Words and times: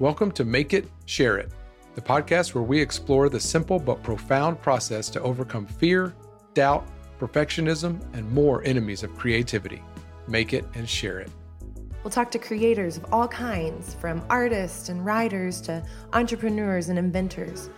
Welcome 0.00 0.30
to 0.32 0.44
Make 0.44 0.74
It, 0.74 0.86
Share 1.06 1.38
It, 1.38 1.50
the 1.96 2.00
podcast 2.00 2.54
where 2.54 2.62
we 2.62 2.80
explore 2.80 3.28
the 3.28 3.40
simple 3.40 3.80
but 3.80 4.00
profound 4.00 4.62
process 4.62 5.10
to 5.10 5.20
overcome 5.22 5.66
fear, 5.66 6.14
doubt, 6.54 6.86
perfectionism, 7.18 8.00
and 8.12 8.30
more 8.30 8.62
enemies 8.62 9.02
of 9.02 9.12
creativity. 9.18 9.82
Make 10.28 10.52
it 10.52 10.64
and 10.74 10.88
share 10.88 11.18
it. 11.18 11.32
We'll 12.04 12.12
talk 12.12 12.30
to 12.30 12.38
creators 12.38 12.96
of 12.96 13.12
all 13.12 13.26
kinds, 13.26 13.94
from 13.94 14.24
artists 14.30 14.88
and 14.88 15.04
writers 15.04 15.60
to 15.62 15.84
entrepreneurs 16.12 16.90
and 16.90 16.98
inventors, 16.98 17.68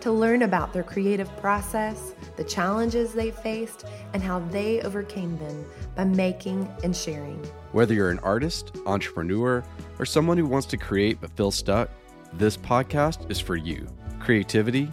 to 0.00 0.12
learn 0.12 0.42
about 0.42 0.74
their 0.74 0.82
creative 0.82 1.34
process, 1.38 2.12
the 2.36 2.44
challenges 2.44 3.14
they 3.14 3.30
faced, 3.30 3.86
and 4.12 4.22
how 4.22 4.40
they 4.50 4.82
overcame 4.82 5.38
them 5.38 5.64
by 5.96 6.04
making 6.04 6.68
and 6.84 6.94
sharing. 6.94 7.42
Whether 7.72 7.94
you're 7.94 8.10
an 8.10 8.18
artist, 8.18 8.76
entrepreneur, 8.84 9.62
or 10.00 10.04
someone 10.04 10.36
who 10.36 10.46
wants 10.46 10.66
to 10.68 10.76
create 10.76 11.20
but 11.20 11.30
feels 11.36 11.54
stuck, 11.54 11.88
this 12.32 12.56
podcast 12.56 13.30
is 13.30 13.38
for 13.38 13.54
you. 13.54 13.86
Creativity, 14.18 14.90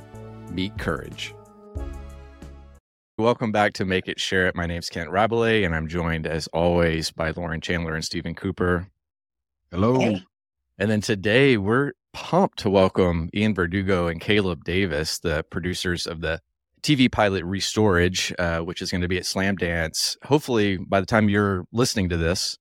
meet 0.52 0.78
courage. 0.78 1.34
Welcome 3.18 3.52
back 3.52 3.74
to 3.74 3.86
Make 3.86 4.08
It 4.08 4.20
Share 4.20 4.46
It. 4.48 4.56
My 4.56 4.68
name's 4.68 4.90
Kent 4.90 5.10
Rabelais, 5.10 5.64
and 5.64 5.74
I'm 5.74 5.88
joined 5.88 6.28
as 6.28 6.46
always 6.50 7.10
by 7.10 7.32
Lauren 7.32 7.62
Chandler 7.62 7.96
and 7.96 8.06
Stephen 8.06 8.36
Cooper. 8.36 8.88
Hello. 9.72 10.00
Hey. 10.00 10.24
And 10.78 10.92
then 10.92 11.02
today 11.02 11.58
we're 11.58 11.94
pumped 12.14 12.60
to 12.60 12.70
welcome 12.70 13.32
Ean 13.34 13.56
Verdugo 13.56 14.06
and 14.06 14.22
Caleb 14.22 14.64
Davis, 14.64 15.18
the 15.18 15.44
producers 15.50 16.06
of 16.06 16.22
the 16.22 16.42
TV 16.84 17.12
pilot 17.12 17.44
Restorage, 17.44 18.36
uh, 18.38 18.64
which 18.64 18.84
is 18.84 18.92
going 18.92 19.02
to 19.02 19.08
be 19.08 19.18
at 19.18 19.24
Slamdance. 19.24 20.16
Hopefully, 20.26 20.78
by 20.78 21.00
the 21.00 21.08
time 21.08 21.28
you're 21.28 21.66
listening 21.72 22.10
to 22.10 22.18
this, 22.18 22.56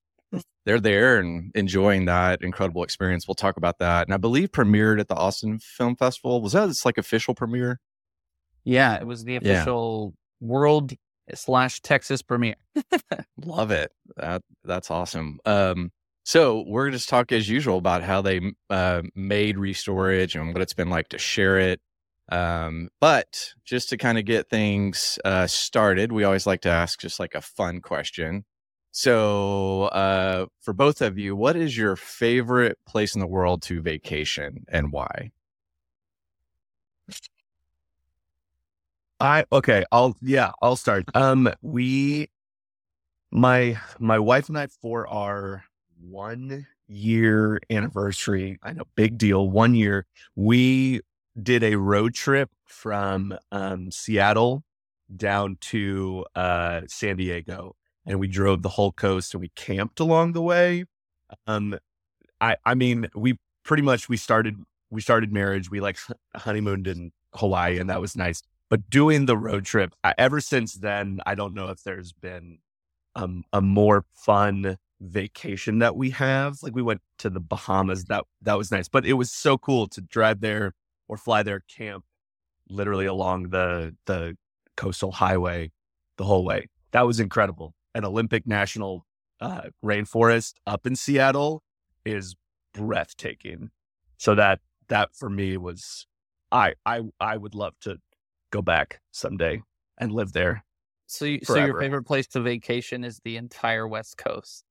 they're 0.66 0.80
there 0.80 1.18
and 1.18 1.50
enjoying 1.54 2.04
that 2.04 2.42
incredible 2.42 2.82
experience. 2.82 3.26
We'll 3.26 3.36
talk 3.36 3.56
about 3.56 3.78
that. 3.78 4.06
And 4.06 4.12
I 4.12 4.18
believe 4.18 4.50
premiered 4.52 5.00
at 5.00 5.08
the 5.08 5.14
Austin 5.14 5.58
Film 5.60 5.96
Festival. 5.96 6.42
Was 6.42 6.52
that 6.52 6.68
its 6.68 6.84
like 6.84 6.98
official 6.98 7.34
premiere? 7.34 7.80
Yeah, 8.64 8.96
it 8.96 9.06
was 9.06 9.24
the 9.24 9.34
Yeah. 9.34 9.38
official 9.52 10.12
world 10.40 10.92
slash 11.34 11.80
Texas 11.80 12.20
premiere. 12.20 12.56
Love 13.44 13.70
it. 13.70 13.92
That 14.16 14.42
that's 14.64 14.90
awesome. 14.90 15.38
Um, 15.46 15.92
so 16.24 16.64
we're 16.66 16.90
just 16.90 17.08
talk 17.08 17.30
as 17.30 17.48
usual 17.48 17.78
about 17.78 18.02
how 18.02 18.20
they 18.20 18.40
uh, 18.68 19.02
made 19.14 19.56
Restorage 19.56 20.34
and 20.38 20.52
what 20.52 20.60
it's 20.62 20.74
been 20.74 20.90
like 20.90 21.08
to 21.10 21.18
share 21.18 21.58
it. 21.58 21.80
Um, 22.32 22.88
but 23.00 23.52
just 23.64 23.88
to 23.90 23.96
kind 23.96 24.18
of 24.18 24.24
get 24.24 24.50
things 24.50 25.16
uh, 25.24 25.46
started, 25.46 26.10
we 26.10 26.24
always 26.24 26.44
like 26.44 26.62
to 26.62 26.68
ask 26.68 26.98
just 26.98 27.20
like 27.20 27.36
a 27.36 27.40
fun 27.40 27.80
question. 27.80 28.44
So, 28.98 29.82
uh, 29.92 30.46
for 30.62 30.72
both 30.72 31.02
of 31.02 31.18
you, 31.18 31.36
what 31.36 31.54
is 31.54 31.76
your 31.76 31.96
favorite 31.96 32.78
place 32.86 33.14
in 33.14 33.20
the 33.20 33.26
world 33.26 33.60
to 33.64 33.82
vacation 33.82 34.64
and 34.70 34.90
why? 34.90 35.32
I 39.20 39.44
okay, 39.50 39.84
I'll 39.92 40.16
yeah, 40.20 40.52
I'll 40.60 40.76
start. 40.76 41.04
Um 41.14 41.48
we 41.62 42.28
my 43.32 43.78
my 43.98 44.18
wife 44.18 44.48
and 44.48 44.58
I 44.58 44.68
for 44.68 45.06
our 45.08 45.64
1 46.00 46.66
year 46.88 47.60
anniversary, 47.70 48.58
I 48.62 48.72
know 48.72 48.84
big 48.94 49.18
deal, 49.18 49.50
1 49.50 49.74
year, 49.74 50.06
we 50.36 51.00
did 51.42 51.62
a 51.64 51.76
road 51.76 52.14
trip 52.14 52.50
from 52.66 53.36
um 53.50 53.90
Seattle 53.90 54.62
down 55.16 55.56
to 55.62 56.24
uh 56.36 56.82
San 56.88 57.16
Diego 57.16 57.74
and 58.06 58.20
we 58.20 58.28
drove 58.28 58.62
the 58.62 58.70
whole 58.70 58.92
coast 58.92 59.34
and 59.34 59.40
we 59.40 59.50
camped 59.56 60.00
along 60.00 60.32
the 60.32 60.42
way. 60.42 60.84
Um 61.46 61.78
I 62.40 62.56
I 62.64 62.74
mean, 62.74 63.08
we 63.14 63.38
pretty 63.64 63.82
much 63.82 64.08
we 64.08 64.16
started 64.16 64.56
we 64.90 65.00
started 65.00 65.32
marriage, 65.32 65.70
we 65.70 65.80
like 65.80 65.98
honeymooned 66.36 66.86
in 66.86 67.12
Hawaii 67.34 67.78
and 67.78 67.90
that 67.90 68.00
was 68.00 68.16
nice 68.16 68.42
but 68.68 68.90
doing 68.90 69.26
the 69.26 69.36
road 69.36 69.64
trip 69.64 69.94
I, 70.02 70.14
ever 70.18 70.40
since 70.40 70.74
then 70.74 71.20
i 71.26 71.34
don't 71.34 71.54
know 71.54 71.68
if 71.68 71.82
there's 71.82 72.12
been 72.12 72.58
um, 73.14 73.44
a 73.52 73.60
more 73.60 74.04
fun 74.12 74.76
vacation 75.00 75.78
that 75.78 75.96
we 75.96 76.10
have 76.10 76.58
like 76.62 76.74
we 76.74 76.82
went 76.82 77.00
to 77.18 77.30
the 77.30 77.40
bahamas 77.40 78.04
that 78.04 78.24
that 78.42 78.58
was 78.58 78.70
nice 78.70 78.88
but 78.88 79.06
it 79.06 79.14
was 79.14 79.30
so 79.30 79.58
cool 79.58 79.86
to 79.88 80.00
drive 80.00 80.40
there 80.40 80.72
or 81.08 81.16
fly 81.16 81.42
there 81.42 81.60
camp 81.60 82.04
literally 82.68 83.06
along 83.06 83.50
the 83.50 83.94
the 84.06 84.36
coastal 84.76 85.12
highway 85.12 85.70
the 86.16 86.24
whole 86.24 86.44
way 86.44 86.66
that 86.92 87.06
was 87.06 87.20
incredible 87.20 87.74
an 87.96 88.04
olympic 88.04 88.46
national 88.46 89.04
uh, 89.40 89.62
rainforest 89.84 90.54
up 90.66 90.86
in 90.86 90.96
seattle 90.96 91.62
is 92.04 92.36
breathtaking 92.72 93.70
so 94.16 94.34
that 94.34 94.60
that 94.88 95.14
for 95.14 95.28
me 95.28 95.56
was 95.56 96.06
i 96.52 96.74
i 96.84 97.00
i 97.20 97.36
would 97.36 97.54
love 97.54 97.74
to 97.80 97.98
go 98.50 98.62
back 98.62 99.00
someday 99.12 99.62
and 99.98 100.12
live 100.12 100.32
there. 100.32 100.64
So, 101.06 101.24
you, 101.24 101.40
so 101.42 101.64
your 101.64 101.78
favorite 101.78 102.04
place 102.04 102.26
to 102.28 102.40
vacation 102.40 103.04
is 103.04 103.20
the 103.24 103.36
entire 103.36 103.86
West 103.86 104.16
Coast. 104.16 104.64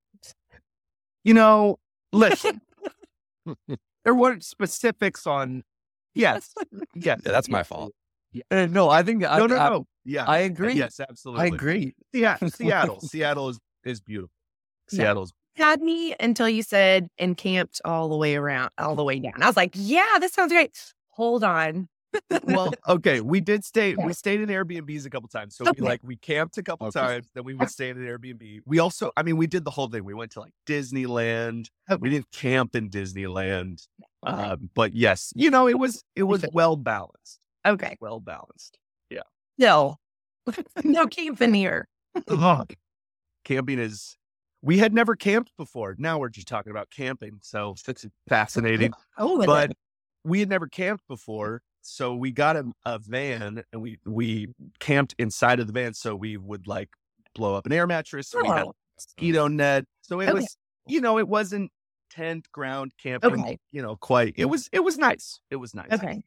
You 1.24 1.34
know, 1.34 1.78
listen, 2.12 2.60
there 4.04 4.14
weren't 4.14 4.44
specifics 4.44 5.26
on. 5.26 5.64
Yes, 6.14 6.52
yes, 6.94 7.20
Yeah, 7.24 7.32
that's 7.32 7.48
my 7.48 7.62
fault. 7.62 7.92
Uh, 8.50 8.66
no, 8.66 8.88
I 8.88 9.02
think 9.02 9.24
I, 9.24 9.38
No, 9.38 9.46
no, 9.46 9.56
I, 9.56 9.68
no. 9.70 9.86
Yeah, 10.04 10.24
I 10.24 10.38
agree. 10.38 10.74
Yes, 10.74 11.00
absolutely. 11.00 11.44
I 11.44 11.46
agree. 11.46 11.94
Yeah, 12.12 12.36
Seattle. 12.48 13.00
Seattle 13.00 13.48
is 13.48 13.58
is 13.84 14.00
beautiful. 14.00 14.32
Yeah. 14.90 14.96
Seattle's 14.98 15.32
had 15.56 15.80
me 15.80 16.14
until 16.20 16.48
you 16.48 16.62
said 16.62 17.08
and 17.18 17.36
camped 17.36 17.80
all 17.84 18.08
the 18.08 18.16
way 18.16 18.36
around, 18.36 18.70
all 18.78 18.94
the 18.94 19.02
way 19.04 19.18
down. 19.18 19.42
I 19.42 19.46
was 19.46 19.56
like, 19.56 19.72
yeah, 19.74 20.18
this 20.20 20.32
sounds 20.32 20.52
great. 20.52 20.78
Hold 21.10 21.42
on. 21.44 21.88
well, 22.44 22.72
okay. 22.88 23.20
We 23.20 23.40
did 23.40 23.64
stay. 23.64 23.94
Yeah. 23.98 24.06
We 24.06 24.12
stayed 24.12 24.40
in 24.40 24.48
Airbnbs 24.48 25.06
a 25.06 25.10
couple 25.10 25.28
times. 25.28 25.56
So 25.56 25.64
Okay. 25.66 25.80
we 25.80 25.86
like 25.86 26.00
we 26.02 26.16
camped 26.16 26.56
a 26.58 26.62
couple 26.62 26.86
Okay. 26.88 27.00
times. 27.00 27.26
Then 27.34 27.44
we 27.44 27.54
would 27.54 27.70
stay 27.70 27.88
in 27.90 27.96
an 27.96 28.04
Airbnb. 28.06 28.60
We 28.64 28.78
also, 28.78 29.10
I 29.16 29.22
mean, 29.22 29.36
we 29.36 29.46
did 29.46 29.64
the 29.64 29.70
whole 29.70 29.88
thing. 29.88 30.04
We 30.04 30.14
went 30.14 30.32
to 30.32 30.40
like 30.40 30.52
Disneyland. 30.66 31.66
We 32.00 32.10
didn't 32.10 32.30
camp 32.32 32.74
in 32.76 32.90
Disneyland. 32.90 33.86
Um, 34.22 34.70
but 34.74 34.94
yes, 34.94 35.32
you 35.36 35.50
know, 35.50 35.68
it 35.68 35.78
was 35.78 36.02
it 36.14 36.24
was 36.24 36.44
well 36.52 36.76
balanced. 36.76 37.45
Okay. 37.66 37.96
Well 38.00 38.20
balanced. 38.20 38.78
Yeah. 39.10 39.22
No. 39.58 39.96
no 40.84 41.06
camping 41.06 41.54
here. 41.54 41.88
Camping 43.44 43.78
is. 43.78 44.16
We 44.62 44.78
had 44.78 44.92
never 44.94 45.14
camped 45.14 45.52
before. 45.56 45.94
Now 45.98 46.18
we're 46.18 46.28
just 46.30 46.48
talking 46.48 46.70
about 46.70 46.90
camping. 46.90 47.38
So 47.42 47.74
it's 47.86 48.06
fascinating. 48.28 48.92
Oh, 49.18 49.44
but 49.46 49.72
we 50.24 50.40
had 50.40 50.48
never 50.48 50.66
camped 50.66 51.06
before 51.08 51.62
so 51.80 52.14
we 52.16 52.30
got 52.32 52.56
a, 52.56 52.64
a 52.84 52.98
van 52.98 53.62
and 53.72 53.80
we 53.80 53.98
we 54.04 54.48
camped 54.80 55.14
inside 55.18 55.60
of 55.60 55.66
the 55.68 55.72
van 55.72 55.94
so 55.94 56.14
we 56.16 56.36
would 56.36 56.66
like 56.66 56.90
blow 57.34 57.54
up 57.54 57.64
an 57.64 57.72
air 57.72 57.86
mattress 57.86 58.34
we 58.34 58.46
had 58.48 58.64
Oh. 58.64 58.72
mosquito 58.98 59.46
net 59.48 59.84
so 60.02 60.20
it 60.20 60.24
Okay. 60.24 60.32
was 60.34 60.56
you 60.86 61.00
know 61.00 61.18
it 61.18 61.28
wasn't 61.28 61.70
tent 62.10 62.50
ground 62.52 62.92
camping 63.00 63.40
Okay. 63.40 63.58
you 63.70 63.80
know 63.80 63.96
quite 63.96 64.34
it 64.36 64.46
was 64.46 64.68
it 64.72 64.80
was 64.80 64.98
nice 64.98 65.40
it 65.50 65.56
was 65.56 65.74
nice 65.74 65.92
okay. 65.92 66.22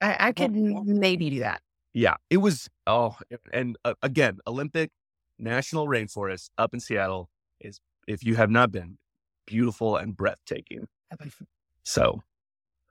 I, 0.00 0.16
I 0.28 0.32
could 0.32 0.52
maybe 0.54 1.30
do 1.30 1.40
that. 1.40 1.60
yeah 1.94 2.16
it 2.30 2.38
was 2.38 2.68
oh 2.86 3.16
and 3.52 3.76
uh, 3.84 3.94
again 4.02 4.38
olympic 4.46 4.90
national 5.38 5.86
rainforest 5.86 6.50
up 6.58 6.74
in 6.74 6.80
seattle 6.80 7.30
is 7.60 7.80
if 8.06 8.24
you 8.24 8.34
have 8.36 8.50
not 8.50 8.70
been 8.72 8.98
beautiful 9.46 9.96
and 9.96 10.16
breathtaking 10.16 10.86
so 11.82 12.22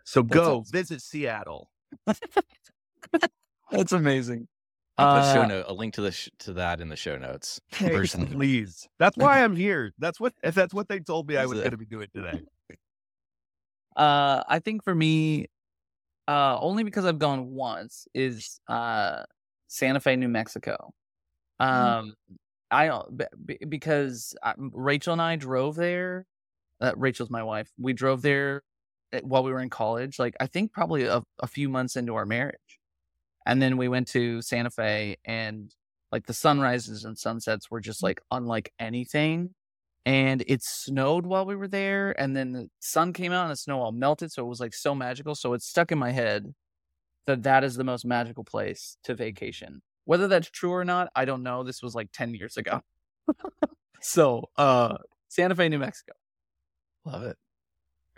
so 0.03 0.21
That's 0.21 0.35
go 0.35 0.59
awesome. 0.59 0.71
visit 0.71 1.01
seattle 1.01 1.69
That's 3.71 3.91
amazing. 3.91 4.47
I'll 4.97 5.07
put 5.19 5.25
show 5.33 5.41
Uh, 5.41 5.47
note, 5.47 5.65
a 5.67 5.73
link 5.73 5.95
to 5.95 6.01
the 6.01 6.11
sh- 6.11 6.29
to 6.39 6.53
that 6.53 6.79
in 6.79 6.87
the 6.87 6.95
show 6.95 7.17
notes. 7.17 7.59
Personally. 7.71 8.31
Please. 8.31 8.87
That's 8.99 9.17
why 9.17 9.43
I'm 9.43 9.55
here. 9.55 9.91
That's 9.97 10.19
what 10.19 10.33
if 10.43 10.53
that's 10.55 10.73
what 10.73 10.87
they 10.87 10.99
told 10.99 11.27
me 11.27 11.35
I 11.35 11.45
was 11.45 11.57
going 11.57 11.71
to 11.71 11.77
be 11.77 11.85
doing 11.85 12.07
today. 12.13 12.41
Uh, 13.95 14.43
I 14.47 14.59
think 14.59 14.83
for 14.83 14.93
me, 14.93 15.47
uh, 16.27 16.57
only 16.59 16.83
because 16.83 17.05
I've 17.05 17.19
gone 17.19 17.51
once 17.51 18.07
is 18.13 18.59
uh 18.67 19.23
Santa 19.67 19.99
Fe, 19.99 20.15
New 20.15 20.27
Mexico. 20.27 20.93
Um, 21.59 22.15
I 22.71 22.87
don't 22.87 23.17
be- 23.17 23.25
be- 23.45 23.65
because 23.67 24.35
I, 24.43 24.53
Rachel 24.57 25.13
and 25.13 25.21
I 25.21 25.35
drove 25.35 25.75
there. 25.75 26.25
Uh, 26.81 26.93
Rachel's 26.95 27.29
my 27.29 27.43
wife. 27.43 27.71
We 27.77 27.93
drove 27.93 28.21
there 28.21 28.63
uh, 29.13 29.21
while 29.21 29.43
we 29.43 29.51
were 29.51 29.61
in 29.61 29.69
college. 29.69 30.19
Like 30.19 30.35
I 30.39 30.47
think 30.47 30.73
probably 30.73 31.05
a, 31.05 31.23
a 31.39 31.47
few 31.47 31.69
months 31.69 31.95
into 31.95 32.15
our 32.15 32.25
marriage, 32.25 32.79
and 33.45 33.61
then 33.61 33.77
we 33.77 33.87
went 33.87 34.07
to 34.09 34.41
Santa 34.41 34.71
Fe 34.71 35.17
and 35.25 35.73
like 36.11 36.25
the 36.25 36.33
sunrises 36.33 37.05
and 37.05 37.17
sunsets 37.17 37.69
were 37.69 37.81
just 37.81 38.03
like 38.03 38.21
unlike 38.31 38.71
anything 38.79 39.53
and 40.05 40.43
it 40.47 40.61
snowed 40.63 41.25
while 41.25 41.45
we 41.45 41.55
were 41.55 41.67
there 41.67 42.19
and 42.19 42.35
then 42.35 42.51
the 42.51 42.69
sun 42.79 43.13
came 43.13 43.31
out 43.31 43.43
and 43.43 43.51
the 43.51 43.55
snow 43.55 43.81
all 43.81 43.91
melted 43.91 44.31
so 44.31 44.43
it 44.43 44.49
was 44.49 44.59
like 44.59 44.73
so 44.73 44.93
magical 44.93 45.35
so 45.35 45.53
it's 45.53 45.65
stuck 45.65 45.91
in 45.91 45.97
my 45.97 46.11
head 46.11 46.53
that 47.25 47.43
that 47.43 47.63
is 47.63 47.75
the 47.75 47.83
most 47.83 48.05
magical 48.05 48.43
place 48.43 48.97
to 49.03 49.15
vacation 49.15 49.81
whether 50.05 50.27
that's 50.27 50.49
true 50.49 50.71
or 50.71 50.85
not 50.85 51.09
i 51.15 51.25
don't 51.25 51.43
know 51.43 51.63
this 51.63 51.81
was 51.81 51.95
like 51.95 52.09
10 52.13 52.33
years 52.35 52.57
ago 52.57 52.81
so 54.01 54.49
uh 54.57 54.97
santa 55.27 55.55
fe 55.55 55.69
new 55.69 55.79
mexico 55.79 56.13
Love 57.05 57.23
it. 57.23 57.37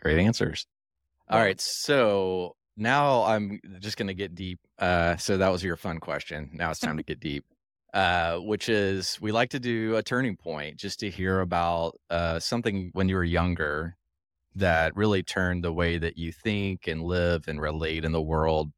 Great 0.01 0.19
answers. 0.19 0.65
All 1.29 1.39
right. 1.39 1.59
So 1.59 2.55
now 2.77 3.23
I'm 3.23 3.59
just 3.79 3.97
going 3.97 4.07
to 4.07 4.13
get 4.13 4.33
deep. 4.33 4.59
Uh, 4.79 5.17
so 5.17 5.37
that 5.37 5.49
was 5.49 5.63
your 5.63 5.75
fun 5.75 5.99
question. 5.99 6.49
Now 6.53 6.71
it's 6.71 6.79
time 6.79 6.97
to 6.97 7.03
get 7.03 7.19
deep, 7.19 7.45
uh, 7.93 8.37
which 8.37 8.69
is 8.69 9.17
we 9.21 9.31
like 9.31 9.49
to 9.49 9.59
do 9.59 9.95
a 9.95 10.03
turning 10.03 10.35
point 10.35 10.77
just 10.77 10.99
to 10.99 11.09
hear 11.09 11.41
about 11.41 11.97
uh, 12.09 12.39
something 12.39 12.89
when 12.93 13.09
you 13.09 13.15
were 13.15 13.23
younger 13.23 13.95
that 14.55 14.95
really 14.95 15.23
turned 15.23 15.63
the 15.63 15.73
way 15.73 15.97
that 15.97 16.17
you 16.17 16.31
think 16.31 16.87
and 16.87 17.03
live 17.03 17.47
and 17.47 17.61
relate 17.61 18.03
in 18.03 18.11
the 18.11 18.21
world. 18.21 18.71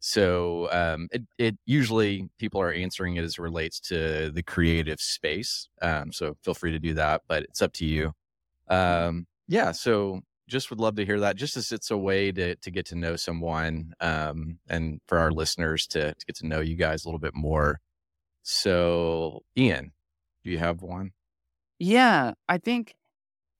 So 0.00 0.68
um, 0.70 1.08
it, 1.12 1.22
it 1.38 1.56
usually 1.66 2.28
people 2.38 2.60
are 2.60 2.72
answering 2.72 3.16
it 3.16 3.24
as 3.24 3.32
it 3.32 3.38
relates 3.40 3.80
to 3.80 4.30
the 4.30 4.42
creative 4.42 5.00
space. 5.00 5.68
Um, 5.82 6.12
so 6.12 6.36
feel 6.42 6.54
free 6.54 6.72
to 6.72 6.78
do 6.78 6.94
that, 6.94 7.22
but 7.28 7.42
it's 7.42 7.62
up 7.62 7.72
to 7.74 7.84
you. 7.84 8.12
Um, 8.68 9.26
yeah. 9.48 9.72
So 9.72 10.20
just 10.48 10.70
would 10.70 10.80
love 10.80 10.96
to 10.96 11.04
hear 11.04 11.20
that 11.20 11.36
just 11.36 11.56
as 11.56 11.72
it's 11.72 11.90
a 11.90 11.96
way 11.96 12.32
to 12.32 12.56
to 12.56 12.70
get 12.70 12.86
to 12.86 12.96
know 12.96 13.16
someone 13.16 13.92
um, 14.00 14.58
and 14.68 15.00
for 15.06 15.18
our 15.18 15.30
listeners 15.30 15.86
to, 15.88 16.14
to 16.14 16.26
get 16.26 16.36
to 16.36 16.46
know 16.46 16.60
you 16.60 16.74
guys 16.74 17.04
a 17.04 17.08
little 17.08 17.18
bit 17.18 17.34
more 17.34 17.80
so 18.48 19.44
ean 19.56 19.92
do 20.42 20.50
you 20.50 20.58
have 20.58 20.82
one 20.82 21.12
Yeah, 21.78 22.34
I 22.48 22.58
think. 22.58 22.94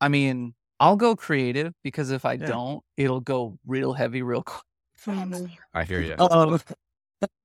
I 0.00 0.08
mean, 0.08 0.54
I'll 0.80 0.96
go 0.96 1.16
creative 1.16 1.74
because 1.84 2.10
if 2.10 2.24
I 2.24 2.36
Yeah. 2.36 2.46
don't, 2.46 2.84
it'll 2.96 3.20
go 3.20 3.58
real 3.66 3.94
heavy 3.94 4.22
real 4.22 4.42
quick. 4.44 4.64
i 5.74 5.84
hear 5.84 6.00
you 6.00 6.16
um, 6.18 6.58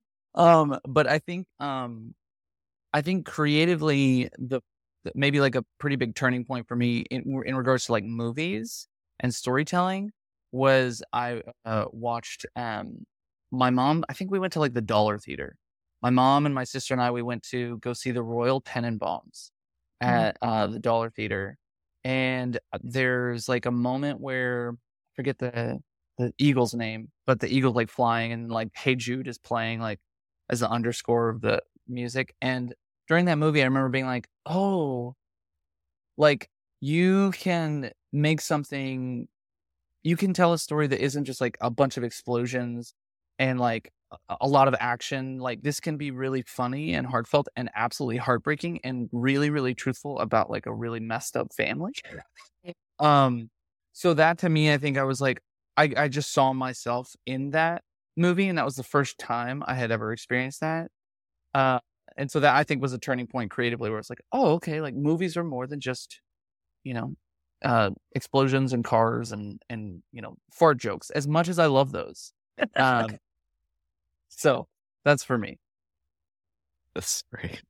um, 0.36 0.80
but 0.88 1.08
I 1.08 1.20
think, 1.20 1.48
um, 1.60 2.16
I 2.94 3.02
think 3.02 3.26
creatively, 3.26 4.30
the 4.38 4.62
the- 5.04 5.14
maybe 5.16 5.40
like 5.42 5.56
a 5.56 5.66
pretty 5.80 5.96
big 5.98 6.16
turning 6.16 6.46
point 6.46 6.68
for 6.68 6.76
me 6.76 7.02
in 7.12 7.24
in 7.46 7.56
regards 7.58 7.86
to 7.88 7.94
like 7.94 8.04
movies 8.06 8.88
and 9.22 9.34
storytelling 9.36 10.12
was 10.54 11.04
I 11.14 11.44
uh, 11.66 11.86
watched 11.94 12.46
um 12.56 13.06
my 13.52 13.70
mom. 13.72 14.06
I 14.10 14.14
think 14.14 14.32
we 14.32 14.40
went 14.40 14.54
to 14.54 14.60
like 14.62 14.74
the 14.74 14.82
Dollar 14.82 15.20
Theater. 15.20 15.58
My 16.04 16.12
mom 16.12 16.46
and 16.46 16.54
my 16.54 16.66
sister 16.66 16.94
and 16.94 17.02
I 17.02 17.12
we 17.12 17.24
went 17.24 17.44
to 17.52 17.78
go 17.80 17.94
see 17.94 18.12
the 18.12 18.24
Royal 18.24 18.62
Tenenbaums 18.62 19.52
at 20.02 20.38
uh, 20.42 20.68
the 20.68 20.80
Dollar 20.80 21.10
Theater, 21.10 21.58
and 22.04 22.58
uh, 22.74 22.80
there's 22.84 23.50
like 23.50 23.66
a 23.66 23.72
moment 23.72 24.20
where 24.20 24.74
I 24.74 25.12
forget 25.16 25.40
the 25.40 25.80
the 26.18 26.34
eagle's 26.38 26.74
name, 26.74 27.10
but 27.26 27.40
the 27.40 27.48
Eagle's 27.48 27.76
like 27.76 27.90
flying 27.90 28.32
and 28.32 28.52
like 28.52 28.70
Hey 28.76 28.96
Jude 28.96 29.28
is 29.28 29.38
playing 29.38 29.80
like 29.80 30.00
as 30.50 30.60
the 30.60 30.70
underscore 30.70 31.30
of 31.30 31.42
the 31.42 31.62
music. 31.88 32.36
And 32.42 32.74
during 33.08 33.26
that 33.26 33.38
movie, 33.38 33.62
I 33.62 33.66
remember 33.66 33.90
being 33.90 34.06
like, 34.06 34.28
oh, 34.46 35.16
like 36.18 36.50
you 36.82 37.32
can 37.32 37.92
make 38.12 38.42
something, 38.42 39.28
you 40.04 40.18
can 40.18 40.34
tell 40.34 40.54
a 40.54 40.58
story 40.60 40.88
that 40.88 41.00
isn't 41.04 41.26
just 41.26 41.42
like 41.42 41.58
a 41.62 41.70
bunch 41.70 41.98
of 41.98 42.04
explosions 42.04 42.94
and 43.40 43.60
like 43.60 43.92
a- 44.30 44.48
lot 44.48 44.68
of 44.68 44.76
action. 44.80 45.40
Like 45.40 45.62
this 45.62 45.80
can 45.80 45.98
be 45.98 46.12
really 46.12 46.44
funny 46.44 46.94
and 46.94 47.08
heartfelt 47.08 47.48
and 47.56 47.70
absolutely 47.76 48.18
heartbreaking 48.18 48.80
and 48.84 49.10
really, 49.12 49.50
really 49.50 49.74
truthful 49.74 50.20
about 50.20 50.50
like 50.50 50.66
a 50.66 50.74
really 50.74 51.00
messed 51.00 51.38
up 51.38 51.54
family. 51.54 51.94
Um, 53.00 53.50
so 53.92 54.14
that 54.14 54.38
to 54.40 54.50
me, 54.50 54.72
I 54.72 54.78
think 54.78 54.98
I 54.98 55.04
was 55.04 55.20
like, 55.20 55.42
I, 55.76 55.92
I 55.98 56.08
just 56.08 56.32
saw 56.32 56.54
myself 56.54 57.16
in 57.26 57.50
that 57.52 57.84
movie, 58.16 58.48
and 58.48 58.58
that 58.58 58.66
was 58.66 58.76
the 58.76 58.84
first 58.84 59.18
time 59.18 59.64
I 59.66 59.74
had 59.74 59.92
ever 59.92 60.14
experienced 60.14 60.62
that. 60.62 60.90
Uh, 61.54 61.80
and 62.18 62.32
so 62.32 62.40
that 62.40 62.56
I 62.56 62.64
think 62.64 62.82
was 62.82 62.94
a 62.94 63.00
turning 63.00 63.28
point 63.28 63.52
creatively, 63.52 63.90
where 63.90 64.00
it's 64.00 64.10
like, 64.10 64.22
oh, 64.32 64.54
okay, 64.54 64.82
like 64.82 64.96
movies 64.96 65.36
are 65.36 65.44
more 65.44 65.68
than 65.68 65.80
just, 65.80 66.22
you 66.84 66.94
know, 66.94 67.16
uh, 67.64 67.92
explosions 68.14 68.74
and 68.74 68.84
cars 68.84 69.32
and 69.32 69.62
and 69.70 70.04
you 70.12 70.22
know 70.22 70.36
fart 70.52 70.78
jokes. 70.78 71.10
As 71.12 71.28
much 71.28 71.48
as 71.48 71.60
I 71.60 71.68
love 71.68 71.92
those, 71.92 72.34
um, 72.76 73.18
so 74.36 74.68
that's 75.06 75.24
for 75.24 75.38
me. 75.38 75.60
that's 76.96 77.24
great 77.34 77.62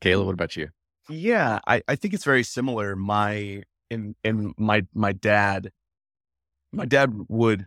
caleb 0.00 0.26
what 0.26 0.34
about 0.34 0.56
you 0.56 0.68
Yeah, 1.08 1.60
I, 1.66 1.82
I 1.86 1.94
think 1.96 2.14
it's 2.14 2.24
very 2.24 2.42
similar. 2.42 2.96
My 2.96 3.62
in 3.90 4.16
in 4.24 4.54
my 4.58 4.86
my 4.92 5.12
dad, 5.12 5.70
my 6.72 6.84
dad 6.84 7.14
would 7.28 7.66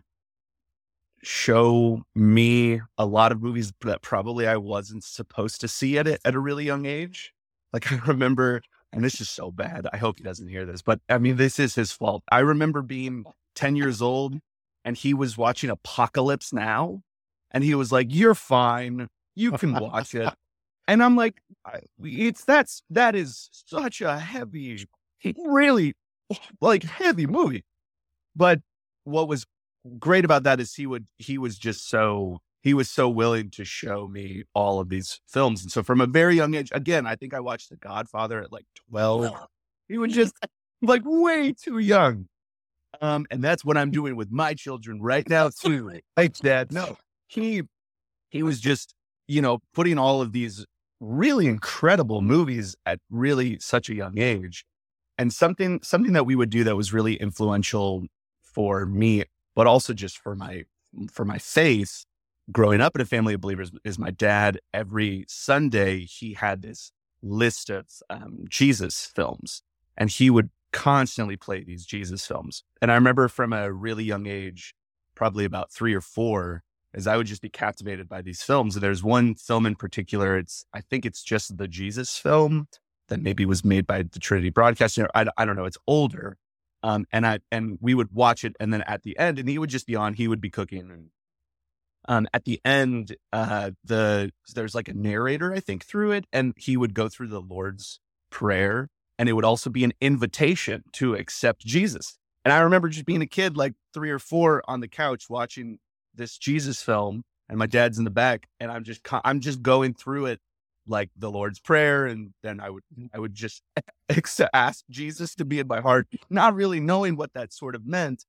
show 1.22 2.02
me 2.14 2.80
a 2.96 3.06
lot 3.06 3.32
of 3.32 3.42
movies 3.42 3.72
that 3.82 4.02
probably 4.02 4.46
I 4.46 4.56
wasn't 4.56 5.04
supposed 5.04 5.60
to 5.60 5.68
see 5.68 5.98
at 5.98 6.06
it 6.06 6.20
at 6.24 6.34
a 6.34 6.40
really 6.40 6.64
young 6.64 6.86
age. 6.86 7.32
Like 7.72 7.90
I 7.92 7.96
remember, 8.06 8.62
and 8.92 9.04
this 9.04 9.20
is 9.20 9.30
so 9.30 9.50
bad. 9.50 9.86
I 9.92 9.96
hope 9.96 10.18
he 10.18 10.24
doesn't 10.24 10.48
hear 10.48 10.66
this, 10.66 10.82
but 10.82 11.00
I 11.08 11.18
mean, 11.18 11.36
this 11.36 11.58
is 11.58 11.74
his 11.74 11.92
fault. 11.92 12.22
I 12.30 12.40
remember 12.40 12.82
being 12.82 13.24
10 13.54 13.76
years 13.76 14.02
old 14.02 14.38
and 14.84 14.96
he 14.96 15.14
was 15.14 15.36
watching 15.36 15.70
Apocalypse 15.70 16.52
Now 16.52 17.02
and 17.50 17.64
he 17.64 17.74
was 17.74 17.92
like, 17.92 18.08
You're 18.10 18.34
fine. 18.34 19.08
You 19.34 19.52
can 19.52 19.74
watch 19.80 20.14
it. 20.14 20.32
And 20.88 21.02
I'm 21.02 21.14
like, 21.14 21.40
it's 22.02 22.44
that's 22.44 22.82
that 22.90 23.14
is 23.14 23.48
such 23.52 24.00
a 24.00 24.18
heavy, 24.18 24.86
really 25.44 25.94
like 26.60 26.82
heavy 26.82 27.26
movie. 27.26 27.64
But 28.34 28.60
what 29.04 29.28
was 29.28 29.46
great 29.98 30.24
about 30.24 30.42
that 30.44 30.60
is 30.60 30.74
he 30.74 30.86
would 30.86 31.06
he 31.18 31.38
was 31.38 31.58
just 31.58 31.88
so 31.88 32.40
he 32.62 32.74
was 32.74 32.90
so 32.90 33.08
willing 33.08 33.50
to 33.50 33.64
show 33.64 34.06
me 34.06 34.44
all 34.54 34.80
of 34.80 34.88
these 34.88 35.20
films. 35.26 35.62
And 35.62 35.72
so 35.72 35.82
from 35.82 36.00
a 36.00 36.06
very 36.06 36.36
young 36.36 36.54
age, 36.54 36.70
again, 36.72 37.06
I 37.06 37.16
think 37.16 37.32
I 37.32 37.40
watched 37.40 37.70
The 37.70 37.76
Godfather 37.76 38.42
at 38.42 38.52
like 38.52 38.66
12. 38.90 39.32
He 39.88 39.96
was 39.96 40.12
just 40.12 40.34
like 40.82 41.02
way 41.04 41.52
too 41.52 41.78
young. 41.78 42.26
Um, 43.00 43.26
and 43.30 43.42
that's 43.42 43.64
what 43.64 43.76
I'm 43.76 43.90
doing 43.90 44.16
with 44.16 44.30
my 44.30 44.54
children 44.54 45.00
right 45.00 45.28
now 45.28 45.50
too. 45.50 46.00
Like 46.16 46.36
dad, 46.38 46.72
no. 46.72 46.98
He 47.30 47.62
he 48.28 48.42
was 48.42 48.60
just, 48.60 48.94
you 49.28 49.40
know, 49.40 49.60
putting 49.72 49.98
all 49.98 50.20
of 50.20 50.32
these 50.32 50.66
really 50.98 51.46
incredible 51.46 52.22
movies 52.22 52.74
at 52.84 52.98
really 53.08 53.58
such 53.60 53.88
a 53.88 53.94
young 53.94 54.18
age. 54.18 54.64
And 55.16 55.32
something 55.32 55.80
something 55.82 56.12
that 56.14 56.26
we 56.26 56.34
would 56.34 56.50
do 56.50 56.64
that 56.64 56.76
was 56.76 56.92
really 56.92 57.14
influential 57.14 58.06
for 58.42 58.84
me, 58.84 59.24
but 59.54 59.68
also 59.68 59.92
just 59.92 60.18
for 60.18 60.34
my 60.34 60.64
for 61.12 61.24
my 61.24 61.38
faith 61.38 62.04
growing 62.50 62.80
up 62.80 62.96
in 62.96 63.00
a 63.00 63.04
family 63.04 63.34
of 63.34 63.40
believers 63.40 63.70
is 63.84 63.96
my 63.96 64.10
dad 64.10 64.58
every 64.74 65.24
Sunday 65.28 66.00
he 66.00 66.32
had 66.34 66.62
this 66.62 66.90
list 67.22 67.70
of 67.70 67.86
um, 68.08 68.44
Jesus 68.48 69.06
films 69.06 69.62
and 69.96 70.10
he 70.10 70.30
would 70.30 70.50
constantly 70.72 71.36
play 71.36 71.62
these 71.62 71.86
Jesus 71.86 72.26
films. 72.26 72.64
And 72.82 72.90
I 72.90 72.96
remember 72.96 73.28
from 73.28 73.52
a 73.52 73.72
really 73.72 74.02
young 74.02 74.26
age, 74.26 74.74
probably 75.14 75.44
about 75.44 75.70
three 75.70 75.94
or 75.94 76.00
four, 76.00 76.64
is 76.94 77.06
I 77.06 77.16
would 77.16 77.26
just 77.26 77.42
be 77.42 77.48
captivated 77.48 78.08
by 78.08 78.22
these 78.22 78.42
films. 78.42 78.74
There's 78.74 79.02
one 79.02 79.34
film 79.34 79.66
in 79.66 79.76
particular. 79.76 80.36
It's 80.36 80.64
I 80.72 80.80
think 80.80 81.06
it's 81.06 81.22
just 81.22 81.56
the 81.56 81.68
Jesus 81.68 82.16
film 82.16 82.68
that 83.08 83.20
maybe 83.20 83.44
was 83.44 83.64
made 83.64 83.86
by 83.86 84.02
the 84.02 84.18
Trinity 84.18 84.50
Broadcasting. 84.50 85.06
I, 85.14 85.26
I 85.36 85.44
don't 85.44 85.56
know. 85.56 85.64
It's 85.64 85.78
older. 85.86 86.36
Um, 86.82 87.04
and 87.12 87.26
I 87.26 87.40
and 87.52 87.78
we 87.80 87.94
would 87.94 88.12
watch 88.12 88.42
it, 88.42 88.56
and 88.58 88.72
then 88.72 88.82
at 88.82 89.02
the 89.02 89.18
end, 89.18 89.38
and 89.38 89.48
he 89.48 89.58
would 89.58 89.68
just 89.68 89.86
be 89.86 89.96
on. 89.96 90.14
He 90.14 90.26
would 90.26 90.40
be 90.40 90.48
cooking, 90.48 90.90
and 90.90 91.10
um, 92.08 92.26
at 92.32 92.44
the 92.44 92.58
end, 92.64 93.16
uh, 93.34 93.72
the 93.84 94.32
there's 94.54 94.74
like 94.74 94.88
a 94.88 94.94
narrator, 94.94 95.52
I 95.52 95.60
think, 95.60 95.84
through 95.84 96.12
it, 96.12 96.24
and 96.32 96.54
he 96.56 96.78
would 96.78 96.94
go 96.94 97.10
through 97.10 97.28
the 97.28 97.40
Lord's 97.42 98.00
prayer, 98.30 98.88
and 99.18 99.28
it 99.28 99.34
would 99.34 99.44
also 99.44 99.68
be 99.68 99.84
an 99.84 99.92
invitation 100.00 100.84
to 100.94 101.14
accept 101.14 101.66
Jesus. 101.66 102.18
And 102.46 102.52
I 102.54 102.60
remember 102.60 102.88
just 102.88 103.04
being 103.04 103.20
a 103.20 103.26
kid, 103.26 103.58
like 103.58 103.74
three 103.92 104.10
or 104.10 104.18
four, 104.18 104.62
on 104.66 104.80
the 104.80 104.88
couch 104.88 105.28
watching 105.28 105.78
this 106.14 106.38
Jesus 106.38 106.82
film, 106.82 107.22
and 107.48 107.58
my 107.58 107.66
dad's 107.66 107.98
in 107.98 108.04
the 108.04 108.10
back, 108.10 108.48
and 108.58 108.70
I'm 108.70 108.84
just 108.84 109.00
I'm 109.24 109.40
just 109.40 109.62
going 109.62 109.94
through 109.94 110.26
it 110.26 110.40
like 110.86 111.10
the 111.16 111.30
Lord's 111.30 111.60
prayer, 111.60 112.06
and 112.06 112.32
then 112.42 112.60
I 112.60 112.70
would 112.70 112.82
I 113.14 113.18
would 113.18 113.34
just 113.34 113.62
ask 114.52 114.84
Jesus 114.90 115.34
to 115.36 115.44
be 115.44 115.58
in 115.58 115.66
my 115.66 115.80
heart, 115.80 116.08
not 116.28 116.54
really 116.54 116.80
knowing 116.80 117.16
what 117.16 117.32
that 117.34 117.52
sort 117.52 117.74
of 117.74 117.86
meant. 117.86 118.24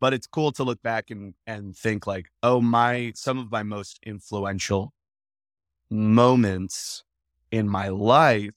But 0.00 0.14
it's 0.14 0.28
cool 0.28 0.52
to 0.52 0.64
look 0.64 0.80
back 0.82 1.10
and 1.10 1.34
and 1.46 1.76
think 1.76 2.06
like, 2.06 2.26
oh 2.42 2.60
my, 2.60 3.12
some 3.14 3.38
of 3.38 3.50
my 3.50 3.62
most 3.62 3.98
influential 4.04 4.92
moments 5.90 7.04
in 7.50 7.68
my 7.68 7.88
life 7.88 8.50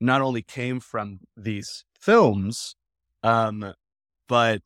not 0.00 0.20
only 0.20 0.42
came 0.42 0.80
from 0.80 1.20
these 1.36 1.84
films, 1.98 2.76
um, 3.22 3.74
but 4.28 4.60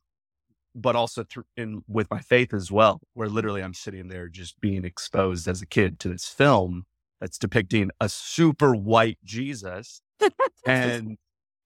but 0.81 0.95
also 0.95 1.23
through 1.23 1.45
in 1.57 1.83
with 1.87 2.09
my 2.09 2.19
faith 2.19 2.53
as 2.53 2.71
well, 2.71 3.01
where 3.13 3.29
literally 3.29 3.61
I'm 3.61 3.73
sitting 3.73 4.07
there 4.07 4.27
just 4.27 4.59
being 4.59 4.85
exposed 4.85 5.47
as 5.47 5.61
a 5.61 5.65
kid 5.65 5.99
to 6.01 6.09
this 6.09 6.27
film 6.27 6.85
that's 7.19 7.37
depicting 7.37 7.91
a 7.99 8.09
super 8.09 8.73
white 8.73 9.17
Jesus, 9.23 10.01
and 10.65 11.17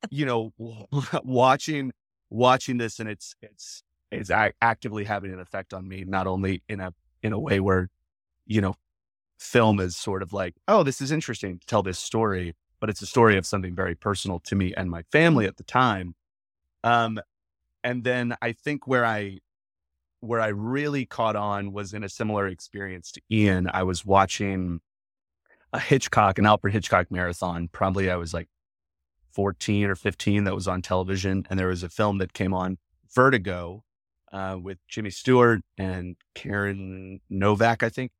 you 0.09 0.25
know, 0.25 0.53
watching 1.23 1.91
watching 2.29 2.77
this, 2.77 2.99
and 2.99 3.09
it's 3.09 3.35
it's 3.41 3.83
it's 4.11 4.29
ac- 4.29 4.53
actively 4.61 5.03
having 5.03 5.33
an 5.33 5.39
effect 5.39 5.73
on 5.73 5.87
me, 5.87 6.03
not 6.05 6.27
only 6.27 6.63
in 6.67 6.79
a 6.79 6.93
in 7.21 7.33
a 7.33 7.39
way 7.39 7.59
where 7.59 7.89
you 8.45 8.61
know, 8.61 8.75
film 9.39 9.79
is 9.79 9.95
sort 9.95 10.21
of 10.21 10.33
like, 10.33 10.55
oh, 10.67 10.83
this 10.83 11.01
is 11.01 11.11
interesting 11.11 11.59
to 11.59 11.65
tell 11.65 11.83
this 11.83 11.99
story, 11.99 12.55
but 12.79 12.89
it's 12.89 13.01
a 13.01 13.05
story 13.05 13.37
of 13.37 13.45
something 13.45 13.75
very 13.75 13.95
personal 13.95 14.39
to 14.39 14.55
me 14.55 14.73
and 14.75 14.89
my 14.89 15.03
family 15.11 15.45
at 15.45 15.57
the 15.57 15.63
time. 15.63 16.15
Um, 16.83 17.19
and 17.83 18.03
then 18.03 18.35
I 18.41 18.53
think 18.53 18.87
where 18.87 19.05
I 19.05 19.39
where 20.21 20.39
I 20.39 20.47
really 20.47 21.05
caught 21.05 21.35
on 21.35 21.73
was 21.73 21.93
in 21.93 22.03
a 22.03 22.09
similar 22.09 22.47
experience 22.47 23.11
to 23.11 23.21
Ean. 23.29 23.69
I 23.73 23.83
was 23.83 24.05
watching 24.05 24.79
a 25.73 25.79
Hitchcock, 25.79 26.39
an 26.39 26.45
Alfred 26.45 26.73
Hitchcock 26.73 27.11
marathon. 27.11 27.67
Probably 27.67 28.09
I 28.09 28.15
was 28.15 28.33
like 28.33 28.47
14 29.33 29.89
or 29.89 29.95
15 29.95 30.45
that 30.45 30.55
was 30.55 30.65
on 30.67 30.81
television. 30.81 31.45
And 31.49 31.59
there 31.59 31.67
was 31.67 31.83
a 31.83 31.89
film 31.89 32.19
that 32.19 32.31
came 32.31 32.53
on, 32.53 32.77
Vertigo, 33.13 33.83
uh, 34.31 34.57
with 34.61 34.77
Jimmy 34.87 35.09
Stewart 35.09 35.61
and 35.77 36.15
Karen 36.35 37.19
Novak, 37.29 37.83
I 37.83 37.89
think. 37.89 38.11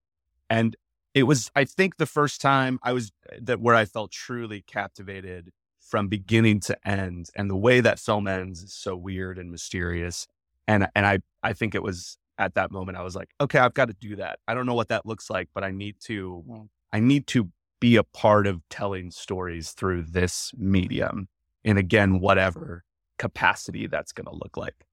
And 0.49 0.75
it 1.13 1.23
was, 1.23 1.51
I 1.55 1.63
think, 1.63 1.97
the 1.97 2.05
first 2.05 2.41
time 2.41 2.79
I 2.83 2.91
was 2.91 3.13
that 3.39 3.61
where 3.61 3.75
I 3.75 3.85
felt 3.85 4.11
truly 4.11 4.61
captivated 4.61 5.51
from 5.93 6.07
beginning 6.07 6.59
to 6.59 6.75
end. 6.87 7.29
And 7.35 7.51
the 7.51 7.55
way 7.55 7.79
that 7.79 7.99
film 7.99 8.27
ends 8.27 8.63
is 8.63 8.73
so 8.73 8.95
weird 8.95 9.37
and 9.37 9.51
mysterious. 9.51 10.25
And 10.67 10.87
and 10.95 11.05
I 11.05 11.19
I 11.43 11.53
think 11.53 11.75
it 11.75 11.83
was 11.83 12.17
at 12.39 12.55
that 12.55 12.71
moment 12.71 12.97
I 12.97 13.03
was 13.03 13.15
like, 13.15 13.29
okay, 13.39 13.59
I've 13.59 13.75
got 13.75 13.89
to 13.89 13.93
do 13.93 14.15
that. 14.15 14.39
I 14.47 14.55
don't 14.55 14.65
know 14.65 14.73
what 14.73 14.87
that 14.87 15.05
looks 15.05 15.29
like, 15.29 15.49
but 15.53 15.63
I 15.63 15.69
need 15.69 15.97
to 16.05 16.43
Mm. 16.49 16.69
I 16.91 16.99
need 16.99 17.27
to 17.27 17.51
be 17.79 17.95
a 17.95 18.03
part 18.03 18.47
of 18.47 18.67
telling 18.71 19.11
stories 19.11 19.69
through 19.69 20.05
this 20.09 20.51
medium. 20.57 21.27
And 21.63 21.77
again, 21.77 22.19
whatever 22.19 22.83
capacity 23.19 23.85
that's 23.85 24.13
going 24.13 24.25
to 24.25 24.33
look 24.33 24.57
like. 24.57 24.87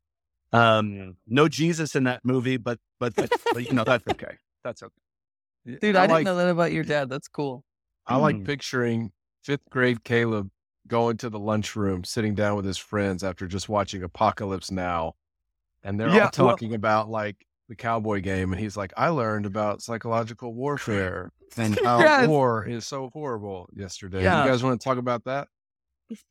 Um, 0.53 1.17
no 1.27 1.49
Jesus 1.49 1.97
in 1.97 2.05
that 2.05 2.21
movie, 2.25 2.59
but 2.59 2.79
but, 2.99 3.15
but, 3.17 3.31
but 3.55 3.67
you 3.67 3.73
know 3.73 3.85
that's 3.85 4.07
okay. 4.07 4.35
That's 4.65 4.83
okay. 4.83 5.79
Dude, 5.81 5.97
I, 5.97 6.01
I 6.01 6.07
didn't 6.09 6.11
like 6.11 6.25
know 6.27 6.37
that 6.37 6.51
about 6.51 6.73
your 6.73 6.85
dad. 6.85 7.09
That's 7.09 7.29
cool. 7.29 7.65
I 8.07 8.17
like 8.17 8.37
Mm. 8.37 8.45
picturing 8.45 9.13
fifth 9.43 9.65
grade 9.71 10.05
Caleb 10.05 10.51
going 10.91 11.17
to 11.19 11.31
the 11.31 11.39
lunchroom, 11.39 12.05
sitting 12.05 12.35
down 12.35 12.57
with 12.57 12.67
his 12.67 12.77
friends 12.77 13.25
after 13.25 13.47
just 13.47 13.69
watching 13.69 14.03
Apocalypse 14.03 14.71
Now, 14.71 15.15
and 15.83 15.99
they're 15.99 16.09
Yeah, 16.09 16.15
all 16.15 16.21
well- 16.21 16.31
talking 16.51 16.75
about 16.75 17.09
like 17.09 17.47
the 17.69 17.77
cowboy 17.77 18.21
game, 18.21 18.53
and 18.53 18.61
he's 18.61 18.77
like, 18.77 18.93
"I 18.97 19.09
learned 19.09 19.47
about 19.47 19.81
psychological 19.81 20.53
warfare 20.53 21.31
and 21.57 21.79
how 21.85 21.97
oh, 21.99 22.01
Yes. 22.01 22.29
war 22.29 22.67
is 22.67 22.87
so 22.87 23.09
horrible 23.13 23.69
yesterday." 23.75 24.23
Yeah. 24.23 24.45
You 24.45 24.51
guys 24.51 24.63
want 24.63 24.79
to 24.81 24.85
talk 24.85 24.99
about 24.99 25.25
that? 25.25 25.49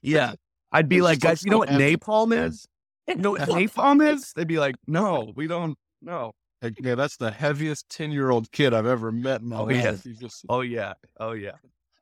Yeah. 0.02 0.34
I'd 0.72 0.88
be 0.90 0.98
It's 0.98 1.04
like, 1.04 1.20
guys, 1.20 1.44
you 1.44 1.50
know 1.50 1.58
what 1.58 1.70
napalm 1.70 2.32
is? 2.48 2.68
You 3.08 3.16
know 3.16 3.32
what 3.32 3.42
napalm 3.50 4.08
is? 4.14 4.34
They'd 4.36 4.48
be 4.48 4.60
like, 4.60 4.76
no, 4.86 5.32
we 5.36 5.48
don't 5.48 5.76
know. 6.02 6.34
Yeah, 6.82 6.96
that's 6.96 7.16
the 7.18 7.32
heaviest 7.32 7.88
ten-year-old 7.90 8.52
kid 8.52 8.74
I've 8.74 8.86
ever 8.86 9.12
met 9.12 9.40
in 9.42 9.48
my 9.48 9.60
Oh, 9.60 9.64
life. 9.64 10.06
yeah. 10.06 10.14
Just 10.20 10.46
Oh 10.50 10.60
yeah. 10.62 10.94
Oh 11.20 11.32
yeah. 11.32 11.54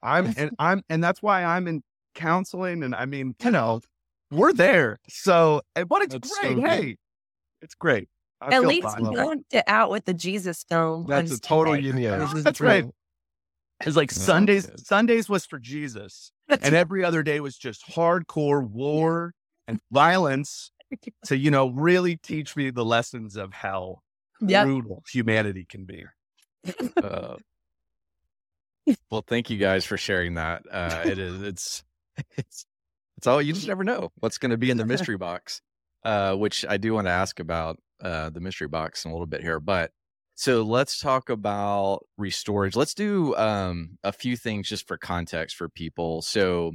I'm 0.02 0.34
and 0.36 0.52
I'm 0.58 0.82
and 0.90 1.04
that's 1.04 1.22
why 1.22 1.44
I'm 1.44 1.68
in 1.68 1.84
counseling 2.18 2.84
and 2.84 2.94
I 2.94 3.06
mean, 3.06 3.36
you 3.44 3.52
know, 3.58 3.82
we're 4.32 4.52
there. 4.54 5.00
So 5.08 5.62
and 5.76 5.88
but 5.88 6.02
it's 6.02 6.14
That's 6.14 6.38
great. 6.40 6.56
good. 6.56 6.68
hey. 6.68 6.98
It's 7.62 7.76
great. 7.76 8.10
I 8.42 8.54
At 8.56 8.64
least 8.68 8.84
fine. 8.84 9.04
you 9.06 9.12
lumped 9.14 9.54
it 9.54 9.64
out 9.68 9.90
with 9.90 10.06
the 10.06 10.14
Jesus 10.14 10.64
film. 10.70 11.06
that's 11.08 11.32
a 11.32 11.40
total 11.40 11.74
Sunday. 11.74 11.88
yin 11.88 11.98
yang. 11.98 12.44
That's 12.44 12.58
true. 12.60 12.68
right. 12.68 12.86
It's 13.86 13.96
like 13.96 14.12
Yeah, 14.12 14.18
Sundays 14.18 14.66
okay. 14.68 14.76
Sundays 14.78 15.28
was 15.30 15.46
for 15.46 15.58
Jesus. 15.60 16.32
And 16.50 16.76
every 16.76 17.04
other 17.04 17.24
day 17.24 17.40
was 17.40 17.58
just 17.58 17.88
hardcore 17.88 18.68
war 18.68 19.34
and 19.68 19.80
violence 19.92 20.72
to, 21.26 21.36
you 21.38 21.52
know, 21.52 21.70
really 21.70 22.16
teach 22.18 22.56
me 22.56 22.70
the 22.70 22.86
lessons 22.86 23.36
of 23.38 23.54
how 23.54 24.00
Yep. 24.40 24.66
brutal 24.66 25.04
humanity 25.12 25.66
can 25.68 25.86
be. 25.86 26.06
Uh, 27.04 27.38
well, 29.12 29.24
thank 29.28 29.50
you 29.50 29.58
guys 29.58 29.84
for 29.86 29.98
sharing 29.98 30.36
that. 30.36 30.64
Uh, 30.72 31.02
it 31.06 31.18
is 31.20 31.42
it's 31.42 31.84
it's 32.38 32.66
it's 33.18 33.28
all 33.28 33.42
you 33.42 33.54
just 33.54 33.68
never 33.68 33.84
know 33.84 34.12
what's 34.20 34.38
going 34.38 34.52
to 34.52 34.58
be 34.58 34.70
in 34.70 34.78
the 34.78 34.86
mystery 34.86 35.18
box. 35.18 35.62
Uh, 36.04 36.36
which 36.36 36.64
I 36.70 36.78
do 36.78 36.94
want 36.94 37.08
to 37.08 37.12
ask 37.12 37.40
about 37.40 37.80
uh, 38.02 38.30
the 38.30 38.40
mystery 38.40 38.68
box 38.68 39.04
in 39.04 39.12
a 39.12 39.14
little 39.14 39.28
bit 39.28 39.42
here, 39.42 39.60
but 39.60 39.92
so 40.36 40.62
let's 40.62 41.00
talk 41.00 41.30
about 41.30 42.06
restorage. 42.20 42.76
Let's 42.76 42.94
do 42.94 43.36
um, 43.36 43.98
a 44.04 44.12
few 44.12 44.38
things 44.38 44.70
just 44.70 44.88
for 44.88 44.96
context 44.96 45.56
for 45.56 45.68
people. 45.68 46.22
So 46.22 46.74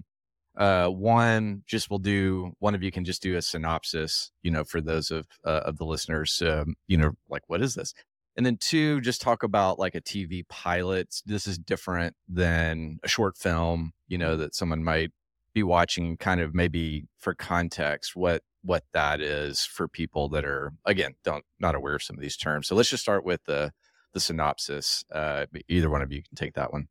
uh, 0.56 0.88
one, 0.88 1.62
just 1.66 1.88
we'll 1.88 2.00
do 2.00 2.54
one 2.58 2.74
of 2.74 2.82
you 2.82 2.90
can 2.90 3.04
just 3.04 3.22
do 3.22 3.36
a 3.36 3.42
synopsis, 3.42 4.32
you 4.42 4.50
know, 4.50 4.64
for 4.64 4.80
those 4.80 5.12
of 5.12 5.28
uh, 5.44 5.62
of 5.64 5.78
the 5.78 5.84
listeners, 5.84 6.42
um, 6.44 6.74
you 6.88 6.96
know, 6.96 7.12
like 7.30 7.42
what 7.46 7.62
is 7.62 7.74
this? 7.74 7.94
And 8.36 8.44
then 8.44 8.56
two, 8.56 9.00
just 9.00 9.22
talk 9.22 9.44
about 9.44 9.78
like 9.78 9.94
a 9.94 10.00
TV 10.00 10.46
pilot. 10.48 11.22
This 11.24 11.46
is 11.46 11.56
different 11.56 12.16
than 12.28 12.98
a 13.04 13.08
short 13.08 13.36
film, 13.38 13.92
you 14.08 14.18
know, 14.18 14.36
that 14.36 14.56
someone 14.56 14.82
might 14.82 15.12
be 15.54 15.62
watching 15.62 16.16
kind 16.16 16.40
of 16.40 16.54
maybe 16.54 17.06
for 17.18 17.34
context 17.34 18.16
what 18.16 18.42
what 18.62 18.84
that 18.92 19.20
is 19.20 19.64
for 19.64 19.88
people 19.88 20.28
that 20.28 20.44
are 20.44 20.72
again 20.86 21.14
don't 21.24 21.44
not 21.58 21.74
aware 21.74 21.94
of 21.94 22.02
some 22.02 22.16
of 22.16 22.22
these 22.22 22.36
terms. 22.36 22.68
So 22.68 22.74
let's 22.74 22.88
just 22.88 23.02
start 23.02 23.24
with 23.24 23.44
the 23.44 23.72
the 24.12 24.20
synopsis. 24.20 25.04
Uh 25.12 25.46
either 25.68 25.90
one 25.90 26.02
of 26.02 26.12
you 26.12 26.22
can 26.22 26.36
take 26.36 26.54
that 26.54 26.72
one. 26.72 26.88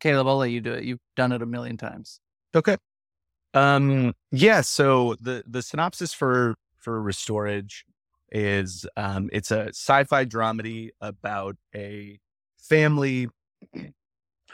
Caleb, 0.00 0.26
I'll 0.26 0.38
let 0.38 0.50
you 0.50 0.60
do 0.60 0.72
it. 0.72 0.84
You've 0.84 1.00
done 1.14 1.32
it 1.32 1.42
a 1.42 1.46
million 1.46 1.76
times. 1.76 2.20
Okay. 2.54 2.76
Um 3.54 4.14
yeah, 4.30 4.60
so 4.62 5.16
the 5.20 5.44
the 5.46 5.62
synopsis 5.62 6.12
for 6.12 6.56
for 6.78 7.00
Restorage 7.00 7.84
is 8.30 8.86
um 8.96 9.30
it's 9.32 9.50
a 9.50 9.68
sci-fi 9.68 10.24
dramedy 10.24 10.90
about 11.00 11.56
a 11.74 12.18
family 12.58 13.28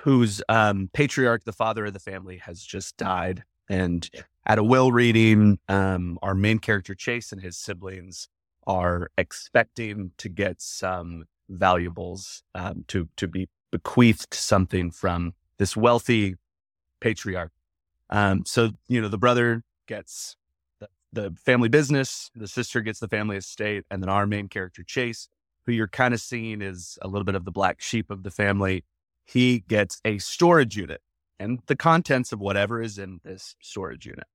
whose 0.03 0.43
um 0.49 0.91
patriarch, 0.93 1.45
the 1.45 1.53
father 1.53 1.87
of 1.87 1.93
the 1.93 2.01
family, 2.01 2.39
has 2.39 2.63
just 2.63 2.97
died. 2.97 3.45
And 3.69 4.09
at 4.47 4.59
a 4.59 4.65
will 4.65 4.93
reading, 4.93 5.59
um 5.69 6.19
our 6.23 6.35
main 6.35 6.59
character 6.59 6.95
Chase 6.95 7.33
and 7.33 7.41
his 7.43 7.57
siblings 7.57 8.29
are 8.67 9.11
expecting 9.17 10.13
to 10.19 10.29
get 10.29 10.61
some 10.61 11.25
valuables 11.49 12.43
um 12.55 12.85
to 12.89 13.09
to 13.17 13.27
be 13.27 13.49
bequeathed 13.71 14.35
something 14.35 14.91
from 14.91 15.35
this 15.59 15.77
wealthy 15.77 16.37
patriarch. 17.01 17.53
Um, 18.11 18.45
so 18.47 18.71
you 18.89 19.01
know, 19.01 19.09
the 19.09 19.19
brother 19.19 19.63
gets 19.87 20.37
the, 20.81 20.89
the 21.13 21.35
family 21.45 21.69
business, 21.69 22.31
the 22.35 22.49
sister 22.49 22.81
gets 22.81 23.01
the 23.01 23.09
family 23.09 23.37
estate, 23.37 23.85
and 23.91 24.03
then 24.03 24.09
our 24.09 24.27
main 24.27 24.49
character 24.49 24.83
Chase, 24.83 25.29
who 25.67 25.73
you're 25.73 25.89
kind 25.89 26.15
of 26.15 26.21
seeing 26.21 26.63
is 26.63 26.99
a 27.03 27.09
little 27.09 27.25
bit 27.25 27.35
of 27.35 27.45
the 27.45 27.51
black 27.51 27.81
sheep 27.81 28.11
of 28.11 28.23
the 28.23 28.31
family, 28.31 28.85
he 29.31 29.61
gets 29.61 30.01
a 30.05 30.19
storage 30.19 30.77
unit 30.77 31.01
and 31.39 31.61
the 31.67 31.77
contents 31.77 32.33
of 32.33 32.41
whatever 32.41 32.83
is 32.83 32.99
in 32.99 33.21
this 33.25 33.55
storage 33.61 34.07
unit. 34.07 34.27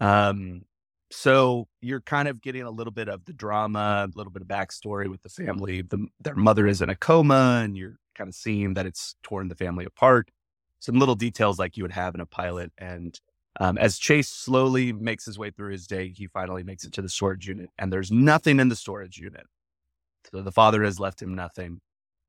Um, 0.00 0.62
so 1.10 1.68
you're 1.80 2.00
kind 2.00 2.28
of 2.28 2.42
getting 2.42 2.62
a 2.62 2.70
little 2.70 2.92
bit 2.92 3.08
of 3.08 3.24
the 3.24 3.32
drama, 3.32 4.08
a 4.08 4.16
little 4.16 4.32
bit 4.32 4.42
of 4.42 4.48
backstory 4.48 5.08
with 5.08 5.22
the 5.22 5.28
family. 5.28 5.82
The, 5.82 6.06
their 6.20 6.34
mother 6.34 6.66
is 6.66 6.82
in 6.82 6.90
a 6.90 6.96
coma, 6.96 7.62
and 7.62 7.76
you're 7.76 7.96
kind 8.16 8.28
of 8.28 8.34
seeing 8.34 8.74
that 8.74 8.86
it's 8.86 9.14
torn 9.22 9.48
the 9.48 9.54
family 9.54 9.84
apart 9.84 10.30
some 10.84 10.98
little 10.98 11.14
details 11.14 11.58
like 11.58 11.76
you 11.76 11.82
would 11.82 11.92
have 11.92 12.14
in 12.14 12.20
a 12.20 12.26
pilot. 12.26 12.70
And 12.76 13.18
um, 13.58 13.78
as 13.78 13.98
Chase 13.98 14.28
slowly 14.28 14.92
makes 14.92 15.24
his 15.24 15.38
way 15.38 15.50
through 15.50 15.72
his 15.72 15.86
day, 15.86 16.10
he 16.10 16.26
finally 16.26 16.62
makes 16.62 16.84
it 16.84 16.92
to 16.92 17.02
the 17.02 17.08
storage 17.08 17.48
unit, 17.48 17.70
and 17.78 17.92
there's 17.92 18.12
nothing 18.12 18.60
in 18.60 18.68
the 18.68 18.76
storage 18.76 19.16
unit. 19.16 19.46
So 20.30 20.42
the 20.42 20.52
father 20.52 20.84
has 20.84 21.00
left 21.00 21.22
him 21.22 21.34
nothing. 21.34 21.80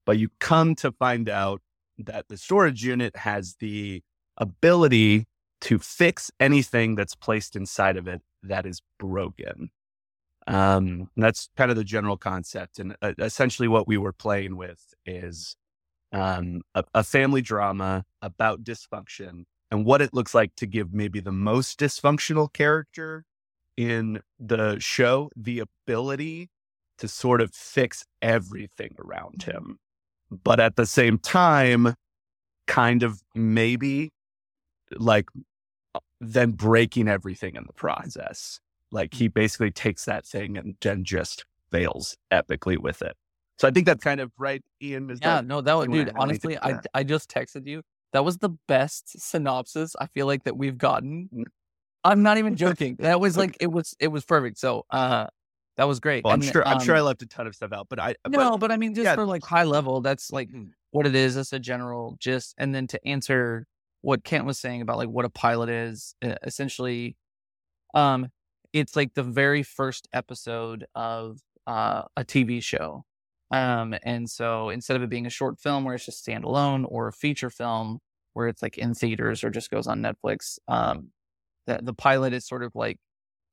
But 0.06 0.20
you 0.20 0.30
come 0.40 0.76
to 0.76 0.92
find 0.94 1.28
out 1.28 1.62
that 1.98 2.28
the 2.28 2.38
storage 2.38 2.84
unit 2.84 3.16
has 3.16 3.56
the 3.60 4.02
ability 4.38 5.26
to 5.62 5.80
fix 5.80 6.32
anything 6.40 6.96
that's 6.96 7.16
placed 7.16 7.56
inside 7.56 7.98
of 7.98 8.08
it 8.08 8.22
that 8.44 8.66
is 8.66 8.82
broken. 9.00 9.70
Um, 10.48 11.10
that's 11.18 11.50
kind 11.58 11.72
of 11.72 11.78
the 11.78 11.84
general 11.84 12.18
concept. 12.18 12.78
And 12.78 12.96
uh, 13.02 13.14
essentially, 13.18 13.68
what 13.68 13.88
we 13.88 13.98
were 13.98 14.14
playing 14.14 14.58
with 14.58 14.94
is 15.06 15.56
um, 16.12 16.62
a, 16.76 16.84
a 16.94 17.04
family 17.04 17.42
drama 17.42 18.06
about 18.22 18.64
dysfunction 18.64 19.46
and 19.72 19.86
what 19.86 20.02
it 20.02 20.14
looks 20.14 20.36
like 20.36 20.56
to 20.58 20.68
give 20.68 20.94
maybe 20.94 21.20
the 21.20 21.32
most 21.32 21.80
dysfunctional 21.80 22.52
character 22.52 23.26
in 23.76 24.22
the 24.40 24.80
show 24.80 25.30
the 25.36 25.60
ability 25.60 26.50
to 26.98 27.08
sort 27.08 27.42
of 27.42 27.54
fix 27.54 28.06
everything 28.22 28.96
around 29.00 29.44
him. 29.44 29.80
But 30.32 30.60
at 30.60 30.76
the 30.76 30.86
same 30.86 31.18
time, 31.18 31.96
kind 32.68 33.04
of 33.04 33.22
maybe 33.34 34.12
like 34.98 35.30
then 36.20 36.52
breaking 36.52 37.08
everything 37.08 37.56
in 37.56 37.64
the 37.66 37.74
process. 37.74 38.60
Like 38.92 39.14
he 39.14 39.28
basically 39.28 39.72
takes 39.72 40.06
that 40.06 40.26
thing 40.26 40.58
and 40.58 40.76
then 40.82 41.04
just 41.04 41.46
fails 41.72 42.18
epically 42.32 42.78
with 42.78 43.02
it. 43.02 43.16
So 43.58 43.68
I 43.68 43.72
think 43.72 43.86
that's 43.86 44.04
kind 44.04 44.20
of 44.20 44.32
right, 44.38 44.62
Ean. 44.82 45.10
Is 45.10 45.20
Yeah, 45.22 45.36
that 45.36 45.46
no, 45.46 45.62
that 45.62 45.74
was 45.74 45.88
dude. 45.88 46.12
Honestly, 46.16 46.58
I? 46.58 46.80
I 46.94 47.04
just 47.04 47.30
texted 47.30 47.68
you. 47.68 47.84
That 48.12 48.24
was 48.24 48.38
the 48.38 48.50
best 48.68 49.20
synopsis 49.20 49.96
I 50.00 50.08
feel 50.08 50.26
like 50.26 50.44
that 50.44 50.58
we've 50.58 50.78
gotten. 50.78 51.30
Mm. 51.34 51.44
I'm 52.04 52.22
not 52.22 52.38
even 52.38 52.56
joking. 52.56 52.98
That 53.00 53.20
was 53.20 53.36
like 53.38 53.58
it 53.60 53.72
was 53.72 53.96
it 54.00 54.10
was 54.10 54.26
perfect. 54.26 54.58
So 54.58 54.86
uh 54.90 55.28
that 55.78 55.88
was 55.88 56.00
great. 56.00 56.24
Well, 56.24 56.34
I'm 56.34 56.42
And, 56.42 56.52
sure. 56.52 56.68
I'm 56.68 56.80
sure 56.80 56.96
I 56.96 57.00
um, 57.00 57.06
left 57.06 57.22
a 57.22 57.26
ton 57.26 57.48
of 57.48 57.56
stuff 57.56 57.74
out, 57.74 57.88
but 57.90 58.00
I 58.00 58.16
No, 58.28 58.58
but 58.58 58.72
I 58.72 58.78
mean, 58.78 58.94
just 58.94 59.06
yeah. 59.06 59.16
for 59.16 59.26
like 59.26 59.44
high 59.44 59.64
level, 59.64 60.02
that's 60.02 60.32
like 60.32 60.50
what 60.92 61.06
it 61.06 61.16
is. 61.16 61.36
That's 61.36 61.54
a 61.54 61.60
general 61.60 62.16
gist. 62.20 62.56
And 62.58 62.74
then 62.74 62.88
to 62.88 63.08
answer 63.08 63.68
what 64.02 64.24
Kent 64.24 64.46
was 64.46 64.60
saying 64.60 64.82
about 64.82 64.98
like 64.98 65.10
what 65.10 65.26
a 65.26 65.30
pilot 65.30 65.70
is, 65.70 66.16
essentially, 66.22 67.18
um, 67.94 68.30
it's 68.72 68.96
like 68.96 69.14
the 69.14 69.24
very 69.24 69.64
first 69.64 70.08
episode 70.14 70.86
of 70.96 71.40
uh, 71.68 72.04
a 72.16 72.24
TV 72.24 72.62
show. 72.62 73.04
Um, 73.52 73.96
and 74.04 74.30
so 74.30 74.70
instead 74.70 74.98
of 74.98 75.04
it 75.04 75.10
being 75.10 75.26
a 75.26 75.30
short 75.30 75.60
film 75.60 75.84
where 75.84 75.96
it's 75.96 76.06
just 76.06 76.26
standalone 76.26 76.86
or 76.88 77.08
a 77.08 77.14
feature 77.14 77.50
film 77.50 78.00
where 78.34 78.48
it's 78.48 78.62
like 78.62 78.78
in 78.78 78.94
theaters 78.94 79.44
or 79.44 79.50
just 79.50 79.72
goes 79.72 79.88
on 79.88 80.02
Netflix, 80.02 80.60
um, 80.68 81.10
that 81.68 81.86
the 81.86 81.94
pilot 81.94 82.34
is 82.34 82.46
sort 82.46 82.64
of 82.64 82.74
like 82.76 83.00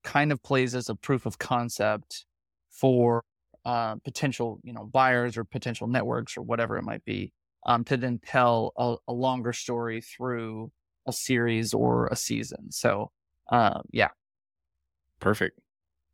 kind 0.02 0.32
of 0.32 0.42
plays 0.42 0.74
as 0.74 0.88
a 0.88 0.94
proof 0.94 1.26
of 1.26 1.38
concept 1.38 2.24
for 2.70 3.24
uh, 3.64 3.96
potential, 3.96 4.58
you 4.62 4.72
know, 4.72 4.84
buyers 4.84 5.36
or 5.36 5.44
potential 5.44 5.86
networks 5.86 6.36
or 6.36 6.42
whatever 6.42 6.76
it 6.76 6.82
might 6.82 7.04
be, 7.04 7.32
um, 7.66 7.84
to 7.84 7.96
then 7.96 8.18
tell 8.24 8.72
a, 8.76 8.96
a 9.08 9.12
longer 9.12 9.52
story 9.52 10.00
through 10.00 10.70
a 11.06 11.12
series 11.12 11.72
or 11.74 12.06
a 12.08 12.16
season. 12.16 12.70
So, 12.72 13.10
uh, 13.50 13.80
yeah, 13.92 14.08
Perfect. 15.22 15.60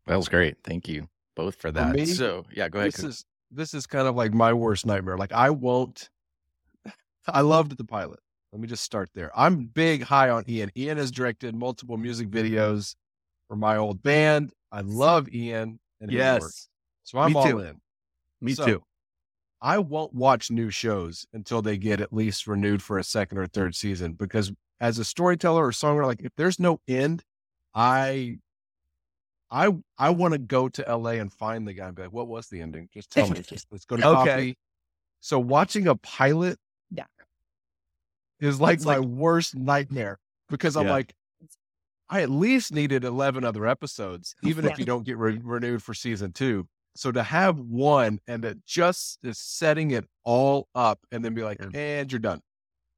That 0.06 0.16
was 0.16 0.28
great. 0.28 0.56
Thank 0.62 0.86
you 0.86 1.08
both 1.34 1.54
for 1.54 1.72
that. 1.72 1.94
me, 1.94 2.04
so 2.04 2.44
yeah, 2.52 2.68
go 2.68 2.78
ahead. 2.78 2.92
This 2.92 3.02
is 3.02 3.24
this 3.50 3.72
is 3.72 3.86
kind 3.86 4.06
of 4.06 4.14
like 4.14 4.34
my 4.34 4.52
worst 4.52 4.84
nightmare. 4.84 5.16
Like 5.16 5.32
I 5.32 5.48
won't. 5.48 6.10
I 7.26 7.40
loved 7.40 7.78
the 7.78 7.84
pilot. 7.84 8.20
Let 8.52 8.60
me 8.60 8.68
just 8.68 8.84
start 8.84 9.08
there. 9.14 9.30
I'm 9.34 9.64
big 9.64 10.02
high 10.02 10.28
on 10.28 10.44
Ean. 10.46 10.70
Ean 10.76 10.98
has 10.98 11.10
directed 11.10 11.54
multiple 11.54 11.96
music 11.96 12.28
videos 12.28 12.96
for 13.48 13.56
my 13.56 13.76
old 13.76 14.02
band. 14.02 14.52
I 14.70 14.82
love 14.82 15.28
Ean 15.30 15.78
and 16.00 16.10
his 16.10 16.18
work. 16.18 16.42
Yes. 16.42 16.68
So 17.04 17.18
I'm 17.18 17.32
Me 17.32 17.38
all 17.38 17.44
too. 17.46 17.58
in. 17.60 17.80
Me 18.40 18.54
So, 18.54 18.66
too. 18.66 18.82
I 19.60 19.78
won't 19.78 20.12
watch 20.14 20.50
new 20.50 20.70
shows 20.70 21.26
until 21.32 21.62
they 21.62 21.78
get 21.78 22.00
at 22.00 22.12
least 22.12 22.46
renewed 22.46 22.82
for 22.82 22.98
a 22.98 23.04
second 23.04 23.38
or 23.38 23.46
third 23.46 23.74
season 23.74 24.12
because 24.12 24.52
as 24.80 24.98
a 24.98 25.04
storyteller 25.04 25.66
or 25.66 25.72
songwriter, 25.72 26.06
like 26.06 26.20
if 26.22 26.32
there's 26.36 26.60
no 26.60 26.80
end, 26.86 27.24
I 27.74 28.38
I 29.50 29.74
I 29.96 30.10
want 30.10 30.32
to 30.34 30.38
go 30.38 30.68
to 30.68 30.82
LA 30.96 31.12
and 31.12 31.32
find 31.32 31.66
the 31.66 31.72
guy 31.72 31.86
and 31.88 31.96
be 31.96 32.02
like, 32.02 32.12
what 32.12 32.28
was 32.28 32.48
the 32.48 32.60
ending? 32.60 32.88
Just 32.92 33.10
tell 33.10 33.28
me. 33.28 33.40
Just 33.40 33.66
let's 33.72 33.84
go 33.86 33.96
to 33.96 34.06
Okay. 34.06 34.30
coffee. 34.30 34.58
So 35.20 35.40
watching 35.40 35.88
a 35.88 35.96
pilot 35.96 36.58
Yeah. 36.92 37.06
is 38.40 38.60
like 38.60 38.76
It's 38.76 38.84
my 38.86 38.98
like- 38.98 39.08
worst 39.08 39.56
nightmare 39.56 40.18
because 40.48 40.76
I'm 40.76 40.86
Yeah. 40.86 40.92
like, 40.92 41.14
I 42.10 42.22
at 42.22 42.30
least 42.30 42.72
needed 42.72 43.04
11 43.04 43.44
other 43.44 43.66
episodes, 43.66 44.34
even 44.42 44.64
if 44.64 44.78
you 44.78 44.84
don't 44.84 45.04
get 45.04 45.18
re- 45.18 45.40
renewed 45.42 45.82
for 45.82 45.94
season 45.94 46.32
two. 46.32 46.66
So 46.96 47.12
to 47.12 47.22
have 47.22 47.60
one 47.60 48.18
and 48.26 48.44
it 48.44 48.58
just 48.66 49.18
is 49.22 49.38
setting 49.38 49.92
it 49.92 50.04
all 50.24 50.68
up 50.74 50.98
and 51.12 51.24
then 51.24 51.34
be 51.34 51.44
like, 51.44 51.58
and 51.74 52.10
you're 52.10 52.18
done. 52.18 52.40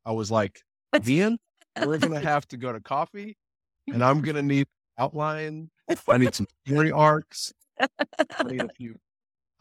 I 0.07 0.13
was 0.13 0.31
like, 0.31 0.61
Ean, 1.07 1.39
we're 1.85 1.99
going 1.99 2.15
to 2.15 2.21
have 2.21 2.49
to 2.49 2.57
go 2.57 2.73
to 2.73 2.81
coffee 2.81 3.37
and 3.93 4.03
I'm 4.03 4.23
going 4.23 4.37
to 4.37 4.43
need 4.43 4.67
outline. 4.97 5.71
I 6.09 6.17
need 6.17 6.35
some 6.35 6.47
story 6.67 6.93
arcs. 6.93 7.53
I 7.79 8.45
need 8.45 8.63
a 8.63 8.69
few. 8.77 8.97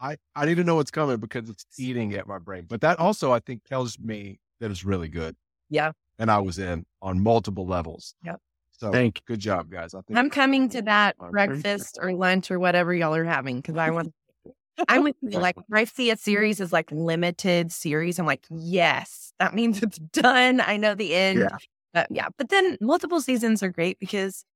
I, 0.00 0.16
I 0.34 0.46
need 0.46 0.56
to 0.56 0.64
know 0.64 0.76
what's 0.76 0.90
coming 0.90 1.18
because 1.18 1.50
it's 1.50 1.66
eating 1.78 2.14
at 2.14 2.26
my 2.26 2.38
brain. 2.38 2.64
But 2.66 2.80
that 2.80 2.98
also, 2.98 3.32
I 3.32 3.40
think, 3.40 3.64
tells 3.64 3.98
me 3.98 4.38
that 4.60 4.70
it's 4.70 4.84
really 4.84 5.08
good. 5.08 5.36
Yeah. 5.68 5.92
And 6.18 6.30
I 6.30 6.38
was 6.38 6.58
in 6.58 6.86
on 7.02 7.22
multiple 7.22 7.66
levels. 7.66 8.14
Yep. 8.24 8.40
So 8.80 8.90
Thank 8.90 9.18
you. 9.18 9.22
good 9.26 9.40
job, 9.40 9.70
guys. 9.70 9.94
I 9.94 10.00
think 10.00 10.18
I'm 10.18 10.30
coming 10.30 10.70
to 10.70 10.80
that 10.82 11.16
breakfast 11.18 11.98
or 12.00 12.14
lunch 12.14 12.50
or 12.50 12.58
whatever 12.58 12.94
y'all 12.94 13.14
are 13.14 13.24
having 13.24 13.56
because 13.56 13.76
I 13.76 13.90
want. 13.90 14.14
I'm 14.88 15.02
with 15.04 15.16
you. 15.20 15.38
Like, 15.38 15.56
when 15.68 15.78
I 15.78 15.84
see 15.84 16.10
a 16.10 16.16
series 16.16 16.58
is 16.60 16.72
like 16.72 16.90
limited 16.90 17.70
series. 17.70 18.18
I'm 18.18 18.24
like, 18.24 18.46
yes, 18.48 19.34
that 19.38 19.54
means 19.54 19.82
it's 19.82 19.98
done. 19.98 20.62
I 20.62 20.78
know 20.78 20.94
the 20.94 21.14
end. 21.14 21.40
Yeah. 21.40 21.56
But 21.92 22.06
yeah. 22.10 22.28
But 22.38 22.48
then 22.48 22.78
multiple 22.80 23.20
seasons 23.20 23.62
are 23.62 23.68
great 23.68 23.98
because 23.98 24.46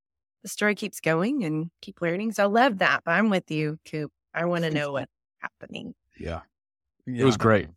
the 0.42 0.48
story 0.48 0.74
keeps 0.74 1.00
going 1.00 1.44
and 1.44 1.70
keep 1.82 2.00
learning. 2.00 2.32
So 2.32 2.44
I 2.44 2.46
love 2.46 2.78
that. 2.78 3.02
But 3.04 3.12
I'm 3.12 3.28
with 3.28 3.50
you, 3.50 3.78
Coop. 3.84 4.10
I 4.32 4.46
want 4.46 4.64
to 4.64 4.70
know 4.70 4.92
what's 4.92 5.12
happening. 5.40 5.94
Yeah. 6.18 6.40
It 7.06 7.24
was 7.24 7.36
great. 7.36 7.68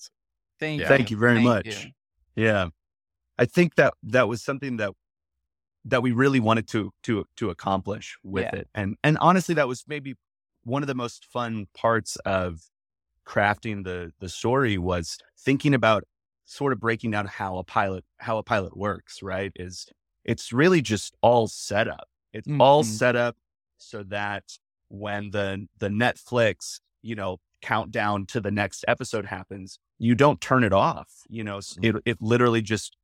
Thank 0.62 0.80
Yeah. 0.80 0.86
you. 0.86 0.98
Thank 0.98 1.12
you 1.12 1.18
very 1.18 1.36
Thank 1.36 1.46
much. 1.46 1.86
you. 1.86 1.92
Yeah. 2.38 2.70
I 3.38 3.44
think 3.44 3.76
that 3.76 3.94
that 4.04 4.30
was 4.30 4.42
something 4.42 4.78
that 4.78 4.94
that 5.90 6.02
we 6.04 6.12
really 6.12 6.40
wanted 6.40 6.68
to 6.70 6.92
to 7.04 7.26
to 7.38 7.50
accomplish 7.50 8.18
with 8.24 8.44
Yeah. 8.54 8.60
it. 8.62 8.70
And 8.76 8.98
and 9.04 9.18
honestly 9.20 9.56
that 9.56 9.68
was 9.68 9.84
maybe 9.88 10.16
one 10.64 10.84
of 10.84 10.88
the 10.88 10.96
most 10.96 11.26
fun 11.26 11.68
parts 11.74 12.16
of 12.26 12.62
crafting 13.26 13.84
the 13.84 14.12
the 14.20 14.30
story 14.30 14.78
was 14.78 15.18
thinking 15.38 15.74
about 15.74 16.04
sort 16.46 16.72
of 16.74 16.80
breaking 16.80 17.12
down 17.12 17.26
how 17.28 17.58
a 17.58 17.64
pilot 17.64 18.06
how 18.20 18.38
a 18.38 18.44
pilot 18.44 18.76
works, 18.78 19.22
right? 19.22 19.52
Is 19.56 19.86
it's 20.24 20.52
really 20.54 20.82
just 20.82 21.16
all 21.22 21.48
set 21.48 21.88
up. 21.88 22.08
It's 22.34 22.48
all 22.60 22.84
Mhm. 22.84 22.88
set 22.88 23.16
up 23.16 23.38
so 23.78 24.04
that 24.04 24.44
when 24.90 25.32
the 25.32 25.68
the 25.78 25.90
Netflix, 25.90 26.80
you 27.02 27.16
know, 27.16 27.40
countdown 27.62 28.26
to 28.28 28.40
the 28.40 28.52
next 28.52 28.86
episode 28.88 29.26
happens, 29.26 29.80
you 29.98 30.16
don't 30.16 30.40
turn 30.40 30.64
it 30.64 30.74
off. 30.74 31.24
You 31.30 31.44
know, 31.44 31.58
s- 31.58 31.78
it 31.82 31.96
it 32.06 32.22
literally 32.22 32.62
just 32.62 32.96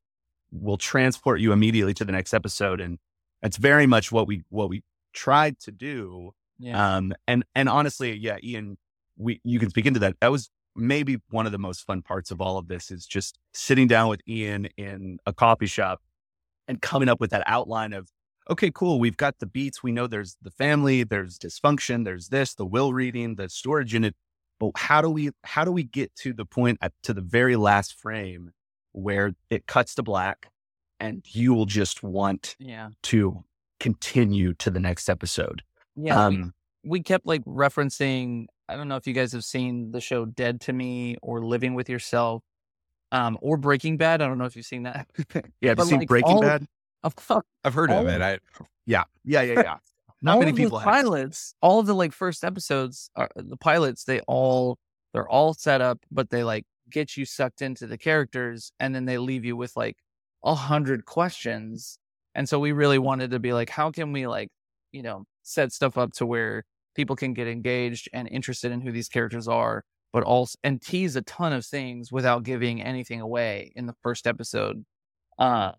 will 0.53 0.77
transport 0.77 1.39
you 1.39 1.51
immediately 1.51 1.93
to 1.95 2.05
the 2.05 2.11
next 2.11 2.33
episode, 2.33 2.79
and 2.79 2.99
that's 3.41 3.57
very 3.57 3.87
much 3.87 4.11
what 4.11 4.27
we 4.27 4.43
what 4.49 4.69
we 4.69 4.83
tried 5.13 5.59
to 5.59 5.71
do. 5.71 6.31
Yeah. 6.59 6.95
Um, 6.95 7.13
and 7.27 7.43
and 7.55 7.67
honestly, 7.67 8.15
yeah, 8.15 8.37
Ean, 8.43 8.77
we 9.17 9.41
you 9.43 9.59
can 9.59 9.69
speak 9.69 9.85
into 9.85 9.99
that. 9.99 10.15
That 10.21 10.31
was 10.31 10.49
maybe 10.75 11.17
one 11.29 11.45
of 11.45 11.51
the 11.51 11.59
most 11.59 11.81
fun 11.85 12.01
parts 12.01 12.31
of 12.31 12.41
all 12.41 12.57
of 12.57 12.67
this 12.67 12.91
is 12.91 13.05
just 13.05 13.37
sitting 13.53 13.87
down 13.87 14.09
with 14.09 14.21
Ean 14.27 14.69
in 14.77 15.19
a 15.25 15.33
coffee 15.33 15.67
shop 15.67 16.01
and 16.67 16.81
coming 16.81 17.09
up 17.09 17.19
with 17.19 17.31
that 17.31 17.43
outline 17.45 17.93
of 17.93 18.09
okay, 18.49 18.71
cool. 18.71 18.99
We've 18.99 19.17
got 19.17 19.39
the 19.39 19.45
beats. 19.45 19.81
We 19.83 19.91
know 19.91 20.07
there's 20.07 20.37
the 20.41 20.51
family, 20.51 21.03
there's 21.03 21.37
dysfunction, 21.37 22.03
there's 22.05 22.29
this, 22.29 22.53
the 22.53 22.65
will 22.65 22.93
reading, 22.93 23.35
the 23.35 23.49
storage 23.49 23.93
unit. 23.93 24.15
But 24.59 24.71
how 24.75 25.01
do 25.01 25.09
we 25.09 25.31
how 25.43 25.65
do 25.65 25.71
we 25.71 25.83
get 25.83 26.15
to 26.17 26.33
the 26.33 26.45
point 26.45 26.77
at, 26.81 26.93
to 27.03 27.13
the 27.13 27.21
very 27.21 27.55
last 27.55 27.93
frame 27.99 28.51
where 28.93 29.33
it 29.49 29.67
cuts 29.67 29.95
to 29.95 30.03
black 30.03 30.49
and 30.99 31.23
you 31.27 31.53
will 31.53 31.65
just 31.65 32.01
want 32.03 32.55
yeah. 32.59 32.89
to 33.03 33.43
continue 33.79 34.53
to 34.55 34.69
the 34.71 34.79
next 34.79 35.09
episode? 35.09 35.61
Yeah. 35.95 36.29
we- 36.29 36.35
um, 36.35 36.53
we 36.85 37.01
kept 37.01 37.25
like 37.25 37.43
referencing 37.45 38.45
i 38.67 38.75
don't 38.75 38.87
know 38.89 38.97
if 38.97 39.07
you 39.07 39.13
guys 39.13 39.31
have 39.31 39.43
seen 39.45 39.91
the 39.91 40.01
show 40.01 40.25
dead 40.25 40.59
to 40.59 40.73
me 40.73 41.15
or 41.21 41.41
living 41.45 41.75
with 41.75 41.87
yourself 41.87 42.43
um 43.13 43.37
or 43.41 43.55
breaking 43.55 43.95
bad 43.95 44.21
i 44.21 44.27
don't 44.27 44.37
know 44.37 44.43
if 44.43 44.55
you've 44.57 44.65
seen 44.65 44.83
that 44.83 45.07
yeah, 45.61 45.69
have 45.69 45.77
But, 45.77 45.83
you 45.83 45.89
seen 45.89 45.99
like, 45.99 46.07
Breaking 46.09 46.41
Bad? 46.41 46.65
of 47.03 47.15
I've 47.63 47.73
heard 47.73 47.89
of 47.91 48.05
it. 48.07 48.21
I 48.21 48.37
Yeah, 48.85 49.03
yeah, 49.23 49.41
yeah, 49.43 49.61
yeah. 49.61 49.77
Not 50.21 50.35
all 50.35 50.39
many 50.41 50.51
people 50.53 50.79
have. 50.79 50.85
pilots 50.85 51.53
all 51.61 51.79
of 51.79 51.85
the 51.85 51.95
like 51.95 52.11
first 52.11 52.43
episodes 52.43 53.09
are 53.15 53.29
the 53.35 53.57
pilots 53.57 54.03
they 54.03 54.19
all 54.21 54.77
they're 55.13 55.29
all 55.29 55.53
set 55.53 55.79
up 55.79 55.99
but 56.11 56.29
they 56.31 56.43
like 56.43 56.65
get 56.93 57.17
you 57.17 57.25
sucked 57.25 57.61
into 57.61 57.87
the 57.87 57.97
characters 57.97 58.71
and 58.79 58.95
then 58.95 59.05
they 59.05 59.17
leave 59.17 59.43
you 59.45 59.57
with 59.57 59.75
like 59.75 59.97
a 60.45 60.55
hundred 60.55 61.05
questions 61.05 61.99
and 62.35 62.47
so 62.47 62.59
we 62.59 62.71
really 62.71 62.99
wanted 62.99 63.31
to 63.31 63.39
be 63.39 63.53
like 63.53 63.69
how 63.69 63.91
can 63.91 64.11
we 64.13 64.27
like 64.27 64.49
you 64.91 65.01
know 65.01 65.25
set 65.43 65.71
stuff 65.73 65.97
up 65.97 66.13
to 66.13 66.25
where 66.25 66.63
people 66.95 67.15
can 67.15 67.33
get 67.33 67.47
engaged 67.47 68.07
and 68.13 68.27
interested 68.29 68.71
in 68.71 68.81
who 68.81 68.91
these 68.91 69.09
characters 69.09 69.47
are 69.47 69.83
but 70.13 70.23
also 70.23 70.57
and 70.63 70.81
tease 70.81 71.15
a 71.15 71.21
ton 71.23 71.51
of 71.51 71.65
things 71.65 72.11
without 72.11 72.43
giving 72.43 72.81
anything 72.81 73.19
away 73.19 73.71
in 73.75 73.87
the 73.87 73.95
first 74.01 74.27
episode 74.27 74.85
uh 75.39 75.71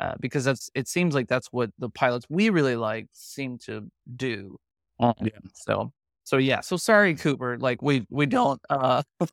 uh, 0.00 0.14
because 0.20 0.44
that's 0.44 0.70
it 0.74 0.88
seems 0.88 1.14
like 1.14 1.28
that's 1.28 1.48
what 1.48 1.70
the 1.78 1.90
pilots 1.90 2.24
we 2.30 2.48
really 2.48 2.76
like 2.76 3.06
seem 3.12 3.58
to 3.58 3.90
do. 4.16 4.56
Um, 4.98 5.12
Yeah. 5.20 5.30
So 5.54 5.92
so 6.24 6.38
yeah. 6.38 6.60
So 6.60 6.76
sorry, 6.76 7.14
Cooper. 7.14 7.58
Like 7.58 7.82
we 7.82 8.06
we 8.08 8.26
don't. 8.26 8.60
uh 8.70 9.02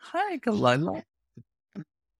Hi, 0.00 0.38
Kalila. 0.38 1.02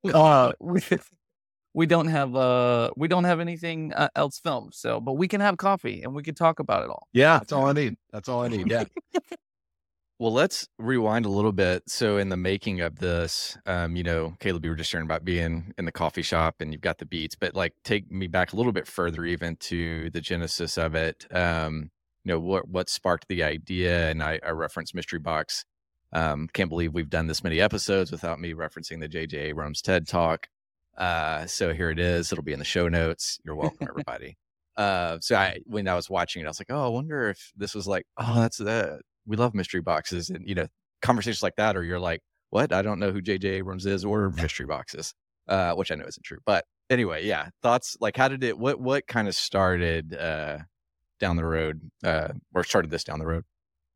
Uh, 0.02 0.52
we, 0.60 0.80
we 1.74 1.84
don't 1.84 2.08
have 2.08 2.34
uh 2.34 2.90
we 2.96 3.06
don't 3.06 3.24
have 3.24 3.38
anything 3.38 3.92
uh, 3.92 4.08
else 4.16 4.38
filmed. 4.38 4.72
So, 4.74 4.98
but 4.98 5.12
we 5.12 5.28
can 5.28 5.42
have 5.42 5.58
coffee 5.58 6.02
and 6.02 6.14
we 6.14 6.22
can 6.22 6.34
talk 6.34 6.58
about 6.58 6.84
it 6.84 6.88
all. 6.88 7.06
Yeah, 7.12 7.38
That's 7.38 7.52
all 7.52 7.66
I 7.66 7.72
need. 7.72 7.96
That's 8.10 8.26
all 8.26 8.42
I 8.42 8.48
need. 8.48 8.70
Yeah. 8.70 8.84
Well, 10.18 10.34
let's 10.34 10.68
rewind 10.78 11.24
a 11.24 11.30
little 11.30 11.52
bit. 11.52 11.82
So, 11.86 12.18
in 12.18 12.28
the 12.28 12.36
making 12.36 12.82
of 12.82 12.98
this, 12.98 13.56
um, 13.64 13.96
you 13.96 14.02
know, 14.02 14.34
Caleb, 14.38 14.64
you 14.64 14.70
were 14.70 14.76
just 14.76 14.90
sharing 14.90 15.06
about 15.06 15.24
being 15.24 15.72
in 15.78 15.86
the 15.86 15.92
coffee 15.92 16.20
shop 16.22 16.56
and 16.60 16.72
you've 16.72 16.82
got 16.82 16.98
the 16.98 17.06
beats, 17.06 17.34
but 17.34 17.54
like 17.54 17.72
take 17.84 18.10
me 18.10 18.26
back 18.26 18.52
a 18.52 18.56
little 18.56 18.72
bit 18.72 18.86
further, 18.86 19.24
even 19.24 19.56
to 19.56 20.10
the 20.10 20.20
genesis 20.20 20.76
of 20.76 20.94
it. 20.94 21.26
Um, 21.34 21.90
you 22.24 22.32
know, 22.32 22.40
what 22.40 22.68
what 22.68 22.90
sparked 22.90 23.28
the 23.28 23.42
idea? 23.42 24.10
And 24.10 24.22
I, 24.22 24.38
I 24.46 24.50
referenced 24.50 24.94
Mystery 24.94 25.18
Box. 25.20 25.64
Um, 26.12 26.48
can't 26.52 26.68
believe 26.70 26.94
we've 26.94 27.10
done 27.10 27.26
this 27.28 27.44
many 27.44 27.60
episodes 27.60 28.10
without 28.10 28.40
me 28.40 28.52
referencing 28.54 29.00
the 29.00 29.08
J.J. 29.08 29.38
Abrams 29.38 29.82
TED 29.82 30.08
Talk. 30.08 30.48
Uh, 30.96 31.46
so 31.46 31.72
here 31.72 31.90
it 31.90 31.98
is. 31.98 32.32
It'll 32.32 32.44
be 32.44 32.52
in 32.52 32.58
the 32.58 32.64
show 32.64 32.88
notes. 32.88 33.38
You're 33.44 33.54
welcome, 33.56 33.86
everybody. 33.88 34.36
uh, 34.76 35.18
so 35.20 35.36
I, 35.36 35.60
when 35.66 35.86
I 35.88 35.94
was 35.94 36.10
watching 36.10 36.42
it, 36.42 36.46
I 36.46 36.48
was 36.48 36.60
like, 36.60 36.70
oh, 36.70 36.84
I 36.84 36.88
wonder 36.88 37.28
if 37.30 37.52
this 37.56 37.74
was 37.74 37.86
like, 37.86 38.06
oh, 38.16 38.40
that's 38.40 38.58
that 38.58 39.00
we 39.26 39.36
love 39.36 39.54
mystery 39.54 39.80
boxes 39.82 40.30
and 40.30 40.48
you 40.48 40.54
know 40.54 40.66
conversations 41.02 41.42
like 41.42 41.54
that 41.56 41.76
or 41.76 41.84
you're 41.84 42.00
like 42.00 42.20
what 42.48 42.72
i 42.72 42.82
don't 42.82 42.98
know 42.98 43.12
who 43.12 43.20
jj 43.20 43.44
abrams 43.44 43.86
is 43.86 44.04
or 44.04 44.30
mystery 44.36 44.66
boxes 44.66 45.14
uh 45.48 45.72
which 45.74 45.92
i 45.92 45.94
know 45.94 46.06
isn't 46.06 46.22
true 46.24 46.38
but 46.46 46.64
anyway 46.88 47.24
yeah 47.24 47.48
thoughts 47.62 47.96
like 48.00 48.16
how 48.16 48.28
did 48.28 48.42
it 48.42 48.58
what 48.58 48.80
what 48.80 49.06
kind 49.06 49.28
of 49.28 49.34
started 49.34 50.14
uh 50.14 50.58
down 51.20 51.36
the 51.36 51.44
road 51.44 51.90
uh 52.02 52.28
or 52.54 52.64
started 52.64 52.90
this 52.90 53.04
down 53.04 53.18
the 53.18 53.26
road 53.26 53.44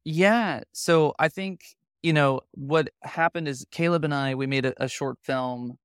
Yeah. 0.04 0.60
So 0.72 1.14
I 1.18 1.28
think, 1.28 1.62
you 2.04 2.12
know, 2.12 2.42
what 2.52 2.90
happened 3.02 3.48
is 3.48 3.66
Caleb 3.72 4.04
and 4.04 4.14
I, 4.14 4.34
we 4.34 4.46
made 4.46 4.66
a, 4.66 4.84
a 4.84 4.88
short 4.88 5.16
film, 5.24 5.78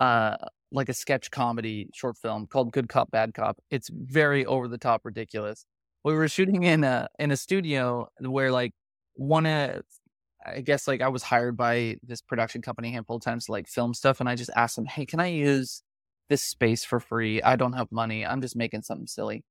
uh, 0.00 0.36
like 0.72 0.88
a 0.88 0.94
sketch 0.94 1.30
comedy 1.30 1.90
short 1.94 2.18
film 2.18 2.48
called 2.48 2.72
Good 2.72 2.88
Cop, 2.88 3.12
Bad 3.12 3.34
Cop. 3.34 3.58
It's 3.70 3.88
very 3.92 4.44
over 4.46 4.66
the 4.66 4.78
top 4.78 5.02
ridiculous. 5.04 5.64
We 6.04 6.14
were 6.14 6.28
shooting 6.28 6.64
in 6.64 6.82
a 6.84 7.08
in 7.20 7.30
a 7.30 7.36
studio 7.36 8.08
where 8.20 8.50
like 8.50 8.72
one 9.14 9.46
of 9.46 9.82
I 10.44 10.60
guess 10.62 10.88
like 10.88 11.02
I 11.02 11.08
was 11.08 11.22
hired 11.22 11.56
by 11.56 11.98
this 12.02 12.20
production 12.22 12.62
company 12.62 12.88
a 12.88 12.92
handful 12.92 13.16
of 13.18 13.22
times 13.22 13.46
to 13.46 13.52
like 13.52 13.68
film 13.68 13.94
stuff 13.94 14.20
and 14.20 14.28
I 14.28 14.34
just 14.36 14.50
asked 14.56 14.76
them, 14.76 14.86
Hey, 14.86 15.06
can 15.06 15.20
I 15.20 15.28
use 15.28 15.82
this 16.30 16.42
space 16.42 16.84
for 16.84 16.98
free? 17.00 17.42
I 17.42 17.56
don't 17.56 17.74
have 17.74 17.92
money. 17.92 18.26
I'm 18.26 18.40
just 18.42 18.56
making 18.56 18.82
something 18.82 19.06
silly. 19.06 19.44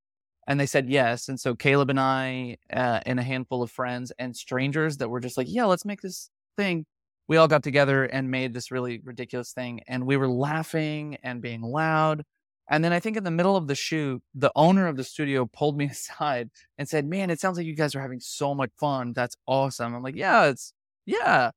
And 0.50 0.60
they 0.60 0.66
said 0.66 0.90
yes. 0.90 1.30
And 1.30 1.40
so 1.40 1.54
Caleb 1.54 1.92
and 1.92 2.00
I, 2.00 2.58
uh, 2.74 3.02
and 3.06 3.20
a 3.20 3.24
handful 3.24 3.62
of 3.62 3.70
friends 3.70 4.12
and 4.18 4.36
strangers 4.36 4.98
that 4.98 5.08
were 5.08 5.20
just 5.20 5.38
like, 5.38 5.46
yeah, 5.48 5.66
let's 5.66 5.86
make 5.86 6.02
this 6.02 6.32
thing. 6.58 6.88
We 7.28 7.38
all 7.38 7.48
got 7.48 7.62
together 7.62 8.06
and 8.06 8.32
made 8.32 8.56
this 8.56 8.72
really 8.72 9.00
ridiculous 9.04 9.52
thing. 9.52 9.82
And 9.88 10.08
we 10.08 10.18
were 10.18 10.28
laughing 10.28 11.18
and 11.22 11.40
being 11.40 11.62
loud. 11.62 12.24
And 12.68 12.84
then 12.84 12.92
I 12.92 13.00
think 13.00 13.16
in 13.16 13.24
the 13.24 13.30
middle 13.30 13.56
of 13.56 13.68
the 13.68 13.76
shoot, 13.76 14.24
the 14.34 14.52
owner 14.56 14.88
of 14.88 14.98
the 14.98 15.04
studio 15.04 15.46
pulled 15.46 15.78
me 15.78 15.86
aside 15.92 16.50
and 16.80 16.90
said, 16.90 17.06
man, 17.06 17.30
it 17.30 17.40
sounds 17.40 17.56
like 17.56 17.68
you 17.68 17.76
guys 17.76 17.94
are 17.94 18.02
having 18.02 18.20
so 18.20 18.56
much 18.56 18.72
fun. 18.76 19.14
That's 19.14 19.36
awesome. 19.46 19.94
I'm 19.94 20.02
like, 20.02 20.16
yeah, 20.16 20.48
it's, 20.48 20.74
yeah. 21.06 21.52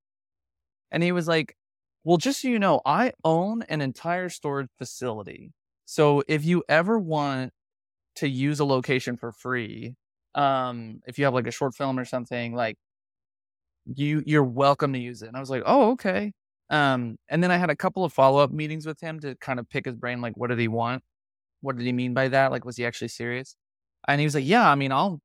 And 0.90 1.02
he 1.02 1.12
was 1.12 1.26
like, 1.26 1.56
well, 2.04 2.18
just 2.18 2.42
so 2.42 2.48
you 2.48 2.58
know, 2.58 2.82
I 2.84 3.12
own 3.24 3.62
an 3.70 3.80
entire 3.80 4.28
storage 4.28 4.68
facility. 4.76 5.52
So 5.86 6.22
if 6.28 6.44
you 6.44 6.62
ever 6.68 6.98
want 6.98 7.54
to 8.16 8.28
use 8.28 8.60
a 8.60 8.64
location 8.64 9.16
for 9.16 9.32
free, 9.32 9.94
um, 10.34 11.00
if 11.06 11.18
you 11.18 11.24
have 11.24 11.34
like 11.34 11.46
a 11.46 11.50
short 11.52 11.74
film 11.74 11.98
or 11.98 12.04
something, 12.04 12.54
like 12.54 12.76
you 13.86 14.22
you're 14.26 14.44
welcome 14.44 14.92
to 14.92 14.98
use 14.98 15.22
it. 15.22 15.28
And 15.28 15.36
I 15.36 15.40
was 15.40 15.50
like, 15.50 15.62
oh, 15.66 15.92
okay. 15.92 16.32
Um, 16.70 17.16
and 17.28 17.42
then 17.42 17.50
I 17.50 17.58
had 17.58 17.70
a 17.70 17.76
couple 17.76 18.04
of 18.04 18.12
follow 18.12 18.42
up 18.42 18.50
meetings 18.50 18.86
with 18.86 19.00
him 19.00 19.20
to 19.20 19.34
kind 19.36 19.60
of 19.60 19.68
pick 19.68 19.84
his 19.84 19.96
brain, 19.96 20.20
like, 20.22 20.36
what 20.36 20.48
did 20.48 20.58
he 20.58 20.68
want? 20.68 21.02
What 21.60 21.76
did 21.76 21.84
he 21.84 21.92
mean 21.92 22.14
by 22.14 22.28
that? 22.28 22.50
Like, 22.50 22.64
was 22.64 22.76
he 22.76 22.86
actually 22.86 23.08
serious? 23.08 23.56
And 24.08 24.20
he 24.20 24.26
was 24.26 24.34
like, 24.34 24.46
yeah, 24.46 24.68
I 24.68 24.74
mean, 24.74 24.90
I'll, 24.90 25.20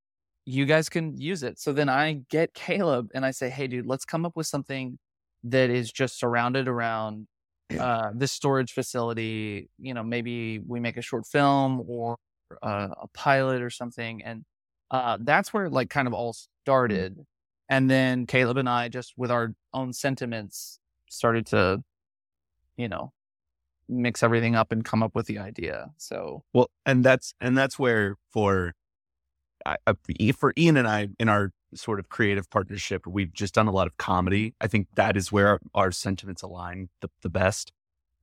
you 0.46 0.66
guys 0.66 0.90
can 0.90 1.18
use 1.18 1.44
it. 1.44 1.58
So 1.60 1.74
then 1.74 1.90
I 1.90 2.22
get 2.30 2.54
Caleb 2.54 3.10
and 3.14 3.26
I 3.26 3.32
say, 3.32 3.50
hey, 3.50 3.68
dude, 3.68 3.86
let's 3.86 4.06
come 4.06 4.26
up 4.26 4.36
with 4.36 4.48
something 4.48 5.00
that 5.44 5.70
is 5.70 5.92
just 5.92 6.20
surrounded 6.20 6.68
around 6.68 7.28
uh, 7.80 8.12
this 8.14 8.32
storage 8.34 8.74
facility. 8.74 9.70
You 9.80 9.94
know, 9.94 10.04
maybe 10.04 10.60
we 10.60 10.80
make 10.80 10.98
a 10.98 11.02
short 11.02 11.26
film 11.26 11.84
or 11.88 12.18
uh, 12.62 12.90
a 13.02 13.08
pilot 13.14 13.62
or 13.62 13.70
something. 13.70 14.24
And 14.24 14.46
uh, 14.92 15.18
that's 15.22 15.54
where 15.54 15.70
like 15.70 15.90
kind 15.90 16.08
of 16.08 16.14
all 16.14 16.36
started. 16.64 17.26
And 17.70 17.90
then 17.90 18.26
Caleb 18.26 18.58
and 18.58 18.70
I 18.70 18.90
just 18.90 19.14
with 19.18 19.32
our 19.32 19.54
own 19.74 19.94
sentiments 19.94 20.80
started 21.10 21.46
to, 21.48 21.84
you 22.78 22.88
know, 22.88 23.12
mix 23.90 24.24
everything 24.24 24.56
up 24.56 24.72
and 24.72 24.84
come 24.84 25.04
up 25.04 25.16
with 25.16 25.28
the 25.28 25.40
idea. 25.40 25.92
So 25.98 26.44
Well, 26.54 26.70
and 26.86 27.04
that's 27.04 27.34
and 27.42 27.58
that's 27.58 27.78
where 27.80 28.16
for 28.32 28.74
I- 29.66 29.78
uh, 29.86 29.94
for 30.36 30.54
Ean 30.58 30.78
and 30.78 30.88
I 30.88 31.10
in 31.20 31.30
our 31.30 31.52
sort 31.74 32.00
of 32.00 32.10
creative 32.10 32.50
partnership, 32.50 33.06
we've 33.06 33.34
just 33.34 33.54
done 33.54 33.68
a 33.68 33.72
lot 33.72 33.88
of 33.88 33.98
comedy. 33.98 34.54
I 34.62 34.68
think 34.68 34.88
that 34.96 35.18
is 35.18 35.32
where 35.32 35.48
our, 35.48 35.60
our 35.76 35.92
sentiments 35.92 36.42
align 36.42 36.90
the, 37.02 37.10
the 37.22 37.30
best. 37.30 37.72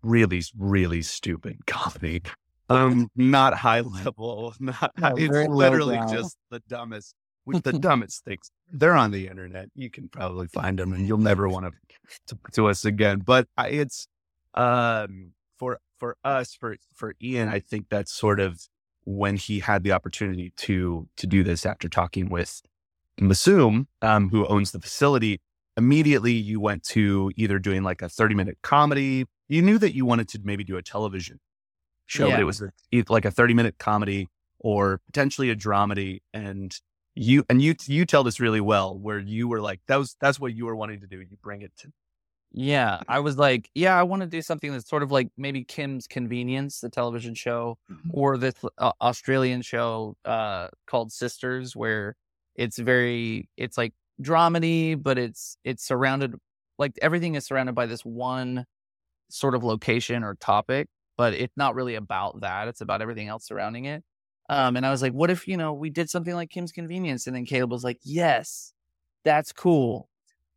Really, 0.02 0.42
really 0.58 1.02
stupid 1.02 1.58
comedy. 1.66 2.22
Um, 2.68 3.08
not 3.16 3.54
high 3.54 3.80
level. 3.80 4.54
Not 4.60 4.92
No, 4.98 5.14
it's 5.16 5.48
literally 5.48 5.98
just 6.10 6.36
the 6.50 6.60
dumbest, 6.68 7.14
with 7.44 7.62
the 7.62 7.72
dumbest 7.78 8.24
things. 8.24 8.50
They're 8.72 8.94
on 8.94 9.10
the 9.10 9.28
internet. 9.28 9.68
You 9.74 9.90
can 9.90 10.08
probably 10.08 10.48
find 10.48 10.78
them, 10.78 10.92
and 10.92 11.06
you'll 11.06 11.18
never 11.18 11.48
want 11.48 11.66
to 11.66 11.72
to, 12.28 12.38
to 12.52 12.68
us 12.68 12.84
again. 12.84 13.20
But 13.20 13.48
I, 13.56 13.68
it's 13.68 14.08
um 14.54 15.32
for 15.58 15.78
for 15.98 16.16
us 16.24 16.54
for 16.54 16.76
for 16.94 17.14
Ean. 17.22 17.48
I 17.48 17.60
think 17.60 17.86
that's 17.90 18.12
sort 18.12 18.40
of 18.40 18.60
when 19.04 19.36
he 19.36 19.60
had 19.60 19.82
the 19.82 19.92
opportunity 19.92 20.52
to 20.56 21.08
to 21.16 21.26
do 21.26 21.42
this 21.42 21.66
after 21.66 21.88
talking 21.88 22.28
with 22.28 22.62
Masoom, 23.20 23.86
um, 24.02 24.30
who 24.30 24.46
owns 24.46 24.72
the 24.72 24.80
facility. 24.80 25.40
Immediately, 25.76 26.32
you 26.32 26.60
went 26.60 26.84
to 26.84 27.32
either 27.36 27.58
doing 27.58 27.82
like 27.82 28.00
a 28.00 28.08
thirty 28.08 28.34
minute 28.34 28.58
comedy. 28.62 29.26
You 29.48 29.60
knew 29.60 29.76
that 29.78 29.94
you 29.94 30.06
wanted 30.06 30.28
to 30.30 30.40
maybe 30.42 30.64
do 30.64 30.76
a 30.78 30.82
television 30.82 31.38
show, 32.06 32.28
but 32.30 32.40
it 32.40 32.44
was 32.44 32.62
like 33.08 33.24
a 33.24 33.30
30 33.30 33.54
minute 33.54 33.78
comedy 33.78 34.28
or 34.58 35.00
potentially 35.06 35.50
a 35.50 35.56
dramedy. 35.56 36.20
And 36.32 36.74
you, 37.14 37.44
and 37.48 37.62
you, 37.62 37.74
you 37.86 38.04
tell 38.06 38.24
this 38.24 38.40
really 38.40 38.60
well 38.60 38.96
where 38.98 39.18
you 39.18 39.48
were 39.48 39.60
like, 39.60 39.80
that 39.86 39.96
was, 39.96 40.16
that's 40.20 40.40
what 40.40 40.54
you 40.54 40.66
were 40.66 40.76
wanting 40.76 41.00
to 41.00 41.06
do. 41.06 41.20
You 41.20 41.36
bring 41.42 41.62
it 41.62 41.72
to, 41.78 41.92
Yeah, 42.52 43.00
I 43.08 43.18
was 43.18 43.36
like, 43.36 43.68
yeah, 43.74 43.98
I 43.98 44.04
want 44.04 44.22
to 44.22 44.28
do 44.28 44.40
something 44.40 44.72
that's 44.72 44.88
sort 44.88 45.02
of 45.02 45.10
like 45.10 45.28
maybe 45.36 45.64
Kim's 45.64 46.06
Convenience, 46.06 46.80
the 46.80 46.88
television 46.88 47.34
show, 47.34 47.78
or 48.10 48.36
this 48.38 48.54
uh, 48.78 48.92
Australian 49.00 49.62
show 49.62 50.16
uh, 50.24 50.68
called 50.86 51.10
Sisters, 51.10 51.74
where 51.74 52.14
it's 52.54 52.78
very, 52.78 53.48
it's 53.56 53.76
like 53.76 53.92
dramedy, 54.22 55.00
but 55.00 55.18
it's 55.18 55.56
it's 55.64 55.84
surrounded 55.84 56.36
like 56.78 56.96
everything 57.02 57.34
is 57.34 57.44
surrounded 57.44 57.74
by 57.74 57.86
this 57.86 58.04
one 58.04 58.66
sort 59.30 59.54
of 59.54 59.64
location 59.64 60.22
or 60.22 60.34
topic, 60.36 60.88
but 61.16 61.34
it's 61.34 61.56
not 61.56 61.74
really 61.74 61.94
about 61.94 62.40
that. 62.40 62.68
It's 62.68 62.80
about 62.80 63.02
everything 63.02 63.28
else 63.28 63.46
surrounding 63.46 63.84
it. 63.86 64.02
Um, 64.48 64.76
and 64.76 64.84
I 64.84 64.90
was 64.90 65.00
like, 65.00 65.12
what 65.12 65.30
if 65.30 65.48
you 65.48 65.56
know 65.56 65.72
we 65.72 65.90
did 65.90 66.10
something 66.10 66.34
like 66.34 66.50
Kim's 66.50 66.72
Convenience? 66.72 67.26
And 67.26 67.34
then 67.34 67.46
Caleb 67.46 67.70
was 67.70 67.84
like, 67.84 67.98
yes, 68.02 68.72
that's 69.24 69.52
cool. 69.52 70.08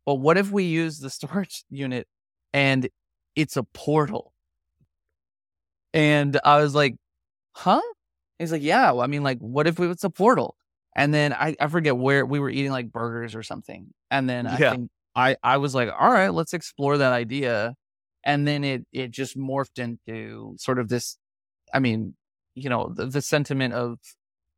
But 0.04 0.16
what 0.16 0.36
if 0.38 0.50
we 0.50 0.64
use 0.64 0.98
the 1.00 1.10
storage 1.10 1.64
unit 1.70 2.06
and 2.52 2.88
it's 3.34 3.56
a 3.56 3.62
portal? 3.62 4.32
And 5.94 6.38
I 6.44 6.60
was 6.60 6.74
like, 6.74 6.96
huh? 7.52 7.80
He's 8.38 8.52
like, 8.52 8.62
yeah. 8.62 8.92
Well, 8.92 9.00
I 9.00 9.06
mean, 9.06 9.22
like, 9.22 9.38
what 9.38 9.66
if 9.66 9.80
it's 9.80 10.04
a 10.04 10.10
portal? 10.10 10.54
And 10.94 11.14
then 11.14 11.32
I, 11.32 11.56
I 11.60 11.68
forget 11.68 11.96
where 11.96 12.26
we 12.26 12.40
were 12.40 12.50
eating 12.50 12.72
like 12.72 12.92
burgers 12.92 13.34
or 13.34 13.42
something. 13.42 13.88
And 14.10 14.28
then 14.28 14.46
I 14.46 14.56
think 14.72 14.90
I, 15.14 15.36
I 15.42 15.56
was 15.58 15.74
like, 15.74 15.90
all 15.98 16.10
right, 16.10 16.28
let's 16.28 16.52
explore 16.54 16.98
that 16.98 17.12
idea. 17.12 17.74
And 18.28 18.46
then 18.46 18.62
it, 18.62 18.86
it 18.92 19.10
just 19.10 19.36
morphed 19.38 19.78
into 19.78 20.54
sort 20.58 20.78
of 20.78 20.88
this, 20.88 21.16
I 21.72 21.78
mean, 21.78 22.14
you 22.54 22.68
know, 22.68 22.92
the, 22.94 23.06
the 23.06 23.22
sentiment 23.22 23.72
of 23.74 23.98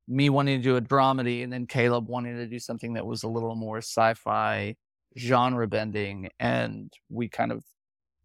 me 0.08 0.28
wanting 0.28 0.58
to 0.58 0.62
do 0.62 0.76
a 0.76 0.80
dramedy 0.80 1.44
and 1.44 1.52
then 1.52 1.66
Caleb 1.66 2.08
wanting 2.08 2.36
to 2.36 2.46
do 2.46 2.58
something 2.58 2.94
that 2.94 3.06
was 3.06 3.22
a 3.22 3.28
little 3.28 3.54
more 3.54 3.78
sci-fi 3.78 4.74
genre 5.16 5.68
bending 5.68 6.28
and 6.40 6.92
we 7.08 7.28
kind 7.28 7.52
of 7.52 7.62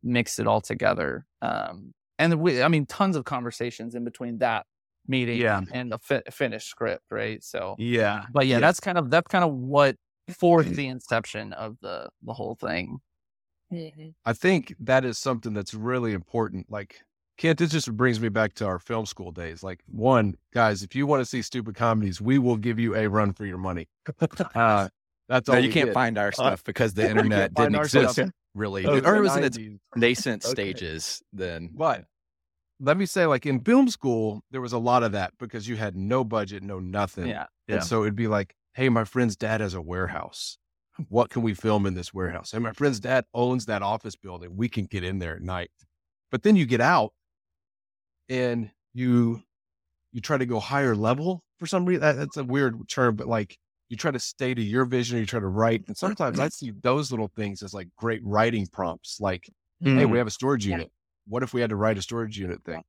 mixed 0.01 0.39
it 0.39 0.47
all 0.47 0.61
together. 0.61 1.25
Um, 1.43 1.93
and 2.17 2.39
we, 2.39 2.63
I 2.63 2.67
mean, 2.67 2.85
tons 2.87 3.15
of 3.15 3.23
conversations 3.25 3.93
in 3.93 4.03
between 4.03 4.39
that 4.39 4.65
meeting 5.07 5.37
Yeah. 5.39 5.61
and 5.71 5.91
the 5.91 5.99
fi- 5.99 6.23
finished 6.31 6.69
script, 6.69 7.03
right? 7.11 7.43
So, 7.43 7.75
yeah. 7.77 8.23
but 8.33 8.47
yeah, 8.47 8.55
Yeah. 8.55 8.59
that's 8.61 8.79
kind 8.79 8.97
of 8.97 9.11
that's 9.11 9.27
kind 9.27 9.43
of 9.43 9.51
what 9.53 9.95
forced 10.39 10.69
the 10.75 10.87
inception 10.87 11.53
of 11.53 11.77
the 11.83 12.09
the 12.23 12.33
whole 12.33 12.55
thing. 12.55 12.97
I 14.25 14.33
think 14.33 14.75
that 14.79 15.05
is 15.05 15.17
something 15.17 15.53
that's 15.53 15.73
really 15.73 16.13
important. 16.13 16.71
Like, 16.71 17.01
Kent, 17.37 17.59
this 17.59 17.71
just 17.71 17.91
brings 17.95 18.19
me 18.19 18.29
back 18.29 18.53
to 18.55 18.65
our 18.65 18.79
film 18.79 19.05
school 19.05 19.31
days. 19.31 19.61
Like, 19.63 19.81
one, 19.87 20.35
guys, 20.53 20.83
if 20.83 20.95
you 20.95 21.05
want 21.05 21.21
to 21.21 21.25
see 21.25 21.41
stupid 21.41 21.75
comedies, 21.75 22.21
we 22.21 22.37
will 22.39 22.57
give 22.57 22.79
you 22.79 22.95
a 22.95 23.07
run 23.07 23.33
for 23.33 23.45
your 23.45 23.57
money. 23.57 23.87
Uh, 24.55 24.87
that's 25.27 25.49
all 25.49 25.55
No, 25.55 25.61
you 25.61 25.71
can't 25.71 25.87
did. 25.89 25.93
find 25.93 26.17
our 26.19 26.31
stuff 26.31 26.63
because 26.63 26.93
the 26.93 27.09
internet 27.09 27.53
didn't 27.55 27.75
exist 27.75 28.13
stuff. 28.13 28.29
really, 28.53 28.83
Those 28.83 29.03
or 29.03 29.15
it 29.15 29.21
was 29.21 29.35
in 29.35 29.43
its 29.43 29.57
90s. 29.57 29.79
nascent 29.95 30.45
Okay. 30.45 30.51
stages 30.53 31.23
then. 31.33 31.71
But 31.73 32.05
let 32.79 32.95
me 32.95 33.05
say, 33.07 33.25
like 33.25 33.45
in 33.45 33.59
film 33.61 33.89
school, 33.89 34.43
there 34.51 34.61
was 34.61 34.71
a 34.73 34.77
lot 34.77 35.01
of 35.03 35.13
that 35.13 35.33
because 35.39 35.67
you 35.67 35.77
had 35.77 35.95
no 35.95 36.23
budget, 36.23 36.61
no 36.63 36.79
nothing. 36.79 37.27
Yeah. 37.27 37.45
Yeah. 37.67 37.75
And 37.75 37.83
so 37.83 38.03
it'd 38.03 38.15
be 38.15 38.27
like, 38.27 38.53
hey, 38.75 38.87
my 38.89 39.03
friend's 39.03 39.35
dad 39.35 39.61
has 39.61 39.73
a 39.73 39.81
warehouse. 39.81 40.57
What 41.09 41.29
can 41.29 41.41
we 41.41 41.53
film 41.53 41.85
in 41.85 41.93
this 41.93 42.13
warehouse? 42.13 42.53
And 42.53 42.63
my 42.63 42.71
friend's 42.71 42.99
dad 42.99 43.25
owns 43.33 43.65
that 43.65 43.81
office 43.81 44.15
building. 44.15 44.55
We 44.55 44.69
can 44.69 44.85
get 44.85 45.03
in 45.03 45.19
there 45.19 45.35
at 45.35 45.41
night. 45.41 45.71
But 46.31 46.43
then 46.43 46.55
you 46.55 46.65
get 46.65 46.81
out 46.81 47.13
and 48.29 48.71
you 48.93 49.41
you 50.11 50.21
try 50.21 50.37
to 50.37 50.45
go 50.45 50.59
higher 50.59 50.95
level 50.95 51.43
for 51.59 51.67
some 51.67 51.85
reason. 51.85 52.01
That, 52.01 52.17
that's 52.17 52.37
a 52.37 52.43
weird 52.43 52.87
term, 52.87 53.15
but 53.15 53.27
like 53.27 53.57
you 53.89 53.97
try 53.97 54.11
to 54.11 54.19
stay 54.19 54.53
to 54.53 54.61
your 54.61 54.85
vision 54.85 55.17
or 55.17 55.19
you 55.19 55.25
try 55.25 55.39
to 55.39 55.47
write. 55.47 55.83
And 55.87 55.95
sometimes 55.95 56.39
I 56.39 56.47
mm-hmm. 56.47 56.67
see 56.67 56.71
those 56.81 57.11
little 57.11 57.29
things 57.35 57.61
as 57.61 57.73
like 57.73 57.89
great 57.97 58.21
writing 58.23 58.67
prompts. 58.67 59.19
Like, 59.19 59.49
hey, 59.81 60.05
we 60.05 60.13
mm. 60.13 60.17
have 60.17 60.27
a 60.27 60.31
storage 60.31 60.65
Yeah. 60.65 60.77
unit. 60.77 60.91
What 61.27 61.43
if 61.43 61.53
we 61.53 61.61
had 61.61 61.69
to 61.69 61.75
write 61.75 61.97
a 61.97 62.01
storage 62.01 62.37
unit 62.37 62.63
thing? 62.63 62.81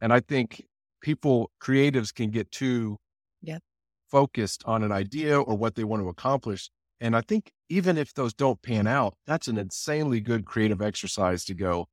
And 0.00 0.12
I 0.12 0.20
think 0.20 0.64
people, 1.00 1.50
creatives 1.62 2.12
can 2.12 2.30
get 2.30 2.50
too 2.50 2.98
Yep. 3.42 3.62
focused 4.10 4.62
on 4.66 4.82
an 4.82 4.92
idea 4.92 5.40
or 5.40 5.56
what 5.56 5.74
they 5.74 5.84
want 5.84 6.02
to 6.02 6.08
accomplish. 6.08 6.70
And 7.00 7.14
I 7.16 7.20
think 7.20 7.52
even 7.68 7.98
if 7.98 8.14
those 8.14 8.32
don't 8.32 8.62
pan 8.62 8.86
out, 8.86 9.14
that's 9.26 9.48
an 9.48 9.58
insanely 9.58 10.20
good 10.20 10.44
creative 10.44 10.80
exercise 10.80 11.44
to 11.46 11.54
go 11.54 11.88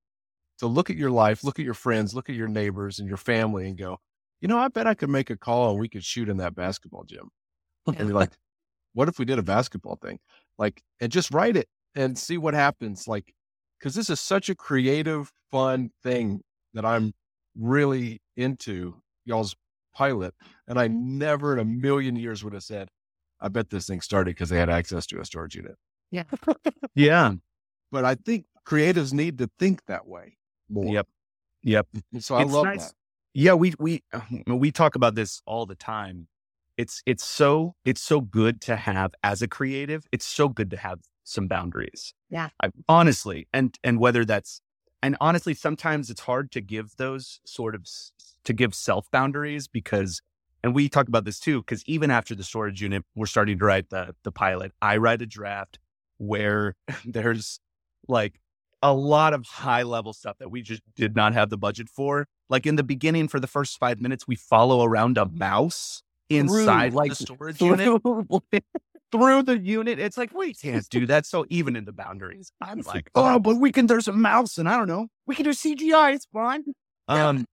to 0.59 0.67
look 0.67 0.89
at 0.89 0.97
your 0.97 1.11
life, 1.11 1.43
look 1.43 1.59
at 1.59 1.65
your 1.65 1.73
friends, 1.73 2.13
look 2.13 2.29
at 2.29 2.35
your 2.35 2.47
neighbors 2.47 2.99
and 2.99 3.07
your 3.07 3.17
family 3.17 3.67
and 3.67 3.77
go, 3.77 3.97
you 4.39 4.47
know, 4.47 4.59
I 4.59 4.67
bet 4.67 4.87
I 4.87 4.93
could 4.93 5.09
make 5.09 5.29
a 5.29 5.37
call 5.37 5.71
and 5.71 5.79
we 5.79 5.89
could 5.89 6.03
shoot 6.03 6.29
in 6.29 6.37
that 6.37 6.55
basketball 6.55 7.03
gym. 7.03 7.29
And 7.87 7.97
you're 7.97 8.09
like, 8.09 8.31
what 8.93 9.09
if 9.09 9.19
we 9.19 9.25
did 9.25 9.39
a 9.39 9.43
basketball 9.43 9.97
thing? 10.01 10.19
Like, 10.57 10.81
and 11.01 11.11
just 11.11 11.31
write 11.31 11.57
it 11.57 11.67
and 11.95 12.17
see 12.17 12.37
what 12.37 12.53
happens. 12.53 13.07
Like, 13.07 13.33
because 13.79 13.95
this 13.95 14.09
is 14.09 14.19
such 14.19 14.49
a 14.49 14.55
creative, 14.55 15.31
fun 15.51 15.91
thing 16.03 16.41
that 16.73 16.85
I'm 16.85 17.13
really 17.57 18.21
into 18.37 18.95
y'all's 19.25 19.55
pilot. 19.93 20.33
And 20.67 20.79
I 20.79 20.87
mm-hmm. 20.87 21.17
never 21.17 21.53
in 21.53 21.59
a 21.59 21.65
million 21.65 22.15
years 22.15 22.43
would 22.43 22.53
have 22.53 22.63
said, 22.63 22.89
I 23.43 23.49
bet 23.49 23.69
this 23.69 23.85
thing 23.87 24.01
started 24.01 24.31
because 24.31 24.49
they 24.49 24.57
had 24.57 24.69
access 24.69 25.05
to 25.07 25.19
a 25.19 25.25
storage 25.25 25.55
unit. 25.55 25.75
Yeah. 26.11 26.23
Yeah. 26.95 27.33
But 27.91 28.05
I 28.05 28.15
think 28.15 28.45
creatives 28.67 29.13
need 29.13 29.37
to 29.39 29.49
think 29.59 29.85
that 29.85 30.07
way 30.07 30.37
more. 30.69 30.91
Yep. 30.93 31.07
Yep. 31.63 31.87
And 32.13 32.23
so 32.23 32.35
I 32.35 32.43
It's 32.43 32.51
love 32.51 32.65
nice. 32.65 32.85
that. 32.87 32.93
Yeah, 33.33 33.53
we 33.53 33.73
we 33.79 34.03
we 34.47 34.71
talk 34.71 34.95
about 34.95 35.15
this 35.15 35.41
all 35.45 35.65
the 35.65 35.75
time. 35.75 36.27
It's 36.77 37.01
it's 37.05 37.23
so 37.25 37.75
it's 37.85 38.01
so 38.01 38.21
good 38.21 38.61
to 38.61 38.75
have 38.75 39.13
as 39.23 39.41
a 39.41 39.47
creative. 39.47 40.05
It's 40.11 40.25
so 40.25 40.49
good 40.49 40.71
to 40.71 40.77
have 40.77 40.99
some 41.23 41.47
boundaries. 41.47 42.13
Yeah. 42.29 42.49
I, 42.61 42.69
honestly, 42.87 43.47
and 43.53 43.77
and 43.83 43.99
whether 43.99 44.25
that's 44.25 44.61
and 45.03 45.17
honestly, 45.19 45.53
sometimes 45.53 46.09
it's 46.09 46.21
hard 46.21 46.51
to 46.53 46.61
give 46.61 46.95
those 46.97 47.41
sort 47.45 47.75
of 47.75 47.85
to 48.45 48.53
give 48.53 48.73
self 48.73 49.09
boundaries 49.11 49.67
because, 49.67 50.21
and 50.63 50.73
we 50.73 50.89
talk 50.89 51.07
about 51.07 51.25
this 51.25 51.39
too, 51.39 51.61
because 51.61 51.83
even 51.85 52.09
after 52.09 52.33
the 52.33 52.43
storage 52.43 52.81
unit, 52.81 53.03
we're 53.15 53.25
starting 53.25 53.59
to 53.59 53.65
write 53.65 53.89
the 53.89 54.15
the 54.23 54.31
pilot. 54.31 54.71
I 54.81 54.97
write 54.97 55.21
a 55.21 55.25
draft 55.25 55.79
where 56.17 56.75
there's 57.05 57.59
like 58.07 58.39
a 58.81 58.93
lot 58.93 59.33
of 59.33 59.45
high 59.45 59.83
level 59.83 60.13
stuff 60.13 60.37
that 60.39 60.49
we 60.49 60.61
just 60.61 60.81
did 60.95 61.15
not 61.15 61.33
have 61.33 61.49
the 61.49 61.57
budget 61.57 61.89
for. 61.89 62.27
Like 62.49 62.65
in 62.65 62.75
the 62.75 62.83
beginning, 62.83 63.27
for 63.27 63.39
the 63.39 63.47
first 63.47 63.77
five 63.77 64.01
minutes, 64.01 64.27
we 64.27 64.35
follow 64.35 64.83
around 64.83 65.17
a 65.17 65.25
mouse 65.25 66.03
inside 66.29 66.93
like, 66.93 67.09
the 67.09 67.15
storage 67.15 67.61
unit 67.61 68.01
through 69.11 69.43
the 69.43 69.57
unit. 69.57 69.99
It's 69.99 70.17
like 70.17 70.33
we 70.33 70.53
can't 70.53 70.87
do 70.89 71.05
that. 71.07 71.25
So 71.25 71.45
even 71.49 71.75
in 71.75 71.85
the 71.85 71.93
boundaries, 71.93 72.51
I'm 72.61 72.81
like, 72.81 73.09
oh, 73.15 73.39
but 73.39 73.57
we 73.57 73.71
can. 73.71 73.87
There's 73.87 74.07
a 74.07 74.13
mouse, 74.13 74.57
and 74.57 74.67
I 74.67 74.77
don't 74.77 74.87
know. 74.87 75.07
We 75.25 75.35
can 75.35 75.45
do 75.45 75.51
CGI. 75.51 76.15
It's 76.15 76.27
fine. 76.33 76.63
Um, 77.07 77.45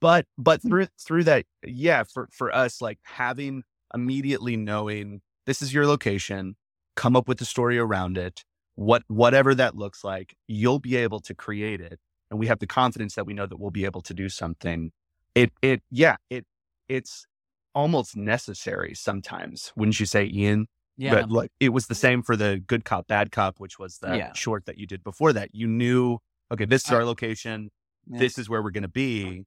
but 0.00 0.26
but 0.38 0.60
mm. 0.60 0.68
through 0.68 0.86
through 0.98 1.24
that, 1.24 1.44
yeah, 1.64 2.02
for 2.04 2.28
for 2.32 2.54
us, 2.54 2.80
like 2.80 2.98
having 3.04 3.62
immediately 3.94 4.56
knowing 4.56 5.20
this 5.46 5.62
is 5.62 5.74
your 5.74 5.86
location, 5.86 6.56
come 6.96 7.16
up 7.16 7.28
with 7.28 7.38
the 7.38 7.44
story 7.44 7.78
around 7.78 8.18
it. 8.18 8.44
What 8.76 9.02
whatever 9.08 9.54
that 9.54 9.76
looks 9.76 10.04
like, 10.04 10.34
you'll 10.48 10.78
be 10.78 10.96
able 10.96 11.20
to 11.20 11.34
create 11.34 11.80
it, 11.80 11.98
and 12.30 12.38
we 12.38 12.46
have 12.46 12.58
the 12.58 12.66
confidence 12.66 13.14
that 13.14 13.26
we 13.26 13.34
know 13.34 13.46
that 13.46 13.58
we'll 13.58 13.70
be 13.70 13.84
able 13.84 14.00
to 14.02 14.14
do 14.14 14.28
something. 14.28 14.92
It 15.34 15.52
it 15.62 15.82
yeah 15.90 16.16
it 16.30 16.46
it's 16.88 17.26
almost 17.74 18.16
necessary 18.16 18.94
sometimes, 18.94 19.72
wouldn't 19.76 20.00
you 20.00 20.06
say, 20.06 20.24
Ean? 20.24 20.66
Yeah. 20.96 21.14
But 21.14 21.30
like 21.30 21.50
it 21.60 21.70
was 21.70 21.86
the 21.86 21.94
same 21.94 22.22
for 22.22 22.36
the 22.36 22.62
good 22.66 22.84
cop, 22.84 23.06
bad 23.06 23.32
cop, 23.32 23.58
which 23.58 23.78
was 23.78 23.98
the 23.98 24.16
Yeah. 24.16 24.32
short 24.32 24.66
that 24.66 24.78
you 24.78 24.86
did 24.86 25.02
before 25.02 25.32
that. 25.32 25.54
You 25.54 25.66
knew, 25.66 26.18
okay, 26.52 26.64
this 26.64 26.84
is 26.84 26.90
our 26.90 27.04
location. 27.04 27.70
Yeah. 28.06 28.18
This 28.18 28.38
is 28.38 28.48
where 28.48 28.62
we're 28.62 28.70
going 28.70 28.82
to 28.82 28.88
be. 28.88 29.44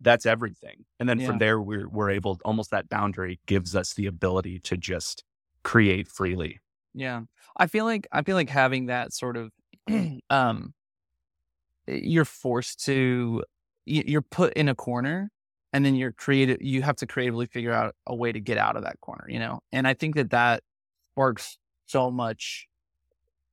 That's 0.00 0.26
everything. 0.26 0.84
And 1.00 1.08
then 1.08 1.18
Yeah. 1.18 1.26
from 1.26 1.38
there, 1.38 1.60
we're, 1.60 1.88
we're 1.88 2.10
able, 2.10 2.38
almost 2.44 2.70
that 2.70 2.88
boundary 2.88 3.40
gives 3.46 3.74
us 3.74 3.94
the 3.94 4.06
ability 4.06 4.58
to 4.60 4.76
just 4.76 5.24
create 5.62 6.08
freely. 6.08 6.60
Yeah. 6.94 7.22
I 7.56 7.66
feel 7.66 7.84
like 7.84 8.06
I 8.12 8.22
feel 8.22 8.36
like 8.36 8.50
having 8.50 8.86
that 8.86 9.12
sort 9.12 9.36
of 9.36 9.50
um 10.30 10.74
you're 11.86 12.24
forced 12.24 12.84
to 12.86 13.42
you're 13.86 14.22
put 14.22 14.52
in 14.54 14.68
a 14.68 14.74
corner 14.74 15.30
and 15.72 15.84
then 15.84 15.94
you're 15.94 16.12
creative 16.12 16.58
you 16.60 16.82
have 16.82 16.96
to 16.96 17.06
creatively 17.06 17.46
figure 17.46 17.72
out 17.72 17.94
a 18.06 18.14
way 18.14 18.32
to 18.32 18.40
get 18.40 18.56
out 18.58 18.76
of 18.76 18.84
that 18.84 19.00
corner, 19.00 19.26
you 19.28 19.38
know. 19.38 19.60
And 19.72 19.86
I 19.86 19.94
think 19.94 20.14
that 20.14 20.30
that 20.30 20.62
sparks 21.12 21.58
so 21.86 22.10
much 22.10 22.66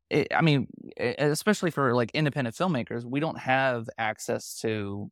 it, 0.10 0.27
I 0.36 0.41
mean, 0.41 0.67
especially 0.99 1.71
for 1.71 1.95
like 1.95 2.12
independent 2.13 2.56
filmmakers, 2.56 3.06
we 3.06 3.19
don't 3.19 3.39
have 3.39 3.89
access 3.97 4.60
to 4.62 5.10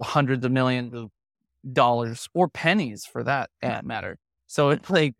hundreds 0.00 0.44
of 0.44 0.52
millions 0.52 0.94
of 0.94 1.10
dollars 1.72 2.28
or 2.34 2.48
pennies 2.48 3.04
for 3.06 3.22
that 3.24 3.50
matter. 3.84 4.18
So 4.46 4.70
it's 4.70 4.90
like 4.90 5.14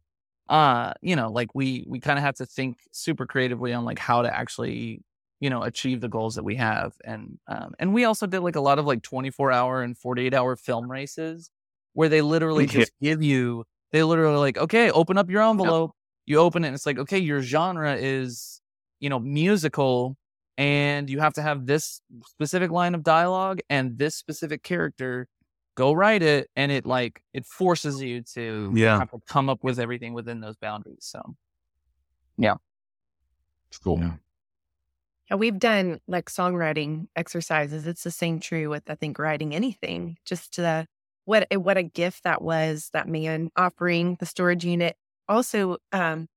uh 0.49 0.93
you 1.03 1.15
know 1.17 1.31
like 1.31 1.55
we 1.55 1.85
we 1.89 2.01
kind 2.01 2.19
of 2.19 2.25
have 2.25 2.35
to 2.35 2.45
think 2.45 2.79
super 2.93 3.27
creatively 3.27 3.73
on 3.73 3.85
like 3.85 3.99
how 3.99 4.23
to 4.23 4.35
actually 4.35 5.03
you 5.41 5.49
know 5.49 5.63
achieve 5.63 6.01
the 6.01 6.09
goals 6.09 6.35
that 6.35 6.43
we 6.43 6.57
have 6.57 6.95
and 7.05 7.39
um 7.47 7.73
and 7.79 7.95
we 7.95 8.05
also 8.05 8.27
did 8.27 8.41
like 8.41 8.57
a 8.57 8.61
lot 8.61 8.79
of 8.79 8.85
like 8.85 9.03
24 9.03 9.53
hour 9.53 9.83
and 9.83 9.97
48 9.97 10.35
hour 10.35 10.57
film 10.57 10.91
races 10.91 11.51
where 11.95 12.09
they 12.09 12.23
literally 12.23 12.67
Yeah. 12.73 12.81
just 12.81 12.93
give 13.01 13.23
you 13.23 13.65
they 13.93 14.03
literally 14.03 14.37
like 14.39 14.59
okay 14.59 14.91
open 14.91 15.17
up 15.17 15.31
your 15.31 15.43
envelope 15.43 15.93
you 16.27 16.39
open 16.39 16.65
it 16.65 16.69
and 16.69 16.75
it's 16.75 16.87
like 16.87 16.99
okay 16.99 17.19
your 17.19 17.41
genre 17.41 17.95
is 17.97 18.61
you 19.01 19.09
know 19.09 19.19
musical 19.21 20.17
and 20.59 21.09
you 21.11 21.21
have 21.21 21.35
to 21.35 21.43
have 21.43 21.67
this 21.67 22.01
specific 22.27 22.71
line 22.71 22.95
of 22.95 23.03
dialogue 23.03 23.61
and 23.71 23.99
this 23.99 24.15
specific 24.15 24.63
character 24.63 25.29
go 25.75 25.93
write 25.93 26.23
it 26.23 26.51
and 26.57 26.71
it 26.71 26.85
like 26.85 27.23
it 27.33 27.47
forces 27.47 28.03
you 28.03 28.23
to 28.35 28.71
Yeah. 28.75 28.99
have 28.99 29.11
to 29.11 29.21
come 29.27 29.49
up 29.49 29.65
with 29.65 29.79
everything 29.79 30.13
within 30.13 30.41
those 30.41 30.57
boundaries 30.57 30.99
so 31.01 31.35
yeah. 32.39 32.55
It's 33.69 33.79
cool. 33.79 33.99
Yeah. 34.01 34.15
Yeah, 35.31 35.37
we've 35.37 35.59
done 35.59 36.01
like 36.07 36.27
songwriting 36.27 37.07
exercises. 37.17 37.87
It's 37.87 38.03
the 38.05 38.11
same 38.11 38.39
true 38.41 38.69
with 38.69 38.83
I 38.91 38.95
think 38.97 39.19
writing 39.19 39.55
anything. 39.55 40.17
Just 40.27 40.59
uh 40.59 40.85
what 41.25 41.47
what 41.55 41.77
a 41.79 41.83
gift 41.83 42.25
that 42.25 42.43
was 42.43 42.91
that 42.93 43.09
man 43.09 43.51
offering 43.57 44.17
the 44.21 44.27
storage 44.27 44.65
unit. 44.65 44.97
Also, 45.29 45.79
um, 45.93 46.29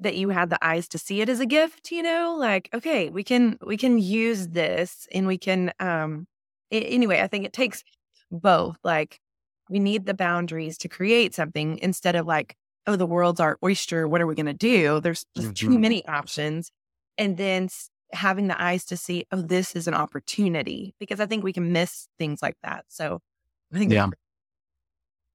that 0.00 0.16
you 0.16 0.30
had 0.30 0.50
the 0.50 0.64
eyes 0.64 0.88
to 0.88 0.98
see 0.98 1.20
it 1.20 1.28
as 1.28 1.40
a 1.40 1.46
gift. 1.46 1.90
You 1.92 2.02
know, 2.02 2.36
like 2.38 2.68
okay, 2.74 3.10
we 3.10 3.24
can 3.24 3.58
we 3.64 3.76
can 3.76 3.98
use 3.98 4.48
this 4.48 5.06
and 5.12 5.26
we 5.26 5.38
can. 5.38 5.72
um 5.80 6.26
a- 6.72 6.84
Anyway, 6.86 7.20
I 7.20 7.26
think 7.28 7.44
it 7.44 7.52
takes 7.52 7.82
both. 8.30 8.78
Like 8.84 9.20
we 9.68 9.78
need 9.78 10.06
the 10.06 10.14
boundaries 10.14 10.78
to 10.78 10.88
create 10.88 11.34
something 11.34 11.78
instead 11.78 12.16
of 12.16 12.26
like 12.26 12.56
oh 12.86 12.96
the 12.96 13.06
world's 13.06 13.40
our 13.40 13.58
oyster. 13.64 14.08
What 14.08 14.20
are 14.20 14.26
we 14.26 14.34
going 14.34 14.46
to 14.46 14.52
do? 14.54 15.00
There's 15.00 15.26
just 15.36 15.54
too 15.56 15.70
Mhm. 15.70 15.80
many 15.80 16.06
options 16.06 16.70
and 17.18 17.36
then 17.36 17.68
having 18.12 18.48
the 18.48 18.60
eyes 18.60 18.84
to 18.86 18.96
see, 18.96 19.24
oh, 19.32 19.42
this 19.42 19.76
is 19.76 19.86
an 19.86 19.94
opportunity 19.94 20.94
because 20.98 21.20
I 21.20 21.26
think 21.26 21.44
we 21.44 21.52
can 21.52 21.72
miss 21.72 22.08
things 22.18 22.42
like 22.42 22.56
that. 22.62 22.84
So 22.88 23.20
I 23.72 23.78
think, 23.78 23.92
Yeah. 23.92 24.08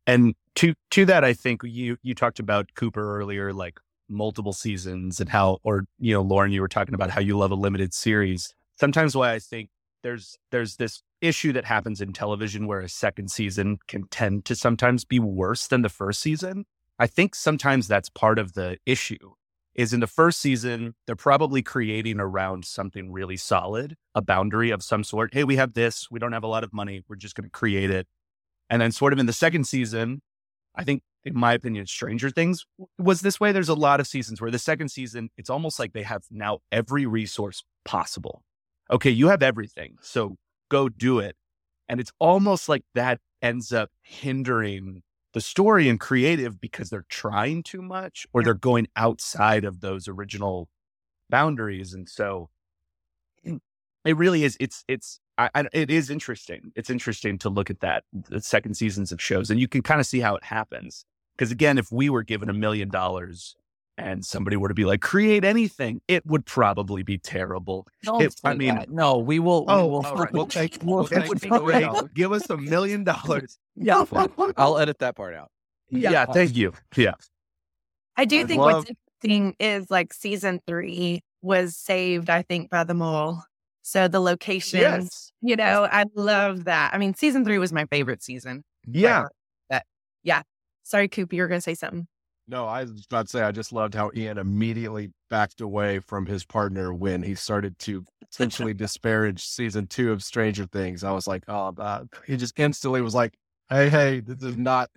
And 0.08 0.36
to 0.56 0.74
to 0.92 1.06
that, 1.06 1.24
I 1.24 1.34
think 1.34 1.62
you 1.64 1.98
you 2.04 2.14
talked 2.16 2.40
about 2.40 2.74
Cooper 2.76 3.18
earlier, 3.20 3.54
like 3.54 3.80
multiple 4.10 4.54
seasons 4.54 5.20
and 5.20 5.30
how, 5.30 5.60
or 5.64 5.86
you 6.00 6.14
know, 6.14 6.22
Lauren, 6.22 6.52
you 6.52 6.62
were 6.62 6.68
talking 6.68 6.94
about 6.96 7.10
how 7.10 7.22
you 7.22 7.38
love 7.38 7.52
a 7.52 7.56
limited 7.56 7.94
series. 7.94 8.54
Sometimes 8.80 9.16
why 9.16 9.34
I 9.34 9.40
think 9.40 9.70
there's 10.04 10.38
there's 10.52 10.76
this 10.76 11.02
issue 11.22 11.52
that 11.54 11.66
happens 11.66 12.02
in 12.02 12.14
television 12.14 12.68
where 12.68 12.82
a 12.82 12.90
second 12.90 13.32
season 13.32 13.80
can 13.88 14.08
tend 14.10 14.46
to 14.46 14.56
sometimes 14.56 15.04
be 15.04 15.20
worse 15.20 15.68
than 15.68 15.82
the 15.82 15.90
first 15.90 16.22
season. 16.22 16.66
I 17.00 17.08
think 17.08 17.36
sometimes 17.36 17.88
that's 17.88 18.10
part 18.10 18.40
of 18.40 18.54
the 18.54 18.78
issue. 18.86 19.34
Is 19.74 19.92
in 19.92 20.00
the 20.00 20.08
first 20.08 20.40
season, 20.40 20.96
they're 21.06 21.18
probably 21.18 21.62
creating 21.62 22.20
around 22.22 22.64
something 22.64 23.12
really 23.12 23.36
solid, 23.36 23.98
a 24.14 24.22
boundary 24.22 24.70
of 24.70 24.82
some 24.82 25.04
sort. 25.04 25.34
Hey, 25.34 25.44
we 25.44 25.58
have 25.58 25.74
this. 25.74 26.10
We 26.10 26.18
don't 26.18 26.32
have 26.32 26.46
a 26.46 26.48
lot 26.48 26.64
of 26.64 26.72
money. 26.72 27.04
We're 27.10 27.18
just 27.18 27.36
going 27.36 27.44
to 27.44 27.50
create 27.50 27.90
it. 27.90 28.08
And 28.70 28.82
then, 28.82 28.94
sort 28.94 29.12
of 29.12 29.20
in 29.20 29.26
the 29.26 29.34
second 29.34 29.66
season, 29.66 30.22
I 30.76 30.86
think, 30.86 31.04
in 31.26 31.38
my 31.38 31.54
opinion, 31.54 31.88
Stranger 31.88 32.30
Things 32.30 32.66
was 33.00 33.22
this 33.22 33.40
way. 33.40 33.52
There's 33.52 33.70
a 33.70 33.74
lot 33.74 34.00
of 34.00 34.08
seasons 34.08 34.40
where 34.40 34.52
the 34.52 34.60
second 34.60 34.90
season, 34.90 35.30
it's 35.38 35.50
almost 35.50 35.80
like 35.80 35.94
they 35.94 36.04
have 36.04 36.24
now 36.30 36.60
every 36.72 37.06
resource 37.06 37.64
possible. 37.84 38.44
Okay, 38.92 39.10
you 39.10 39.30
have 39.30 39.42
everything. 39.42 39.96
So 40.02 40.36
go 40.70 40.88
do 40.88 41.20
it. 41.20 41.36
And 41.90 42.00
it's 42.00 42.12
almost 42.20 42.70
like 42.70 42.84
that 42.94 43.20
ends 43.42 43.74
up 43.74 43.90
hindering 44.02 45.02
the 45.34 45.42
story 45.42 45.90
and 45.90 46.00
creative 46.00 46.62
because 46.62 46.90
they're 46.90 47.06
trying 47.10 47.64
too 47.64 47.82
much 47.82 48.26
or 48.32 48.44
they're 48.44 48.54
going 48.54 48.88
outside 48.96 49.66
of 49.66 49.82
those 49.82 50.08
original 50.08 50.70
boundaries. 51.30 51.94
And 51.94 52.08
so 52.08 52.50
it 53.44 54.18
really 54.18 54.44
is, 54.44 54.58
it's, 54.60 54.84
it's, 54.88 55.20
I, 55.38 55.50
I, 55.54 55.66
it 55.74 55.90
is 55.90 56.10
interesting. 56.10 56.72
It's 56.76 56.90
interesting 56.90 57.38
to 57.40 57.50
look 57.50 57.70
at 57.70 57.82
that, 57.82 58.04
the 58.14 58.42
second 58.42 58.76
seasons 58.76 59.12
of 59.12 59.22
shows, 59.22 59.50
and 59.50 59.60
you 59.60 59.68
can 59.68 59.82
kind 59.82 60.00
of 60.00 60.06
see 60.06 60.20
how 60.20 60.36
it 60.36 60.44
happens. 60.44 61.06
Because 61.38 61.52
again, 61.52 61.78
if 61.78 61.92
we 61.92 62.10
were 62.10 62.24
given 62.24 62.50
a 62.50 62.54
million 62.54 62.90
dollars 62.90 63.56
and 63.98 64.26
somebody 64.26 64.56
were 64.58 64.68
to 64.68 64.74
be 64.74 64.86
like, 64.86 65.02
create 65.02 65.44
anything, 65.44 66.02
it 66.08 66.26
would 66.26 66.46
probably 66.46 67.04
be 67.04 67.18
terrible. 67.18 67.88
Don't 68.04 68.22
It- 68.22 68.36
I 68.44 68.52
say 68.54 68.58
mean- 68.58 68.76
that. 68.76 68.90
no 68.90 69.18
we 69.18 69.40
will 69.40 69.66
we 69.66 69.74
Oh, 69.74 69.88
will 69.88 70.06
all 70.06 70.16
right. 70.16 70.32
We'll 70.34 70.48
take, 70.48 70.78
we'll 70.84 70.98
we'll 70.98 71.08
take 71.08 71.26
take 71.26 71.44
it 71.46 71.50
million 71.52 71.84
out. 71.84 71.94
dollars. 71.96 72.10
Give 72.14 72.32
us 72.32 72.50
a 72.50 72.58
million 72.58 73.04
dollars. 73.04 73.58
yeah. 73.76 74.04
I'll 74.58 74.78
edit 74.78 75.00
that 75.00 75.16
part 75.16 75.34
out. 75.36 75.50
Yeah. 75.90 76.26
thank 76.26 76.56
you. 76.56 76.74
Yeah. 76.96 77.14
I 78.18 78.26
do 78.26 78.42
I 78.42 78.44
think 78.46 78.60
love- 78.62 78.86
what's 78.86 78.92
interesting 79.22 79.56
is 79.60 79.92
like 79.92 80.14
season 80.14 80.62
three 80.68 81.22
was 81.42 81.76
saved, 81.76 82.30
I 82.30 82.42
think, 82.42 82.70
by 82.70 82.84
the 82.84 82.94
mole. 82.94 83.42
So 83.82 84.08
the 84.08 84.20
location, 84.20 84.80
Yes. 84.80 85.32
you 85.42 85.56
know, 85.56 85.88
I 85.92 86.06
love 86.16 86.64
that. 86.64 86.94
I 86.94 86.98
mean, 86.98 87.14
season 87.14 87.46
three 87.46 87.60
was 87.60 87.72
my 87.72 87.86
favorite 87.86 88.24
season. 88.24 88.64
Yeah. 88.88 89.26
That, 89.70 89.86
yeah. 90.24 90.42
Sorry, 90.86 91.08
Coop, 91.08 91.34
you 91.34 91.42
were 91.42 91.48
going 91.48 91.58
to 91.58 91.64
say 91.64 91.74
something. 91.74 92.08
No, 92.48 92.68
I 92.68 92.82
was 92.84 93.06
about 93.10 93.26
to 93.26 93.30
say 93.30 93.42
I 93.42 93.52
just 93.52 93.74
loved 93.74 93.96
how 93.96 94.12
Ean 94.16 94.38
immediately 94.38 95.10
backed 95.32 95.62
away 95.62 95.98
from 95.98 96.28
his 96.28 96.46
partner 96.46 96.94
when 96.94 97.24
he 97.24 97.34
started 97.34 97.80
to 97.80 98.06
essentially 98.32 98.76
disparage 98.76 99.44
season 99.44 99.88
two 99.88 100.12
of 100.12 100.24
Stranger 100.24 100.68
Things. 100.68 101.04
I 101.04 101.12
was 101.12 101.26
like, 101.26 101.44
oh, 101.48 101.74
uh, 101.80 102.04
he 102.28 102.38
just 102.38 102.58
instantly 102.60 103.02
was 103.02 103.16
like, 103.16 103.34
hey, 103.70 103.90
hey, 103.90 104.20
this 104.20 104.44
is 104.44 104.58
not 104.58 104.92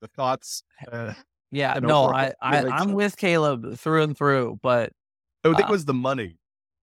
the 0.00 0.08
thoughts. 0.08 0.64
Uh, 0.90 1.14
Yeah, 1.52 1.78
no, 1.80 2.06
I, 2.06 2.32
I, 2.42 2.66
I'm 2.66 2.94
with 2.94 3.16
Caleb 3.16 3.78
through 3.78 4.02
and 4.02 4.18
through, 4.18 4.58
but 4.60 4.90
I 5.44 5.48
think 5.50 5.60
Uh, 5.60 5.66
it 5.68 5.70
was 5.70 5.84
the 5.84 5.94
money. 5.94 6.36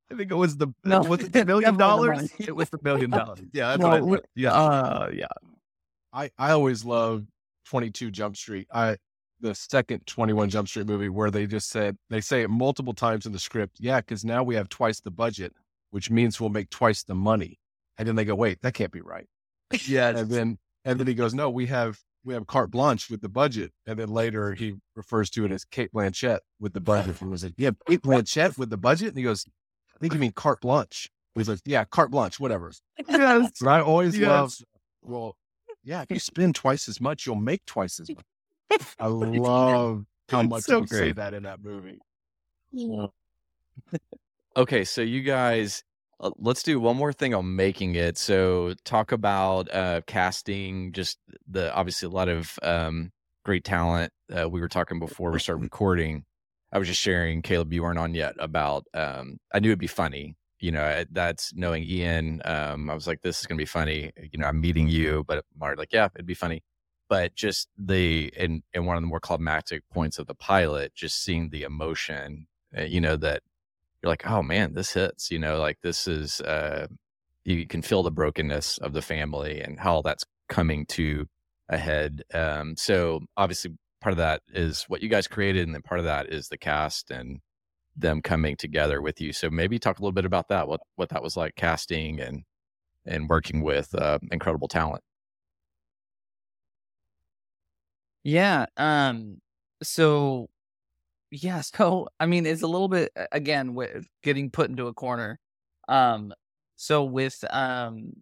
I 0.10 0.16
think 0.16 0.32
it 0.32 0.36
was 0.36 0.56
the 0.56 0.68
No, 0.86 1.02
was 1.02 1.24
it 1.24 1.34
the 1.34 1.44
million 1.46 1.76
dollars. 1.76 2.32
It 2.40 2.56
was 2.56 2.70
the 2.70 2.80
million 2.82 3.10
dollars. 3.10 3.42
Yeah, 3.52 3.76
that's 3.76 3.82
No, 3.82 4.06
what 4.06 4.22
I 4.22 4.28
yeah. 4.36 4.54
uh, 4.54 5.10
yeah, 5.14 5.28
I, 6.14 6.32
I 6.38 6.52
always 6.52 6.86
loved 6.86 7.28
22 7.66 8.12
Jump 8.12 8.38
Street. 8.38 8.68
I 8.74 8.98
the 9.42 9.54
second 9.54 10.06
21 10.08 10.50
Jump 10.50 10.68
Street 10.68 10.88
movie 10.88 11.10
where 11.10 11.30
they 11.30 11.46
just 11.46 11.70
said 11.70 11.98
they 12.10 12.22
say 12.22 12.42
it 12.44 12.50
multiple 12.50 12.94
times 12.94 13.26
in 13.26 13.32
the 13.32 13.40
script. 13.40 13.78
Yeah, 13.80 14.00
because 14.00 14.24
now 14.24 14.44
we 14.44 14.56
have 14.56 14.70
twice 14.70 15.02
the 15.02 15.12
budget, 15.12 15.54
which 15.92 16.10
means 16.10 16.40
we'll 16.40 16.50
make 16.50 16.70
twice 16.70 17.04
the 17.04 17.16
money. 17.16 17.60
And 17.98 18.08
then 18.08 18.16
they 18.16 18.26
go, 18.26 18.36
wait, 18.36 18.62
that 18.62 18.74
can't 18.74 18.92
be 18.92 19.02
right. 19.02 19.28
yeah, 19.86 20.10
And 20.10 20.30
then 20.30 20.58
and 20.86 21.00
then 21.00 21.08
he 21.08 21.14
goes, 21.14 21.34
no, 21.34 21.50
we 21.50 21.66
have 21.68 22.00
we 22.24 22.34
have 22.34 22.48
carte 22.48 22.72
blanche 22.72 23.10
with 23.10 23.22
the 23.22 23.30
budget. 23.30 23.72
And 23.86 24.00
then 24.00 24.10
later 24.10 24.54
he 24.54 24.76
refers 24.96 25.30
to 25.32 25.46
it 25.46 25.52
as 25.52 25.64
Cate 25.66 25.92
Blanchett 25.94 26.40
with 26.60 26.74
the 26.74 26.82
budget. 26.82 27.08
And 27.10 27.18
he 27.20 27.26
was 27.28 27.44
like, 27.44 27.54
yeah, 27.58 27.72
Cate 27.88 28.02
Blanchett 28.02 28.58
with 28.58 28.70
the 28.70 28.78
budget. 28.78 29.10
And 29.10 29.18
he 29.18 29.24
goes, 29.24 29.46
I 29.96 30.00
think 30.00 30.14
you 30.14 30.20
mean 30.20 30.32
carte 30.32 30.62
blanche. 30.62 31.10
He's 31.36 31.50
like, 31.50 31.60
yeah, 31.66 31.84
carte 31.84 32.12
blanche, 32.12 32.40
whatever. 32.40 32.72
yes. 33.10 33.52
But 33.60 33.70
I 33.70 33.82
always 33.82 34.18
Yes. 34.18 34.28
love, 34.30 34.56
well, 35.04 35.36
yeah, 35.86 36.02
if 36.02 36.12
you 36.12 36.20
spend 36.20 36.56
twice 36.56 36.90
as 36.90 37.00
much, 37.00 37.26
you'll 37.26 37.36
make 37.36 37.66
twice 37.66 38.00
as 38.00 38.10
much. 38.10 38.26
I 39.00 39.08
love 39.08 40.06
how 40.30 40.42
much 40.42 40.64
So 40.64 40.80
we 40.80 40.88
say 40.88 41.12
that 41.14 41.34
in 41.34 41.44
that 41.44 41.64
movie. 41.64 42.00
Okay, 44.58 44.84
so 44.84 45.02
you 45.02 45.22
guys, 45.22 45.84
uh, 46.20 46.32
let's 46.38 46.64
do 46.64 46.80
one 46.80 46.98
more 46.98 47.14
thing 47.14 47.34
on 47.34 47.56
making 47.56 47.96
it. 47.96 48.18
So 48.18 48.74
talk 48.84 49.12
about 49.12 49.74
uh, 49.74 50.02
casting. 50.08 50.92
Just 50.92 51.20
the 51.48 51.74
obviously 51.74 52.08
a 52.08 52.10
lot 52.10 52.30
of 52.30 52.58
um, 52.64 53.12
great 53.44 53.64
talent. 53.64 54.12
Uh, 54.36 54.50
we 54.50 54.62
were 54.62 54.70
talking 54.70 54.98
before 54.98 55.32
we 55.32 55.40
started 55.40 55.62
recording. 55.62 56.26
I 56.72 56.80
was 56.80 56.88
just 56.88 57.02
sharing, 57.02 57.42
Caleb, 57.42 57.72
you 57.72 57.84
weren't 57.84 58.00
on 58.00 58.14
yet 58.14 58.34
about. 58.40 58.86
Um, 58.94 59.38
I 59.54 59.60
knew 59.60 59.70
it'd 59.70 59.80
be 59.80 59.88
funny. 59.88 60.36
You 60.60 60.72
know, 60.72 61.04
that's 61.12 61.54
knowing 61.54 61.84
Ean. 61.84 62.42
Um, 62.46 62.90
I 62.90 62.94
was 62.94 63.08
like, 63.08 63.22
this 63.22 63.40
is 63.42 63.46
gonna 63.46 63.58
be 63.58 63.66
funny. 63.66 64.12
You 64.32 64.40
know, 64.40 64.48
I'm 64.48 64.62
meeting 64.62 64.88
you, 64.88 65.24
but 65.28 65.46
Mark, 65.58 65.78
like, 65.78 65.94
yeah, 65.94 66.10
it'd 66.16 66.26
be 66.26 66.34
funny. 66.34 66.64
But 67.10 67.36
just 67.36 67.68
the 67.78 68.32
and 68.38 68.64
and 68.74 68.86
one 68.88 68.98
of 68.98 69.04
the 69.04 69.08
more 69.08 69.20
climactic 69.20 69.84
points 69.94 70.18
of 70.20 70.28
the 70.28 70.36
pilot, 70.36 70.96
just 70.96 71.24
seeing 71.24 71.50
the 71.50 71.64
emotion. 71.64 72.48
Uh, 72.78 72.84
you 72.84 73.00
know 73.02 73.16
that 73.18 73.44
you're 74.02 74.10
like, 74.10 74.26
oh 74.28 74.42
man, 74.44 74.74
this 74.74 74.94
hits. 74.94 75.32
You 75.32 75.40
know, 75.40 75.60
like 75.60 75.78
this 75.82 76.08
is 76.08 76.42
uh 76.42 76.88
you 77.44 77.68
can 77.68 77.82
feel 77.82 78.04
the 78.04 78.12
brokenness 78.12 78.80
of 78.80 78.94
the 78.94 79.02
family 79.02 79.62
and 79.62 79.80
how 79.80 80.02
that's 80.02 80.26
coming 80.50 80.86
to 80.88 81.28
a 81.70 81.78
head. 81.78 82.24
Um, 82.34 82.76
so 82.76 83.22
obviously 83.38 83.74
part 84.02 84.14
of 84.14 84.18
that 84.18 84.42
is 84.54 84.84
what 84.88 85.02
you 85.02 85.10
guys 85.10 85.28
created, 85.28 85.66
and 85.66 85.74
then 85.76 85.82
part 85.82 86.00
of 86.00 86.06
that 86.06 86.28
is 86.32 86.50
the 86.50 86.58
cast 86.58 87.12
and 87.12 87.40
them 87.96 88.22
coming 88.22 88.58
together 88.58 89.02
with 89.02 89.22
you. 89.22 89.34
So 89.34 89.50
maybe 89.50 89.80
talk 89.80 90.00
a 90.00 90.02
little 90.02 90.14
bit 90.14 90.26
about 90.26 90.50
that, 90.50 90.68
what 90.68 90.82
what 90.96 91.10
that 91.10 91.24
was 91.24 91.38
like 91.38 91.56
casting 91.56 92.20
and 92.20 92.44
and 93.06 93.30
working 93.30 93.62
with 93.62 93.94
uh, 93.96 94.20
incredible 94.32 94.68
talent. 94.68 95.04
yeah. 98.26 98.66
Um, 98.76 99.40
so 99.84 100.50
yeah, 101.32 101.62
so 101.76 102.10
I 102.20 102.26
mean, 102.26 102.46
it's 102.46 102.64
a 102.64 102.68
little 102.68 102.90
bit 102.90 103.12
again 103.32 103.76
with 103.76 104.08
getting 104.24 104.52
put 104.52 104.70
into 104.70 104.88
a 104.88 104.94
corner. 104.94 105.40
Um, 105.88 106.34
so 106.76 107.04
with 107.06 107.44
um 107.52 108.14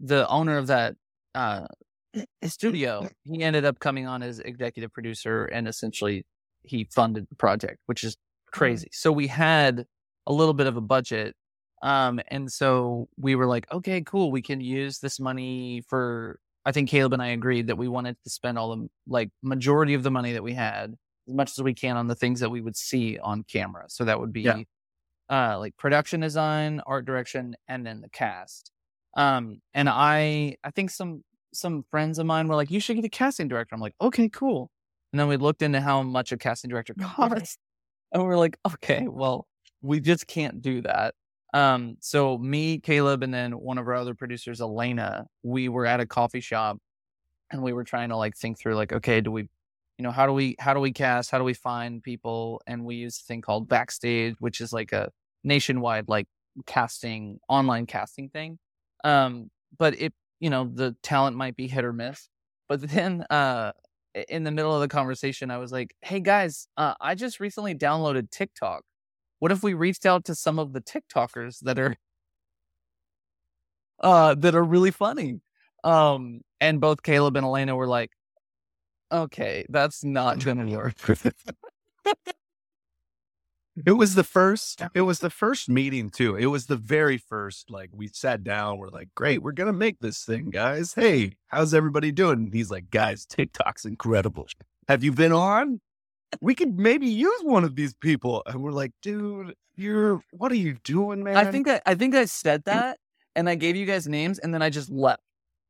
the 0.00 0.28
owner 0.28 0.58
of 0.58 0.66
that 0.66 0.96
uh 1.34 1.66
studio, 2.44 3.08
he 3.24 3.42
ended 3.42 3.64
up 3.64 3.78
coming 3.80 4.06
on 4.06 4.22
as 4.22 4.40
executive 4.40 4.92
producer, 4.92 5.46
and 5.46 5.68
essentially 5.68 6.26
he 6.62 6.84
funded 6.84 7.28
the 7.30 7.36
project, 7.36 7.78
which 7.86 8.04
is 8.04 8.16
crazy. 8.54 8.88
So 8.92 9.12
we 9.12 9.26
had 9.26 9.84
a 10.26 10.32
little 10.32 10.54
bit 10.54 10.66
of 10.66 10.76
a 10.76 10.80
budget. 10.80 11.34
Um, 11.82 12.20
and 12.28 12.50
so 12.50 13.08
we 13.18 13.34
were 13.34 13.46
like, 13.46 13.70
okay, 13.70 14.00
cool. 14.02 14.30
We 14.30 14.40
can 14.40 14.60
use 14.60 15.00
this 15.00 15.20
money 15.20 15.82
for, 15.88 16.38
I 16.64 16.72
think 16.72 16.88
Caleb 16.88 17.12
and 17.12 17.20
I 17.22 17.28
agreed 17.28 17.66
that 17.66 17.76
we 17.76 17.88
wanted 17.88 18.16
to 18.24 18.30
spend 18.30 18.56
all 18.58 18.74
the 18.74 18.88
like 19.06 19.30
majority 19.42 19.92
of 19.94 20.02
the 20.02 20.10
money 20.10 20.32
that 20.32 20.42
we 20.42 20.54
had 20.54 20.94
as 21.28 21.34
much 21.34 21.50
as 21.58 21.62
we 21.62 21.74
can 21.74 21.96
on 21.98 22.06
the 22.06 22.14
things 22.14 22.40
that 22.40 22.48
we 22.50 22.62
would 22.62 22.76
see 22.76 23.18
on 23.18 23.42
camera. 23.44 23.84
So 23.88 24.04
that 24.04 24.18
would 24.18 24.32
be, 24.32 24.42
Yeah. 24.42 24.62
uh, 25.28 25.58
like 25.58 25.76
production 25.76 26.20
design, 26.20 26.80
art 26.86 27.04
direction, 27.04 27.54
and 27.68 27.84
then 27.84 28.00
the 28.00 28.08
cast. 28.08 28.70
Um, 29.16 29.60
and 29.74 29.88
I, 29.90 30.56
I 30.64 30.70
think 30.70 30.90
some, 30.90 31.22
some 31.52 31.84
friends 31.90 32.18
of 32.18 32.26
mine 32.26 32.48
were 32.48 32.56
like, 32.56 32.70
you 32.70 32.80
should 32.80 32.96
get 32.96 33.04
a 33.04 33.10
casting 33.10 33.48
director. 33.48 33.74
I'm 33.74 33.80
like, 33.80 33.94
okay, 34.00 34.28
cool. 34.28 34.70
And 35.12 35.20
then 35.20 35.28
we 35.28 35.36
looked 35.36 35.62
into 35.62 35.80
how 35.80 36.02
much 36.02 36.32
a 36.32 36.36
casting 36.36 36.70
director 36.70 36.94
costs. 37.00 37.58
And 38.14 38.22
we're 38.22 38.38
like, 38.38 38.56
okay, 38.64 39.06
well, 39.08 39.46
we 39.82 40.00
just 40.00 40.26
can't 40.26 40.62
do 40.62 40.80
that. 40.82 41.14
Um, 41.52 41.96
so 42.00 42.38
me, 42.38 42.78
Caleb, 42.78 43.22
and 43.22 43.34
then 43.34 43.52
one 43.52 43.76
of 43.76 43.86
our 43.86 43.94
other 43.94 44.14
producers, 44.14 44.60
Elena, 44.60 45.26
we 45.42 45.68
were 45.68 45.84
at 45.84 46.00
a 46.00 46.06
coffee 46.06 46.40
shop 46.40 46.78
and 47.50 47.62
we 47.62 47.72
were 47.72 47.84
trying 47.84 48.08
to 48.08 48.16
like 48.16 48.36
think 48.36 48.58
through 48.58 48.76
like, 48.76 48.92
okay, 48.92 49.20
do 49.20 49.30
we, 49.30 49.42
you 49.98 50.02
know, 50.02 50.10
how 50.10 50.26
do 50.26 50.32
we, 50.32 50.56
how 50.58 50.74
do 50.74 50.80
we 50.80 50.92
cast? 50.92 51.30
How 51.30 51.38
do 51.38 51.44
we 51.44 51.54
find 51.54 52.02
people? 52.02 52.62
And 52.66 52.84
we 52.84 52.96
use 52.96 53.20
a 53.20 53.24
thing 53.24 53.40
called 53.40 53.68
Backstage, 53.68 54.36
which 54.40 54.60
is 54.60 54.72
like 54.72 54.92
a 54.92 55.10
nationwide, 55.44 56.08
like 56.08 56.26
casting, 56.66 57.38
online 57.48 57.86
casting 57.86 58.28
thing. 58.28 58.58
Um, 59.04 59.50
but 59.76 60.00
it, 60.00 60.12
you 60.40 60.50
know, 60.50 60.70
the 60.72 60.96
talent 61.02 61.36
might 61.36 61.56
be 61.56 61.68
hit 61.68 61.84
or 61.84 61.92
miss. 61.92 62.28
But 62.68 62.80
then, 62.80 63.24
uh, 63.30 63.72
in 64.28 64.44
the 64.44 64.50
middle 64.50 64.74
of 64.74 64.80
the 64.80 64.88
conversation, 64.88 65.50
I 65.50 65.58
was 65.58 65.72
like, 65.72 65.94
"Hey 66.02 66.20
guys, 66.20 66.68
uh, 66.76 66.94
I 67.00 67.14
just 67.14 67.40
recently 67.40 67.74
downloaded 67.74 68.30
TikTok. 68.30 68.82
What 69.40 69.52
if 69.52 69.62
we 69.62 69.74
reached 69.74 70.06
out 70.06 70.24
to 70.26 70.34
some 70.34 70.58
of 70.58 70.72
the 70.72 70.80
TikTokers 70.80 71.60
that 71.60 71.78
are, 71.78 71.96
uh, 74.00 74.34
that 74.36 74.54
are 74.54 74.64
really 74.64 74.90
funny?" 74.90 75.40
Um, 75.84 76.40
and 76.60 76.80
both 76.80 77.02
Caleb 77.02 77.36
and 77.36 77.44
Elena 77.44 77.76
were 77.76 77.86
like, 77.88 78.10
"Okay, 79.12 79.66
that's 79.68 80.04
not 80.04 80.44
gonna 80.44 80.66
work." 80.66 80.96
It 83.84 83.92
was 83.92 84.14
the 84.14 84.24
first. 84.24 84.82
It 84.94 85.00
was 85.02 85.18
the 85.18 85.30
first 85.30 85.68
meeting 85.68 86.10
too. 86.10 86.36
It 86.36 86.46
was 86.46 86.66
the 86.66 86.76
very 86.76 87.18
first. 87.18 87.70
Like 87.70 87.90
we 87.92 88.08
sat 88.08 88.44
down. 88.44 88.78
We're 88.78 88.88
like, 88.88 89.08
"Great, 89.14 89.42
we're 89.42 89.52
gonna 89.52 89.72
make 89.72 89.98
this 90.00 90.24
thing, 90.24 90.50
guys. 90.50 90.94
Hey, 90.94 91.36
how's 91.48 91.74
everybody 91.74 92.12
doing?" 92.12 92.38
And 92.44 92.54
he's 92.54 92.70
like, 92.70 92.90
"Guys, 92.90 93.26
TikTok's 93.26 93.84
incredible. 93.84 94.46
Have 94.88 95.02
you 95.02 95.12
been 95.12 95.32
on? 95.32 95.80
We 96.40 96.54
could 96.54 96.78
maybe 96.78 97.06
use 97.08 97.40
one 97.42 97.64
of 97.64 97.74
these 97.74 97.94
people." 97.94 98.42
And 98.46 98.62
we're 98.62 98.70
like, 98.72 98.92
"Dude, 99.02 99.54
you're 99.74 100.22
what 100.30 100.52
are 100.52 100.56
you 100.56 100.76
doing, 100.84 101.24
man?" 101.24 101.36
I 101.36 101.50
think 101.50 101.68
I, 101.68 101.80
I 101.84 101.94
think 101.96 102.14
I 102.14 102.26
said 102.26 102.64
that, 102.66 102.98
and 103.34 103.48
I 103.48 103.56
gave 103.56 103.74
you 103.74 103.86
guys 103.86 104.06
names, 104.06 104.38
and 104.38 104.54
then 104.54 104.62
I 104.62 104.70
just 104.70 104.88
left. 104.90 105.22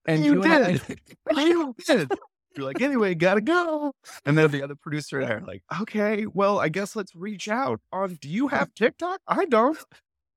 And 0.06 0.22
you 0.24 0.42
and 0.42 0.52
I- 0.52 0.72
did. 0.72 1.00
you 1.36 1.74
did. 1.86 2.12
You're 2.56 2.66
like, 2.66 2.80
anyway, 2.80 3.14
gotta 3.14 3.40
go. 3.40 3.92
And 4.24 4.38
then 4.38 4.50
the 4.50 4.62
other 4.62 4.76
producer 4.76 5.20
and 5.20 5.30
I 5.30 5.34
are 5.34 5.40
like, 5.40 5.62
okay, 5.80 6.26
well, 6.26 6.60
I 6.60 6.68
guess 6.68 6.94
let's 6.94 7.14
reach 7.14 7.48
out. 7.48 7.80
On, 7.92 8.14
do 8.20 8.28
you 8.28 8.48
have 8.48 8.74
TikTok? 8.74 9.20
I 9.26 9.44
don't. 9.44 9.78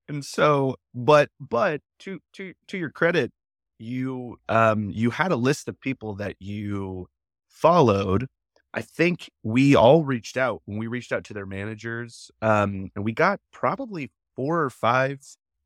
And 0.08 0.24
so, 0.24 0.76
but 0.94 1.30
but 1.38 1.80
to 2.00 2.20
to 2.34 2.54
to 2.68 2.78
your 2.78 2.90
credit, 2.90 3.30
you 3.78 4.38
um 4.48 4.90
you 4.90 5.10
had 5.10 5.32
a 5.32 5.36
list 5.36 5.68
of 5.68 5.80
people 5.80 6.14
that 6.16 6.36
you 6.40 7.08
followed. 7.48 8.26
I 8.74 8.82
think 8.82 9.30
we 9.42 9.74
all 9.74 10.04
reached 10.04 10.36
out 10.36 10.62
when 10.64 10.78
we 10.78 10.86
reached 10.86 11.12
out 11.12 11.24
to 11.24 11.34
their 11.34 11.46
managers, 11.46 12.30
um, 12.42 12.90
and 12.94 13.04
we 13.04 13.12
got 13.12 13.40
probably 13.52 14.10
four 14.36 14.62
or 14.62 14.70
five 14.70 15.20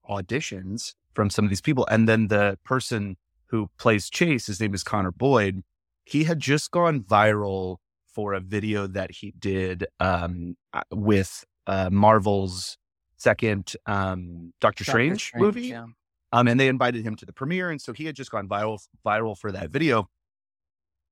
auditions 0.08 0.94
from 1.14 1.30
some 1.30 1.44
of 1.44 1.48
these 1.50 1.60
people. 1.60 1.86
And 1.90 2.08
then 2.08 2.28
the 2.28 2.58
person 2.64 3.16
who 3.46 3.70
plays 3.78 4.08
Chase, 4.08 4.46
his 4.46 4.60
name 4.60 4.74
is 4.74 4.82
Connor 4.82 5.10
Boyd. 5.12 5.62
He 6.04 6.24
had 6.24 6.40
just 6.40 6.70
gone 6.70 7.00
viral 7.02 7.76
for 8.06 8.34
a 8.34 8.40
video 8.40 8.86
that 8.86 9.10
he 9.10 9.32
did 9.38 9.86
um, 10.00 10.56
uh, 10.72 10.82
with 10.90 11.44
uh, 11.66 11.88
Marvel's 11.90 12.76
second 13.16 13.74
um, 13.86 14.52
Doctor, 14.60 14.84
Strange, 14.84 15.32
movie. 15.36 15.68
yeah. 15.68 15.86
Um, 16.34 16.48
and 16.48 16.58
they 16.58 16.68
invited 16.68 17.04
him 17.04 17.14
to 17.16 17.26
the 17.26 17.32
premiere, 17.32 17.70
and 17.70 17.80
so 17.80 17.92
he 17.92 18.04
had 18.06 18.16
just 18.16 18.30
gone 18.30 18.48
viral 18.48 18.78
viral 19.04 19.36
for 19.38 19.52
that 19.52 19.70
video. 19.70 20.08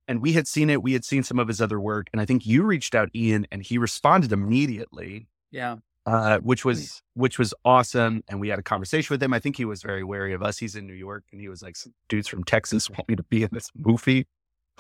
And 0.09 0.20
we 0.22 0.32
had 0.32 0.49
seen 0.49 0.70
it. 0.70 0.82
We 0.82 0.93
had 0.93 1.05
seen 1.05 1.22
some 1.22 1.38
of 1.38 1.47
his 1.47 1.61
other 1.61 1.78
work, 1.78 2.09
and 2.12 2.20
I 2.20 2.24
think 2.24 2.45
you 2.47 2.64
reached 2.64 2.95
out, 2.95 3.11
Ean, 3.14 3.47
and 3.53 3.62
he 3.62 3.78
responded 3.78 4.32
immediately 4.32 5.28
Yeah. 5.53 5.76
uh, 6.07 6.38
which 6.41 6.64
was 6.64 7.01
which 7.14 7.38
was 7.38 7.55
awesome. 7.64 8.24
And 8.28 8.41
we 8.41 8.49
had 8.49 8.59
a 8.59 8.62
conversation 8.62 9.12
with 9.14 9.22
him. 9.22 9.32
I 9.32 9.38
think 9.38 9.57
he 9.57 9.64
was 9.64 9.82
very 9.82 10.03
wary 10.03 10.32
of 10.32 10.43
us. 10.43 10.59
He's 10.59 10.74
in 10.74 10.86
New 10.86 10.95
York, 10.95 11.24
and 11.32 11.41
he 11.41 11.49
was 11.49 11.62
like, 11.62 11.76
"Some 11.76 11.93
dudes 12.09 12.26
from 12.26 12.43
Texas 12.43 12.91
want 12.91 13.09
me 13.09 13.14
to 13.14 13.22
be 13.24 13.43
in 13.45 13.51
this 13.53 13.70
movie." 13.76 14.26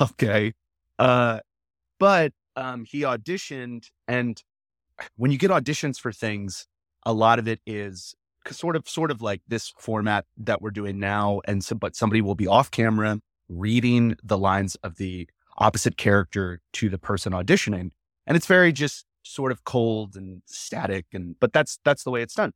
Okay, 0.14 0.54
uh, 0.98 1.40
but 1.98 2.32
um, 2.56 2.84
he 2.86 3.02
auditioned, 3.02 3.88
and 4.08 4.42
when 5.16 5.30
you 5.30 5.38
get 5.38 5.50
auditions 5.50 5.98
for 5.98 6.10
things, 6.10 6.66
a 7.04 7.12
lot 7.12 7.38
of 7.38 7.46
it 7.46 7.60
is 7.66 8.14
sort 8.50 8.76
of 8.76 8.88
sort 8.88 9.10
of 9.10 9.20
like 9.20 9.42
this 9.46 9.72
format 9.78 10.24
that 10.38 10.62
we're 10.62 10.70
doing 10.70 10.98
now, 10.98 11.40
and 11.46 11.62
so 11.62 11.76
but 11.76 11.94
somebody 11.94 12.22
will 12.22 12.34
be 12.34 12.46
off 12.46 12.70
camera 12.70 13.20
reading 13.48 14.16
the 14.22 14.38
lines 14.38 14.74
of 14.76 14.96
the 14.96 15.28
opposite 15.58 15.98
character 15.98 16.60
to 16.72 16.88
the 16.88 16.98
person 16.98 17.32
auditioning, 17.34 17.90
and 18.26 18.36
it's 18.36 18.46
very 18.46 18.72
just 18.72 19.04
sort 19.22 19.52
of 19.52 19.64
cold 19.64 20.16
and 20.16 20.42
static, 20.46 21.04
and 21.12 21.36
but 21.40 21.52
that's 21.52 21.78
that's 21.84 22.04
the 22.04 22.10
way 22.10 22.22
it's 22.22 22.34
done. 22.34 22.52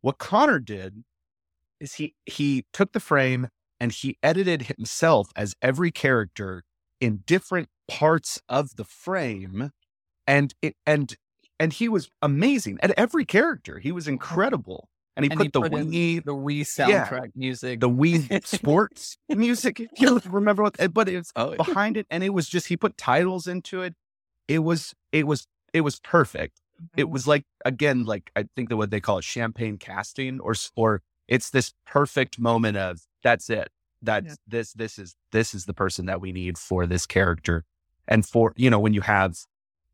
What 0.00 0.18
Connor 0.18 0.58
did 0.58 1.04
is 1.80 1.94
he 1.94 2.14
he 2.24 2.64
took 2.72 2.92
the 2.92 3.00
frame 3.00 3.48
and 3.80 3.92
he 3.92 4.18
edited 4.22 4.62
himself 4.62 5.30
as 5.36 5.54
every 5.62 5.90
character 5.90 6.64
in 7.00 7.22
different 7.26 7.68
parts 7.88 8.40
of 8.48 8.76
the 8.76 8.84
frame 8.84 9.70
and 10.26 10.54
it 10.62 10.76
and 10.86 11.16
and 11.60 11.72
he 11.72 11.88
was 11.88 12.10
amazing 12.22 12.78
at 12.82 12.92
every 12.96 13.24
character. 13.24 13.78
He 13.78 13.90
was 13.90 14.06
incredible. 14.06 14.88
And 15.16 15.24
he 15.24 15.30
and 15.30 15.38
put 15.38 15.44
he 15.46 15.50
the 15.50 15.60
put 15.62 15.72
Wii 15.72 16.24
the 16.24 16.34
Wii 16.34 16.78
Yeah. 16.78 17.06
soundtrack 17.06 17.30
music. 17.34 17.80
the 17.80 17.90
Wii 17.90 18.46
sports 18.46 19.18
music. 19.28 19.80
If 19.92 20.00
you 20.00 20.20
remember 20.26 20.62
what 20.62 20.76
but 20.94 21.08
it's 21.08 21.32
Oh, 21.34 21.56
behind 21.56 21.96
it 21.96 22.06
and 22.10 22.22
it 22.22 22.30
was 22.30 22.48
just 22.48 22.68
he 22.68 22.76
put 22.76 22.96
titles 22.96 23.46
into 23.48 23.82
it. 23.82 23.94
It 24.46 24.60
was 24.60 24.94
it 25.10 25.26
was 25.26 25.46
it 25.72 25.80
was 25.80 25.98
perfect. 26.00 26.60
It 26.96 27.02
mm-hmm. 27.02 27.12
was 27.12 27.26
like 27.26 27.44
again 27.64 28.04
like 28.04 28.30
i 28.36 28.44
think 28.54 28.68
the 28.68 28.76
what 28.76 28.90
they 28.90 29.00
call 29.00 29.18
it 29.18 29.24
champagne 29.24 29.78
casting 29.78 30.38
or 30.38 30.54
or 30.76 31.02
it's 31.26 31.50
this 31.50 31.72
perfect 31.84 32.38
moment 32.38 32.76
of 32.76 33.00
that's 33.24 33.50
it 33.50 33.68
that's 34.02 34.26
Yeah. 34.28 34.34
this 34.46 34.72
this 34.74 34.98
is 34.98 35.16
this 35.32 35.54
is 35.54 35.64
the 35.66 35.74
person 35.74 36.06
that 36.06 36.20
we 36.20 36.32
need 36.32 36.56
for 36.58 36.86
this 36.86 37.06
character 37.06 37.64
and 38.06 38.24
for 38.26 38.52
you 38.56 38.70
know 38.70 38.78
when 38.78 38.94
you 38.94 39.00
have 39.00 39.36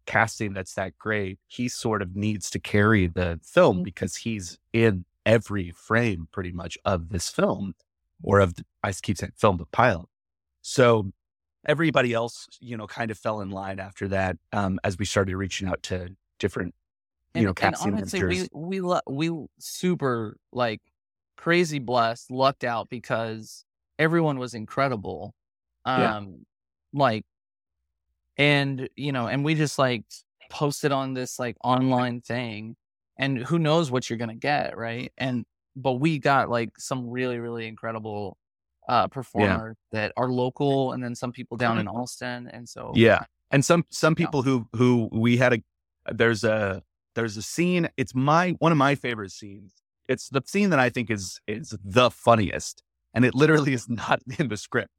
casting 0.07 0.53
that's 0.53 0.75
that 0.75 0.99
great 0.99 1.39
he 1.47 1.69
sort 1.69 2.03
of 2.03 2.15
needs 2.15 2.51
to 2.51 2.59
carry 2.59 3.07
the 3.07 3.41
film 3.43 3.79
Mhm. 3.79 3.85
because 3.85 4.17
he's 4.17 4.59
in 4.73 5.07
every 5.25 5.71
frame 5.71 6.29
pretty 6.33 6.53
much 6.53 6.77
of 6.85 7.09
this 7.09 7.31
film 7.31 7.75
or 8.23 8.41
of 8.41 8.55
the, 8.55 8.65
i 8.83 8.93
keep 8.93 9.17
saying 9.17 9.33
film 9.37 9.57
but 9.57 9.71
pilot 9.73 10.07
so 10.61 11.11
everybody 11.67 12.13
else 12.13 12.47
you 12.61 12.77
know 12.77 12.87
kind 12.87 13.11
of 13.11 13.19
fell 13.19 13.41
in 13.41 13.49
line 13.51 13.81
after 13.81 14.07
that 14.09 14.37
um 14.53 14.79
as 14.85 14.99
we 14.99 15.07
started 15.07 15.35
reaching 15.37 15.67
out 15.67 15.83
to 15.83 16.15
different 16.39 16.75
you 17.35 17.39
and, 17.39 17.45
know 17.45 17.49
and 17.51 17.57
casting 17.57 17.95
honestly, 17.95 18.21
managers. 18.21 18.49
we 18.53 18.79
we 18.79 18.81
lu- 18.83 19.01
we 19.09 19.47
super 19.59 20.37
like 20.53 20.83
crazy 21.37 21.79
blessed, 21.79 22.31
lucked 22.31 22.63
out 22.65 22.89
because 22.91 23.65
everyone 23.99 24.39
was 24.39 24.55
incredible. 24.55 25.35
Um, 25.85 26.01
Yeah. 26.01 26.15
like, 26.93 27.25
and 28.37 28.89
you 28.97 29.13
know, 29.13 29.27
and 29.29 29.45
we 29.45 29.55
just 29.55 29.79
like 29.79 30.05
posted 30.51 30.93
on 30.93 31.15
this 31.15 31.39
like 31.39 31.57
online 31.65 32.21
thing, 32.21 32.77
and 33.19 33.39
who 33.39 33.59
knows 33.59 33.91
what 33.91 34.09
you're 34.11 34.19
gonna 34.19 34.35
get, 34.35 34.77
right? 34.77 35.13
And 35.19 35.45
but 35.77 35.95
we 35.95 36.19
got 36.19 36.51
like 36.51 36.71
some 36.79 37.09
really 37.09 37.39
really 37.39 37.67
incredible 37.67 38.37
uh 38.89 39.09
performers 39.09 39.77
that 39.93 40.13
are 40.17 40.31
local, 40.31 40.93
and 40.93 41.03
then 41.03 41.15
some 41.15 41.33
people 41.33 41.57
down 41.57 41.79
in 41.79 41.89
Austin, 41.89 42.49
and 42.49 42.69
so 42.69 42.93
Yeah. 42.95 43.25
And 43.51 43.65
some 43.65 43.85
some 43.91 44.15
Yeah. 44.19 44.27
people 44.27 44.43
who 44.43 44.69
who 44.75 45.09
we 45.13 45.37
had 45.37 45.53
a 45.55 45.59
there's 46.13 46.45
a 46.45 46.83
there's 47.15 47.37
a 47.37 47.43
scene, 47.43 47.89
it's 47.97 48.15
my 48.15 48.51
one 48.59 48.73
of 48.73 48.79
my 48.79 48.95
favorite 48.95 49.31
scenes. 49.33 49.75
It's 50.09 50.29
the 50.29 50.43
scene 50.45 50.71
that 50.71 50.79
I 50.81 50.91
think 50.91 51.11
is 51.11 51.41
is 51.47 51.77
the 51.85 52.11
funniest. 52.11 52.83
And 53.15 53.25
it 53.25 53.35
literally 53.35 53.73
is 53.73 53.89
not 53.89 54.21
in 54.39 54.49
the 54.49 54.57
script. 54.57 54.91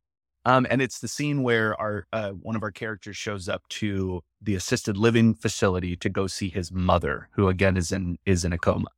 Um, 0.47 0.68
and 0.70 0.80
it's 0.82 0.99
the 0.99 1.07
scene 1.07 1.41
where 1.41 1.80
our 1.82 2.05
uh, 2.13 2.32
one 2.32 2.55
of 2.55 2.63
our 2.63 2.72
characters 2.72 3.18
shows 3.18 3.49
up 3.49 3.68
to 3.70 4.22
the 4.41 4.53
assisted 4.53 4.95
living 4.95 5.34
facility 5.34 5.95
to 5.97 6.09
go 6.09 6.28
see 6.28 6.49
his 6.49 6.72
mother, 6.72 7.30
who 7.34 7.47
again 7.47 7.78
is 7.78 7.91
in 7.91 8.18
is 8.26 8.45
in 8.45 8.53
a 8.53 8.57
coma. 8.57 8.89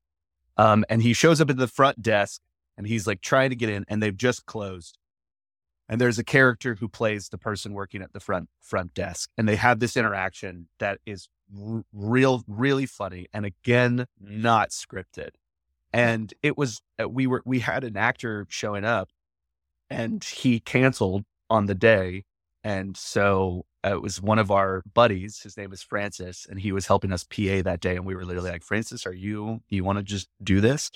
Um, 0.58 0.84
and 0.90 1.02
he 1.02 1.14
shows 1.14 1.40
up 1.40 1.50
at 1.50 1.58
the 1.58 1.68
front 1.68 2.02
desk 2.02 2.42
and 2.78 2.86
he's 2.86 3.08
like 3.08 3.22
trying 3.22 3.50
to 3.50 3.56
get 3.56 3.70
in, 3.70 3.86
and 3.88 4.04
they've 4.04 4.16
just 4.16 4.46
closed 4.46 4.98
and 5.90 6.02
there's 6.02 6.20
a 6.20 6.24
character 6.24 6.76
who 6.76 6.88
plays 6.88 7.30
the 7.30 7.38
person 7.38 7.74
working 7.74 8.02
at 8.02 8.14
the 8.14 8.20
front 8.20 8.50
front 8.62 8.94
desk 8.94 9.30
and 9.38 9.48
they 9.48 9.56
have 9.56 9.80
this 9.80 9.96
interaction 9.96 10.68
that 10.80 11.00
is 11.06 11.30
r- 11.58 11.84
real 11.94 12.44
really 12.48 12.86
funny 12.86 13.28
and 13.34 13.46
again 13.46 14.06
not 14.20 14.70
scripted 14.70 15.30
and 15.94 16.34
it 16.44 16.58
was 16.58 16.82
uh, 17.02 17.08
we 17.08 17.28
were 17.28 17.42
we 17.46 17.60
had 17.60 17.84
an 17.84 17.98
actor 17.98 18.46
showing 18.50 18.86
up 18.86 19.10
and 19.90 20.24
he 20.24 20.60
canceled 20.60 21.24
on 21.50 21.66
the 21.66 21.76
day 21.76 22.24
and 22.64 22.98
so 22.98 23.66
uh, 23.86 23.94
it 23.94 24.02
was 24.02 24.22
one 24.22 24.40
of 24.40 24.52
our 24.52 24.84
buddies 24.94 25.42
his 25.42 25.56
name 25.58 25.72
is 25.72 25.82
francis 25.82 26.46
and 26.50 26.60
he 26.60 26.72
was 26.72 26.88
helping 26.88 27.12
us 27.12 27.24
pa 27.24 27.62
that 27.64 27.80
day 27.80 27.96
and 27.96 28.06
we 28.06 28.16
were 28.16 28.26
literally 28.26 28.52
like 28.52 28.64
francis 28.64 29.06
are 29.06 29.14
you 29.14 29.62
you 29.70 29.84
want 29.84 29.98
to 29.98 30.04
just 30.04 30.28
do 30.44 30.60
this 30.60 30.92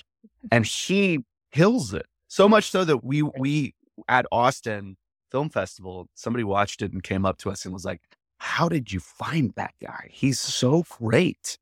and 0.50 0.66
he 0.66 1.20
kills 1.52 1.94
it 1.94 2.06
so 2.28 2.48
much 2.48 2.70
so 2.70 2.84
that 2.84 3.04
we 3.04 3.22
we 3.22 3.74
at 4.08 4.26
Austin 4.32 4.96
Film 5.30 5.48
Festival, 5.48 6.08
somebody 6.14 6.44
watched 6.44 6.82
it 6.82 6.92
and 6.92 7.02
came 7.02 7.24
up 7.24 7.38
to 7.38 7.50
us 7.50 7.64
and 7.64 7.72
was 7.72 7.84
like, 7.84 8.00
How 8.38 8.68
did 8.68 8.92
you 8.92 9.00
find 9.00 9.52
that 9.56 9.74
guy? 9.82 10.08
He's 10.10 10.38
so 10.38 10.84
great. 10.88 11.58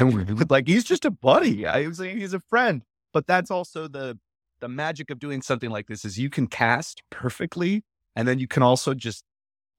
And 0.00 0.14
we 0.14 0.24
were 0.24 0.46
like, 0.48 0.66
He's 0.66 0.84
just 0.84 1.04
a 1.04 1.10
buddy. 1.10 1.66
I 1.66 1.86
was 1.86 2.00
like, 2.00 2.16
He's 2.16 2.34
a 2.34 2.40
friend. 2.40 2.82
But 3.12 3.26
that's 3.26 3.50
also 3.50 3.86
the 3.86 4.18
the 4.60 4.68
magic 4.68 5.10
of 5.10 5.18
doing 5.18 5.40
something 5.40 5.70
like 5.70 5.86
this 5.86 6.04
is 6.04 6.18
you 6.18 6.28
can 6.28 6.46
cast 6.46 7.02
perfectly 7.08 7.82
and 8.14 8.28
then 8.28 8.38
you 8.38 8.46
can 8.46 8.62
also 8.62 8.92
just 8.92 9.24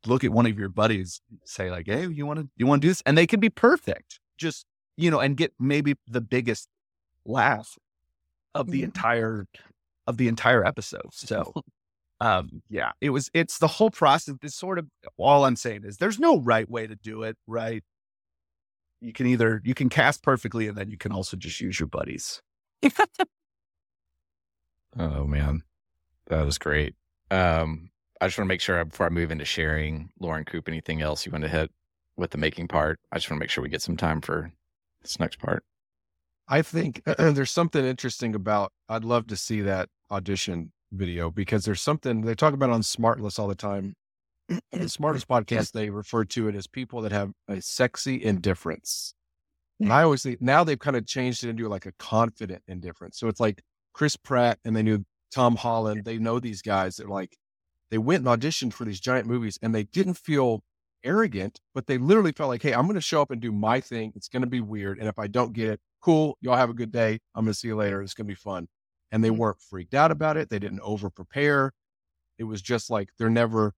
look 0.07 0.23
at 0.23 0.31
one 0.31 0.47
of 0.47 0.57
your 0.57 0.69
buddies 0.69 1.21
say 1.45 1.69
like 1.69 1.85
hey 1.85 2.07
you 2.07 2.25
want 2.25 2.39
to 2.39 2.49
you 2.57 2.65
want 2.65 2.81
to 2.81 2.87
do 2.87 2.89
this? 2.91 3.03
And 3.05 3.17
they 3.17 3.27
can 3.27 3.39
be 3.39 3.49
perfect. 3.49 4.19
Just 4.37 4.65
you 4.97 5.11
know 5.11 5.19
and 5.19 5.37
get 5.37 5.53
maybe 5.59 5.95
the 6.07 6.21
biggest 6.21 6.67
laugh 7.25 7.77
of 8.55 8.71
the 8.71 8.83
entire 8.83 9.47
of 10.07 10.17
the 10.17 10.27
entire 10.27 10.65
episode. 10.65 11.09
So 11.11 11.53
um 12.21 12.61
yeah 12.69 12.91
it 13.01 13.09
was 13.09 13.29
it's 13.33 13.57
the 13.57 13.67
whole 13.67 13.89
process 13.89 14.35
it's 14.43 14.55
sort 14.55 14.77
of 14.77 14.85
all 15.17 15.43
i'm 15.43 15.55
saying 15.55 15.81
is 15.83 15.97
there's 15.97 16.19
no 16.19 16.39
right 16.39 16.69
way 16.69 16.85
to 16.85 16.95
do 16.95 17.23
it 17.23 17.35
right 17.47 17.83
you 19.01 19.13
can 19.13 19.25
either 19.25 19.61
you 19.63 19.73
can 19.73 19.89
cast 19.89 20.23
perfectly 20.23 20.67
and 20.67 20.77
then 20.77 20.89
you 20.89 20.97
can 20.97 21.11
also 21.11 21.35
just 21.35 21.59
use 21.59 21.79
your 21.79 21.87
buddies 21.87 22.41
Oh 24.97 25.25
man, 25.25 25.63
that 26.27 26.45
was 26.45 26.57
great. 26.57 26.95
Um, 27.29 27.89
I 28.19 28.27
just 28.27 28.37
want 28.37 28.47
to 28.47 28.53
make 28.53 28.61
sure 28.61 28.83
before 28.83 29.05
I 29.05 29.09
move 29.09 29.31
into 29.31 29.45
sharing, 29.45 30.09
Lauren 30.19 30.45
Coop, 30.45 30.67
anything 30.67 31.01
else 31.01 31.25
you 31.25 31.31
want 31.31 31.43
to 31.43 31.49
hit 31.49 31.71
with 32.17 32.31
the 32.31 32.37
making 32.37 32.67
part? 32.67 32.99
I 33.11 33.17
just 33.17 33.29
want 33.29 33.39
to 33.39 33.43
make 33.43 33.49
sure 33.49 33.63
we 33.63 33.69
get 33.69 33.81
some 33.81 33.97
time 33.97 34.21
for 34.21 34.51
this 35.01 35.19
next 35.19 35.39
part. 35.39 35.63
I 36.47 36.61
think 36.61 37.01
there's 37.17 37.51
something 37.51 37.85
interesting 37.85 38.35
about. 38.35 38.73
I'd 38.89 39.05
love 39.05 39.27
to 39.27 39.37
see 39.37 39.61
that 39.61 39.89
audition 40.09 40.73
video 40.91 41.31
because 41.31 41.63
there's 41.63 41.81
something 41.81 42.21
they 42.21 42.35
talk 42.35 42.53
about 42.53 42.69
on 42.69 42.81
Smartless 42.81 43.39
all 43.39 43.47
the 43.47 43.55
time. 43.55 43.95
The 44.71 44.79
Smartless 44.85 45.25
podcast, 45.25 45.71
they 45.71 45.89
refer 45.89 46.25
to 46.25 46.47
it 46.47 46.55
as 46.55 46.67
people 46.67 47.01
that 47.01 47.11
have 47.11 47.31
a 47.47 47.61
sexy 47.61 48.23
indifference. 48.23 49.13
And 49.79 49.91
I 49.91 50.03
always 50.03 50.23
think 50.23 50.41
now 50.41 50.63
they've 50.63 50.77
kind 50.77 50.95
of 50.95 51.07
changed 51.07 51.43
it 51.43 51.49
into 51.49 51.67
like 51.67 51.85
a 51.85 51.91
confident 51.93 52.61
indifference. 52.67 53.17
So 53.17 53.27
it's 53.27 53.39
like 53.39 53.63
Chris 53.93 54.15
Pratt 54.15 54.59
and 54.63 54.75
they 54.75 54.83
knew 54.83 55.03
Tom 55.33 55.55
Holland. 55.55 56.05
They 56.05 56.17
know 56.17 56.39
these 56.39 56.61
guys 56.61 56.97
they're 56.97 57.07
like 57.07 57.35
they 57.89 57.97
went 57.97 58.25
and 58.25 58.41
auditioned 58.41 58.73
for 58.73 58.85
these 58.85 58.99
giant 58.99 59.27
movies 59.27 59.59
and 59.61 59.75
they 59.75 59.83
didn't 59.83 60.13
feel 60.15 60.63
arrogant, 61.03 61.59
but 61.73 61.87
they 61.87 61.97
literally 61.97 62.31
felt 62.31 62.49
like, 62.49 62.61
hey, 62.61 62.73
I'm 62.73 62.85
going 62.85 62.95
to 62.95 63.01
show 63.01 63.21
up 63.21 63.31
and 63.31 63.41
do 63.41 63.51
my 63.51 63.81
thing. 63.81 64.13
It's 64.15 64.29
going 64.29 64.43
to 64.43 64.49
be 64.49 64.61
weird. 64.61 64.99
And 64.99 65.07
if 65.07 65.19
I 65.19 65.27
don't 65.27 65.53
get 65.53 65.69
it, 65.69 65.79
cool. 66.01 66.37
Y'all 66.41 66.55
have 66.55 66.69
a 66.69 66.75
good 66.75 66.91
day. 66.91 67.19
I'm 67.35 67.45
going 67.45 67.53
to 67.53 67.59
see 67.59 67.67
you 67.67 67.75
later. 67.75 68.01
It's 68.01 68.13
going 68.13 68.27
to 68.27 68.31
be 68.31 68.35
fun. 68.35 68.67
And 69.11 69.23
they 69.23 69.29
weren't 69.29 69.61
freaked 69.61 69.93
out 69.93 70.11
about 70.11 70.37
it. 70.37 70.49
They 70.49 70.59
didn't 70.59 70.79
over 70.81 71.09
prepare. 71.09 71.73
It 72.37 72.45
was 72.45 72.61
just 72.61 72.89
like 72.89 73.09
they're 73.17 73.29
never, 73.29 73.73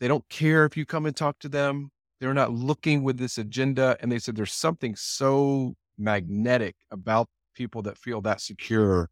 they 0.00 0.08
don't 0.08 0.28
care 0.28 0.64
if 0.64 0.76
you 0.76 0.84
come 0.86 1.06
and 1.06 1.16
talk 1.16 1.38
to 1.40 1.48
them. 1.48 1.90
They're 2.20 2.34
not 2.34 2.52
looking 2.52 3.02
with 3.02 3.18
this 3.18 3.38
agenda. 3.38 3.96
And 4.00 4.10
they 4.10 4.18
said 4.18 4.36
there's 4.36 4.52
something 4.52 4.96
so 4.96 5.74
magnetic 5.98 6.76
about 6.90 7.28
people 7.54 7.82
that 7.82 7.98
feel 7.98 8.20
that 8.22 8.40
secure 8.40 9.10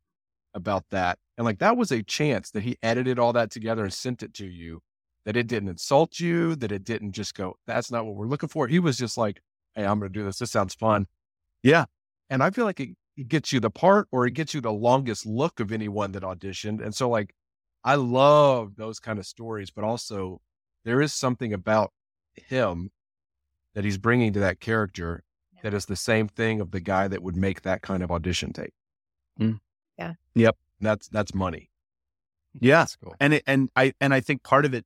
about 0.55 0.85
that. 0.91 1.19
And 1.37 1.45
like 1.45 1.59
that 1.59 1.77
was 1.77 1.91
a 1.91 2.03
chance 2.03 2.51
that 2.53 2.63
he 2.63 2.77
edited 2.83 3.19
all 3.19 3.33
that 3.33 3.51
together 3.51 3.85
and 3.85 3.93
sent 3.93 4.23
it 4.23 4.35
to 4.35 4.47
you, 4.47 4.81
that 5.25 5.37
it 5.37 5.47
didn't 5.47 5.69
insult 5.69 6.21
you, 6.21 6.55
that 6.57 6.73
it 6.73 6.85
didn't 6.85 7.13
just 7.13 7.35
go, 7.35 7.57
that's 7.67 7.91
not 7.91 8.07
what 8.07 8.15
we're 8.15 8.29
looking 8.29 8.49
for. 8.49 8.69
He 8.69 8.79
was 8.79 8.97
just 8.97 9.19
like, 9.19 9.41
hey, 9.75 9.85
I'm 9.85 9.99
going 9.99 10.13
to 10.13 10.19
do 10.19 10.25
this. 10.25 10.39
This 10.39 10.53
sounds 10.53 10.75
fun. 10.75 11.07
Yeah. 11.63 11.87
And 12.31 12.43
I 12.43 12.51
feel 12.51 12.65
like 12.65 12.81
it, 12.81 12.91
it 13.17 13.29
gets 13.29 13.53
you 13.53 13.61
the 13.61 13.71
part 13.71 14.09
or 14.13 14.27
it 14.27 14.33
gets 14.33 14.55
you 14.55 14.61
the 14.61 14.73
longest 14.73 15.27
look 15.27 15.61
of 15.61 15.73
anyone 15.73 16.13
that 16.13 16.23
auditioned. 16.23 16.85
And 16.85 16.95
so, 16.95 17.09
like, 17.09 17.35
I 17.85 17.97
love 17.97 18.77
those 18.77 18.99
kind 18.99 19.19
of 19.19 19.27
stories, 19.27 19.71
but 19.71 19.85
also 19.85 20.41
there 20.85 21.01
is 21.01 21.13
something 21.13 21.53
about 21.53 21.93
him 22.35 22.91
that 23.75 23.85
he's 23.85 23.99
bringing 23.99 24.33
to 24.33 24.41
that 24.41 24.61
character 24.61 25.25
that 25.63 25.75
is 25.75 25.87
the 25.87 25.97
same 25.97 26.29
thing 26.29 26.61
of 26.61 26.71
the 26.71 26.81
guy 26.81 27.09
that 27.09 27.23
would 27.23 27.37
make 27.37 27.63
that 27.63 27.83
kind 27.83 28.03
of 28.03 28.11
audition 28.11 28.53
tape. 28.53 28.75
Mm. 29.41 29.61
Yeah. 29.99 30.13
Yep. 30.35 30.57
That's 30.81 31.09
that's 31.09 31.35
money. 31.35 31.71
Yeah. 32.61 32.81
That's 32.81 32.97
cool. 32.97 33.15
and 33.19 33.35
it, 33.35 33.43
and 33.47 33.71
I 33.75 33.95
and 34.01 34.13
I 34.13 34.21
think 34.21 34.43
part 34.43 34.65
of 34.65 34.75
it 34.75 34.85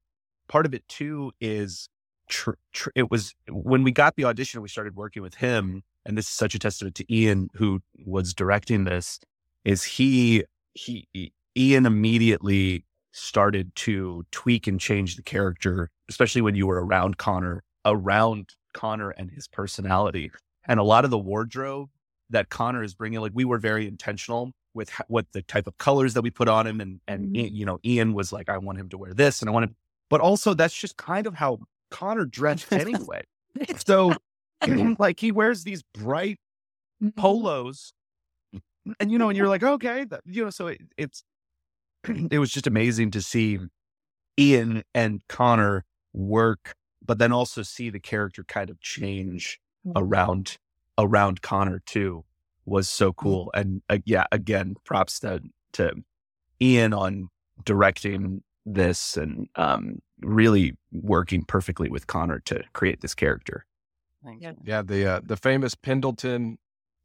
part 0.48 0.66
of 0.66 0.74
it 0.74 0.86
too 0.88 1.32
is 1.40 1.88
tr- 2.28 2.52
tr- 2.72 2.90
it 2.94 3.10
was 3.10 3.34
when 3.50 3.82
we 3.82 3.90
got 3.90 4.14
the 4.16 4.24
audition, 4.24 4.62
we 4.62 4.68
started 4.68 4.94
working 4.94 5.22
with 5.22 5.34
him, 5.34 5.82
and 6.06 6.16
this 6.16 6.26
is 6.26 6.32
such 6.32 6.54
a 6.54 6.58
testament 6.58 6.94
to 6.96 7.12
Ean, 7.12 7.48
who 7.54 7.80
was 8.06 8.32
directing 8.32 8.84
this. 8.84 9.18
Is 9.64 9.82
he 9.82 10.44
he 10.74 11.08
Ean 11.56 11.86
immediately 11.86 12.84
started 13.12 13.74
to 13.74 14.24
tweak 14.30 14.66
and 14.66 14.80
change 14.80 15.16
the 15.16 15.22
character, 15.22 15.90
especially 16.08 16.42
when 16.42 16.54
you 16.54 16.66
were 16.66 16.84
around 16.84 17.18
Connor, 17.18 17.62
around 17.84 18.50
Connor 18.74 19.10
and 19.10 19.30
his 19.30 19.48
personality, 19.48 20.30
and 20.66 20.78
a 20.78 20.84
lot 20.84 21.04
of 21.04 21.10
the 21.10 21.18
wardrobe 21.18 21.90
that 22.30 22.50
Connor 22.50 22.82
is 22.82 22.94
bringing. 22.94 23.20
Like 23.20 23.32
we 23.34 23.44
were 23.44 23.58
very 23.58 23.86
intentional 23.86 24.52
with 24.74 24.90
what 25.08 25.26
the 25.32 25.42
type 25.42 25.66
of 25.66 25.78
colors 25.78 26.14
that 26.14 26.22
we 26.22 26.30
put 26.30 26.48
on 26.48 26.66
him, 26.66 26.80
and 26.80 27.00
and 27.08 27.34
mm-hmm. 27.34 27.54
you 27.54 27.64
know 27.64 27.78
Ean 27.84 28.14
was 28.14 28.32
like, 28.32 28.48
I 28.48 28.58
want 28.58 28.78
him 28.78 28.88
to 28.90 28.98
wear 28.98 29.14
this, 29.14 29.40
and 29.40 29.48
I 29.48 29.52
want 29.52 29.64
him, 29.64 29.76
but 30.10 30.20
also 30.20 30.54
that's 30.54 30.74
just 30.74 30.96
kind 30.96 31.26
of 31.26 31.34
how 31.34 31.58
Connor 31.90 32.24
dressed 32.24 32.72
anyway. 32.72 33.22
so 33.86 34.12
like 34.98 35.20
he 35.20 35.32
wears 35.32 35.64
these 35.64 35.82
bright 35.94 36.38
mm-hmm. 37.02 37.20
polos 37.20 37.92
and 39.00 39.10
you 39.10 39.18
know 39.18 39.28
and 39.28 39.36
you're 39.36 39.48
like 39.48 39.62
okay 39.62 40.04
that, 40.04 40.20
you 40.26 40.44
know 40.44 40.50
so 40.50 40.68
it, 40.68 40.80
it's 40.96 41.22
it 42.30 42.38
was 42.38 42.50
just 42.50 42.66
amazing 42.66 43.10
to 43.10 43.22
see 43.22 43.58
ean 44.38 44.82
and 44.94 45.22
connor 45.28 45.84
work 46.12 46.74
but 47.04 47.18
then 47.18 47.32
also 47.32 47.62
see 47.62 47.90
the 47.90 48.00
character 48.00 48.44
kind 48.44 48.70
of 48.70 48.80
change 48.80 49.60
mm. 49.86 49.92
around 49.96 50.58
around 50.96 51.42
connor 51.42 51.82
too 51.86 52.24
was 52.64 52.88
so 52.88 53.12
mm. 53.12 53.16
cool 53.16 53.50
and 53.54 53.82
uh, 53.88 53.98
yeah 54.04 54.24
again 54.32 54.74
props 54.84 55.20
to 55.20 55.40
to 55.72 55.92
ean 56.60 56.92
on 56.92 57.28
directing 57.64 58.42
this 58.64 59.16
and 59.16 59.48
um 59.56 60.00
really 60.20 60.76
working 60.92 61.44
perfectly 61.44 61.88
with 61.88 62.06
Connor 62.06 62.40
to 62.40 62.62
create 62.72 63.00
this 63.00 63.14
character. 63.14 63.64
Yeah. 64.40 64.52
yeah, 64.64 64.82
the 64.82 65.06
uh, 65.06 65.20
the 65.24 65.36
famous 65.36 65.74
Pendleton 65.74 66.58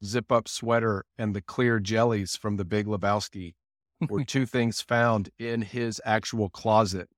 zip 0.03 0.31
up 0.31 0.47
sweater 0.47 1.05
and 1.17 1.33
the 1.35 1.41
clear 1.41 1.79
jellies 1.79 2.35
from 2.35 2.57
the 2.57 2.65
Big 2.65 2.85
Lebowski 2.87 3.53
were 4.09 4.23
two 4.25 4.45
things 4.45 4.81
found 4.81 5.29
in 5.39 5.61
his 5.61 6.01
actual 6.05 6.49
closet 6.49 7.09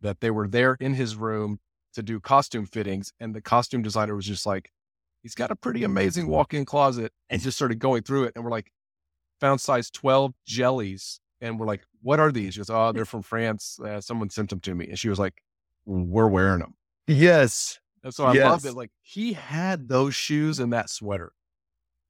that 0.00 0.20
they 0.20 0.30
were 0.30 0.48
there 0.48 0.76
in 0.80 0.94
his 0.94 1.16
room 1.16 1.58
to 1.94 2.02
do 2.02 2.20
costume 2.20 2.66
fittings 2.66 3.12
and 3.20 3.34
the 3.34 3.40
costume 3.40 3.82
designer 3.82 4.16
was 4.16 4.26
just 4.26 4.46
like 4.46 4.70
he's 5.22 5.34
got 5.34 5.50
a 5.50 5.56
pretty 5.56 5.84
amazing 5.84 6.26
walk-in 6.26 6.64
closet 6.64 7.12
and 7.30 7.40
just 7.40 7.56
started 7.56 7.78
going 7.78 8.02
through 8.02 8.24
it 8.24 8.32
and 8.34 8.44
we're 8.44 8.50
like 8.50 8.70
found 9.40 9.60
size 9.60 9.90
12 9.90 10.32
jellies 10.46 11.20
and 11.40 11.58
we're 11.58 11.66
like, 11.66 11.82
what 12.02 12.20
are 12.20 12.32
these? 12.32 12.54
She 12.54 12.60
goes, 12.60 12.70
oh, 12.70 12.92
they're 12.92 13.04
from 13.04 13.22
France. 13.22 13.78
Uh, 13.84 14.00
someone 14.00 14.30
sent 14.30 14.50
them 14.50 14.60
to 14.60 14.74
me. 14.74 14.88
And 14.88 14.98
she 14.98 15.08
was 15.08 15.18
like, 15.18 15.34
we're 15.84 16.28
wearing 16.28 16.60
them. 16.60 16.74
Yes. 17.06 17.78
And 18.02 18.14
so 18.14 18.24
I 18.24 18.32
yes. 18.32 18.44
love 18.44 18.64
it. 18.64 18.74
Like 18.74 18.90
he 19.02 19.34
had 19.34 19.88
those 19.88 20.14
shoes 20.14 20.58
and 20.58 20.72
that 20.72 20.88
sweater 20.88 21.32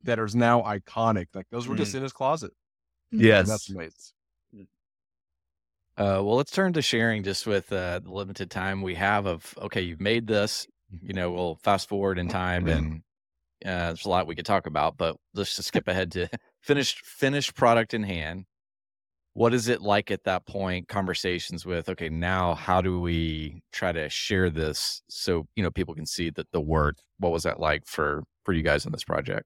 that 0.05 0.19
is 0.19 0.37
now 0.37 0.63
iconic. 0.63 1.27
Like 1.35 1.47
those 1.51 1.67
were 1.67 1.75
mm. 1.75 1.79
just 1.79 1.95
in 1.95 2.03
his 2.03 2.13
closet. 2.13 2.53
Yes. 3.11 3.41
And 3.41 3.49
that's 3.49 3.69
amazing. 3.71 3.93
Uh, 5.97 6.19
well, 6.25 6.35
let's 6.35 6.51
turn 6.51 6.73
to 6.73 6.83
sharing 6.83 7.23
just 7.23 7.47
with 7.47 7.73
uh, 7.73 8.01
the 8.01 8.11
limited 8.11 8.51
time 8.51 8.83
we 8.83 8.97
have 8.97 9.27
of, 9.27 9.55
okay, 9.59 9.81
you've 9.81 10.01
made 10.01 10.27
this, 10.27 10.67
you 11.01 11.15
know, 11.15 11.31
we'll 11.31 11.55
fast 11.63 11.89
forward 11.89 12.19
in 12.19 12.29
time 12.29 12.67
and 12.67 13.03
uh, 13.65 13.87
there's 13.87 14.05
a 14.05 14.09
lot 14.09 14.27
we 14.27 14.35
could 14.35 14.45
talk 14.45 14.67
about, 14.67 14.97
but 14.97 15.17
let's 15.35 15.55
just 15.55 15.69
skip 15.69 15.87
ahead 15.87 16.11
to 16.13 16.29
finished, 16.63 16.99
finished 17.07 17.55
product 17.55 17.95
in 17.95 18.03
hand. 18.03 18.45
What 19.35 19.55
is 19.55 19.69
it 19.69 19.83
like 19.83 20.11
at 20.11 20.25
that 20.25 20.47
point 20.47 20.87
conversations 20.87 21.67
with 21.67 21.89
okay 21.89 22.09
now 22.09 22.55
how 22.55 22.81
do 22.81 23.01
we 23.01 23.63
try 23.73 23.91
to 23.91 24.09
share 24.09 24.49
this 24.49 25.03
so 25.09 25.49
you 25.57 25.63
know 25.65 25.73
people 25.73 25.93
can 25.93 26.07
see 26.07 26.31
that 26.31 26.53
the 26.53 26.61
work 26.61 26.99
what 27.19 27.33
was 27.33 27.43
that 27.43 27.59
like 27.59 27.85
for 27.85 28.23
for 28.45 28.53
you 28.53 28.63
guys 28.63 28.87
on 28.87 28.93
this 28.93 29.03
project? 29.03 29.45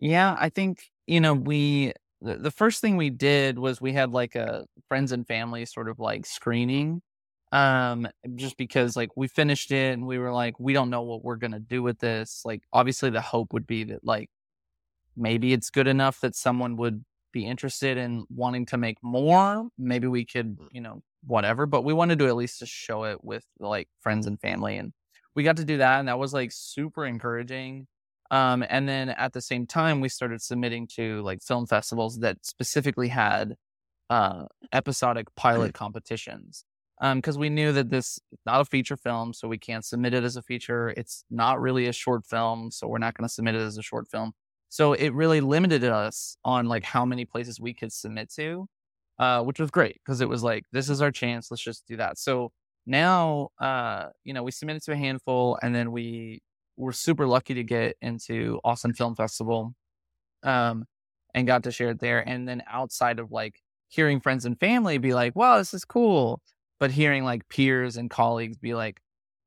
Yeah 0.00 0.36
i 0.36 0.48
think 0.48 0.90
you 1.06 1.20
know 1.20 1.32
we 1.32 1.92
the 2.24 2.50
first 2.50 2.80
thing 2.80 2.96
we 2.96 3.10
did 3.10 3.58
was 3.58 3.80
we 3.80 3.92
had 3.92 4.10
like 4.10 4.34
a 4.34 4.64
friends 4.88 5.12
and 5.12 5.26
family 5.26 5.66
sort 5.66 5.88
of 5.88 5.98
like 5.98 6.24
screening 6.24 7.02
um 7.50 8.08
just 8.36 8.56
because 8.56 8.96
like 8.96 9.10
we 9.16 9.28
finished 9.28 9.72
it 9.72 9.92
and 9.92 10.06
we 10.06 10.18
were 10.18 10.32
like 10.32 10.58
we 10.58 10.72
don't 10.72 10.88
know 10.88 11.02
what 11.02 11.22
we're 11.22 11.36
going 11.36 11.52
to 11.52 11.58
do 11.58 11.82
with 11.82 11.98
this 11.98 12.42
like 12.44 12.62
obviously 12.72 13.10
the 13.10 13.20
hope 13.20 13.52
would 13.52 13.66
be 13.66 13.84
that 13.84 14.02
like 14.04 14.30
maybe 15.16 15.52
it's 15.52 15.70
good 15.70 15.86
enough 15.86 16.20
that 16.20 16.34
someone 16.34 16.76
would 16.76 17.04
be 17.32 17.46
interested 17.46 17.96
in 17.96 18.24
wanting 18.30 18.66
to 18.66 18.76
make 18.76 18.98
more, 19.02 19.68
maybe 19.78 20.06
we 20.06 20.24
could, 20.24 20.58
mm. 20.58 20.68
you 20.70 20.80
know, 20.80 21.02
whatever. 21.24 21.66
But 21.66 21.82
we 21.82 21.92
wanted 21.92 22.18
to 22.20 22.26
at 22.26 22.36
least 22.36 22.60
just 22.60 22.72
show 22.72 23.04
it 23.04 23.24
with 23.24 23.44
like 23.58 23.88
friends 24.00 24.26
and 24.26 24.40
family. 24.40 24.76
And 24.76 24.92
we 25.34 25.42
got 25.42 25.56
to 25.56 25.64
do 25.64 25.78
that. 25.78 25.98
And 25.98 26.08
that 26.08 26.18
was 26.18 26.32
like 26.32 26.50
super 26.52 27.04
encouraging. 27.06 27.86
Um, 28.32 28.64
and 28.68 28.88
then 28.88 29.10
at 29.10 29.34
the 29.34 29.42
same 29.42 29.66
time, 29.66 30.00
we 30.00 30.08
started 30.08 30.40
submitting 30.40 30.88
to 30.96 31.20
like 31.22 31.42
film 31.42 31.66
festivals 31.66 32.18
that 32.20 32.38
specifically 32.44 33.08
had 33.08 33.54
uh, 34.10 34.46
episodic 34.72 35.26
pilot 35.36 35.74
competitions. 35.74 36.64
Because 37.00 37.36
um, 37.36 37.40
we 37.40 37.50
knew 37.50 37.72
that 37.72 37.90
this 37.90 38.18
is 38.30 38.38
not 38.46 38.60
a 38.60 38.64
feature 38.64 38.96
film, 38.96 39.34
so 39.34 39.48
we 39.48 39.58
can't 39.58 39.84
submit 39.84 40.14
it 40.14 40.24
as 40.24 40.36
a 40.36 40.42
feature. 40.42 40.94
It's 40.96 41.24
not 41.30 41.60
really 41.60 41.86
a 41.86 41.92
short 41.92 42.24
film, 42.26 42.70
so 42.70 42.86
we're 42.86 42.98
not 42.98 43.14
going 43.14 43.28
to 43.28 43.32
submit 43.32 43.54
it 43.54 43.60
as 43.60 43.76
a 43.76 43.82
short 43.82 44.08
film. 44.08 44.32
So 44.68 44.94
it 44.94 45.12
really 45.12 45.40
limited 45.42 45.84
us 45.84 46.36
on 46.44 46.66
like 46.66 46.84
how 46.84 47.04
many 47.04 47.26
places 47.26 47.60
we 47.60 47.74
could 47.74 47.92
submit 47.92 48.32
to, 48.36 48.66
uh, 49.18 49.42
which 49.42 49.60
was 49.60 49.70
great 49.70 50.00
because 50.04 50.22
it 50.22 50.28
was 50.28 50.42
like, 50.42 50.64
this 50.72 50.88
is 50.88 51.02
our 51.02 51.10
chance. 51.10 51.50
Let's 51.50 51.62
just 51.62 51.86
do 51.86 51.96
that. 51.96 52.18
So 52.18 52.52
now, 52.86 53.48
uh, 53.60 54.06
you 54.24 54.32
know, 54.32 54.42
we 54.42 54.50
submitted 54.50 54.82
to 54.84 54.92
a 54.92 54.96
handful 54.96 55.58
and 55.60 55.74
then 55.74 55.92
we 55.92 56.40
were 56.76 56.92
super 56.92 57.26
lucky 57.26 57.54
to 57.54 57.64
get 57.64 57.96
into 58.00 58.60
Austin 58.64 58.94
Film 58.94 59.14
Festival, 59.14 59.74
um, 60.42 60.86
and 61.34 61.46
got 61.46 61.64
to 61.64 61.72
share 61.72 61.90
it 61.90 62.00
there. 62.00 62.26
And 62.26 62.46
then 62.48 62.62
outside 62.68 63.18
of 63.18 63.30
like 63.30 63.60
hearing 63.88 64.20
friends 64.20 64.44
and 64.44 64.58
family 64.58 64.98
be 64.98 65.14
like, 65.14 65.36
wow, 65.36 65.58
this 65.58 65.74
is 65.74 65.84
cool. 65.84 66.40
But 66.80 66.90
hearing 66.90 67.24
like 67.24 67.48
peers 67.48 67.96
and 67.96 68.10
colleagues 68.10 68.56
be 68.56 68.74
like, 68.74 69.00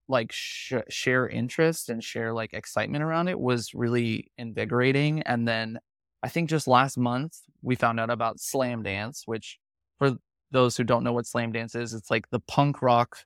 like 0.07 0.31
sh- 0.31 0.73
share 0.89 1.27
interest 1.27 1.89
and 1.89 2.03
share 2.03 2.31
like 2.33 2.53
excitement 2.53 3.03
around 3.03 3.27
it 3.27 3.39
was 3.39 3.73
really 3.73 4.31
invigorating. 4.37 5.21
And 5.23 5.47
then 5.47 5.79
I 6.23 6.29
think 6.29 6.49
just 6.49 6.67
last 6.67 6.97
month 6.97 7.37
we 7.61 7.75
found 7.75 7.99
out 7.99 8.09
about 8.09 8.37
Slamdance, 8.37 9.23
which 9.25 9.59
for 9.97 10.17
those 10.51 10.77
who 10.77 10.83
don't 10.83 11.03
know 11.03 11.13
what 11.13 11.25
Slamdance 11.25 11.75
is, 11.75 11.93
it's 11.93 12.11
like 12.11 12.29
the 12.29 12.39
punk 12.39 12.81
rock 12.81 13.17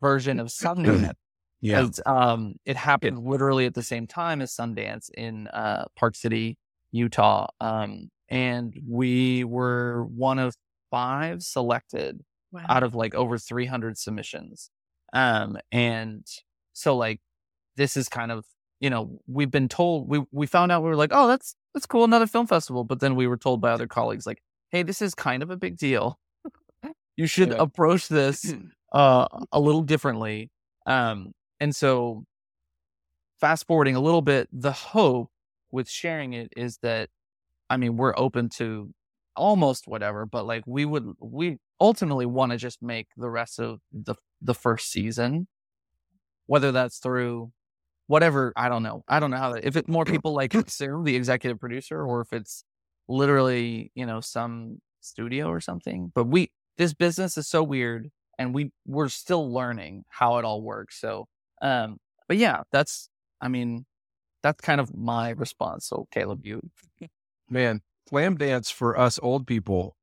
version 0.00 0.38
of 0.38 0.46
Sundance. 0.48 1.12
Yeah. 1.60 1.88
Um, 2.06 2.54
it 2.64 2.76
happened 2.76 3.18
literally 3.24 3.66
at 3.66 3.74
the 3.74 3.82
same 3.82 4.06
time 4.06 4.40
as 4.40 4.54
Sundance 4.54 5.10
in 5.10 5.48
uh, 5.48 5.86
Park 5.96 6.14
City, 6.14 6.56
Utah. 6.92 7.48
Um, 7.60 8.10
and 8.28 8.78
we 8.86 9.44
were 9.44 10.04
one 10.04 10.38
of 10.38 10.54
five 10.90 11.42
selected 11.42 12.20
wow. 12.52 12.64
out 12.68 12.82
of 12.82 12.94
like 12.94 13.14
over 13.14 13.38
300 13.38 13.98
submissions. 13.98 14.70
Um, 15.12 15.58
and 15.72 16.26
so 16.74 16.96
like 16.96 17.20
this 17.76 17.96
is 17.96 18.08
kind 18.08 18.30
of 18.30 18.44
you 18.80 18.90
know 18.90 19.20
we've 19.26 19.50
been 19.50 19.68
told 19.68 20.08
we 20.08 20.22
we 20.30 20.46
found 20.46 20.70
out 20.70 20.82
we 20.82 20.88
were 20.88 20.96
like 20.96 21.10
oh 21.12 21.26
that's 21.26 21.54
that's 21.74 21.86
cool 21.86 22.04
another 22.04 22.26
film 22.26 22.46
festival 22.46 22.84
but 22.84 23.00
then 23.00 23.16
we 23.16 23.26
were 23.26 23.36
told 23.36 23.60
by 23.60 23.70
other 23.70 23.86
colleagues 23.86 24.26
like 24.26 24.42
hey 24.70 24.82
this 24.82 25.02
is 25.02 25.14
kind 25.14 25.42
of 25.42 25.50
a 25.50 25.56
big 25.56 25.76
deal 25.76 26.18
you 27.16 27.26
should 27.26 27.50
yeah. 27.50 27.56
approach 27.58 28.08
this 28.08 28.54
uh 28.92 29.26
a 29.52 29.58
little 29.58 29.82
differently 29.82 30.50
um 30.86 31.32
and 31.60 31.74
so 31.74 32.24
fast 33.40 33.66
forwarding 33.66 33.96
a 33.96 34.00
little 34.00 34.22
bit 34.22 34.48
the 34.52 34.72
hope 34.72 35.30
with 35.70 35.88
sharing 35.88 36.32
it 36.32 36.52
is 36.56 36.78
that 36.78 37.08
i 37.70 37.76
mean 37.76 37.96
we're 37.96 38.14
open 38.16 38.48
to 38.48 38.92
almost 39.36 39.86
whatever 39.86 40.26
but 40.26 40.46
like 40.46 40.64
we 40.66 40.84
would 40.84 41.12
we 41.20 41.58
ultimately 41.80 42.26
want 42.26 42.52
to 42.52 42.58
just 42.58 42.82
make 42.82 43.08
the 43.16 43.30
rest 43.30 43.58
of 43.58 43.80
the 43.92 44.14
the 44.40 44.54
first 44.54 44.90
season, 44.90 45.46
whether 46.46 46.72
that's 46.72 46.98
through 46.98 47.52
whatever 48.06 48.52
I 48.56 48.68
don't 48.68 48.82
know. 48.82 49.04
I 49.08 49.20
don't 49.20 49.30
know 49.30 49.36
how 49.36 49.52
that, 49.52 49.64
if 49.64 49.76
it 49.76 49.88
more 49.88 50.04
people 50.06 50.34
like 50.34 50.54
Sue, 50.68 51.02
the 51.04 51.16
executive 51.16 51.60
producer, 51.60 52.02
or 52.02 52.20
if 52.20 52.32
it's 52.32 52.64
literally 53.08 53.92
you 53.94 54.06
know 54.06 54.20
some 54.20 54.80
studio 55.00 55.48
or 55.48 55.60
something. 55.60 56.12
But 56.14 56.24
we 56.26 56.50
this 56.76 56.94
business 56.94 57.36
is 57.36 57.48
so 57.48 57.62
weird, 57.62 58.08
and 58.38 58.54
we 58.54 58.72
we're 58.86 59.08
still 59.08 59.52
learning 59.52 60.04
how 60.08 60.38
it 60.38 60.44
all 60.44 60.62
works. 60.62 61.00
So, 61.00 61.26
um, 61.62 61.98
but 62.26 62.36
yeah, 62.36 62.62
that's 62.72 63.08
I 63.40 63.48
mean, 63.48 63.86
that's 64.42 64.60
kind 64.60 64.80
of 64.80 64.94
my 64.94 65.30
response. 65.30 65.86
So, 65.86 66.06
Caleb, 66.10 66.44
you 66.44 66.60
man, 67.48 67.82
slamdance 68.10 68.72
for 68.72 68.98
us 68.98 69.18
old 69.22 69.46
people 69.46 69.96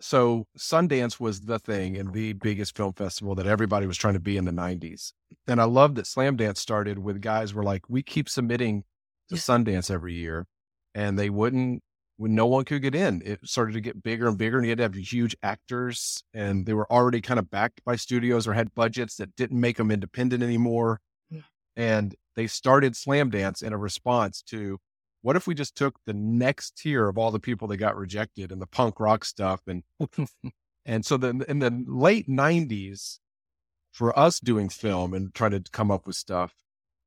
so 0.00 0.46
Sundance 0.58 1.20
was 1.20 1.42
the 1.42 1.58
thing 1.58 1.96
and 1.96 2.12
the 2.12 2.32
biggest 2.32 2.76
film 2.76 2.94
festival 2.94 3.34
that 3.34 3.46
everybody 3.46 3.86
was 3.86 3.98
trying 3.98 4.14
to 4.14 4.20
be 4.20 4.36
in 4.36 4.46
the 4.46 4.50
90s. 4.50 5.12
And 5.46 5.60
I 5.60 5.64
love 5.64 5.94
that 5.96 6.06
Slamdance 6.06 6.56
started 6.56 6.98
with 6.98 7.20
guys 7.20 7.52
were 7.52 7.62
like, 7.62 7.82
we 7.88 8.02
keep 8.02 8.28
submitting 8.28 8.84
to 9.28 9.34
Sundance 9.34 9.90
every 9.90 10.14
year. 10.14 10.46
And 10.94 11.18
they 11.18 11.30
wouldn't 11.30 11.82
when 12.20 12.34
no 12.34 12.44
one 12.44 12.66
could 12.66 12.82
get 12.82 12.94
in. 12.94 13.22
It 13.24 13.40
started 13.44 13.72
to 13.72 13.80
get 13.80 14.02
bigger 14.02 14.28
and 14.28 14.36
bigger, 14.36 14.58
and 14.58 14.66
you 14.66 14.72
had 14.72 14.76
to 14.76 14.82
have 14.82 14.94
huge 14.94 15.34
actors, 15.42 16.22
and 16.34 16.66
they 16.66 16.74
were 16.74 16.90
already 16.92 17.22
kind 17.22 17.40
of 17.40 17.50
backed 17.50 17.82
by 17.82 17.96
studios 17.96 18.46
or 18.46 18.52
had 18.52 18.74
budgets 18.74 19.16
that 19.16 19.34
didn't 19.36 19.58
make 19.58 19.78
them 19.78 19.90
independent 19.90 20.42
anymore. 20.42 21.00
Mm. 21.32 21.44
And 21.76 22.14
they 22.36 22.46
started 22.46 22.92
Slamdance 22.92 23.62
in 23.62 23.72
a 23.72 23.78
response 23.78 24.42
to 24.48 24.78
what 25.22 25.34
if 25.34 25.46
we 25.46 25.54
just 25.54 25.74
took 25.74 25.98
the 26.04 26.12
next 26.12 26.76
tier 26.76 27.08
of 27.08 27.16
all 27.16 27.30
the 27.30 27.40
people 27.40 27.68
that 27.68 27.78
got 27.78 27.96
rejected 27.96 28.52
and 28.52 28.60
the 28.60 28.66
punk 28.66 29.00
rock 29.00 29.24
stuff 29.24 29.62
and 29.66 29.82
and 30.84 31.06
so 31.06 31.16
then 31.16 31.42
in 31.48 31.58
the 31.58 31.84
late 31.86 32.28
90s 32.28 33.18
for 33.92 34.18
us 34.18 34.40
doing 34.40 34.68
film 34.68 35.14
and 35.14 35.34
trying 35.34 35.50
to 35.50 35.62
come 35.72 35.90
up 35.90 36.06
with 36.06 36.16
stuff 36.16 36.54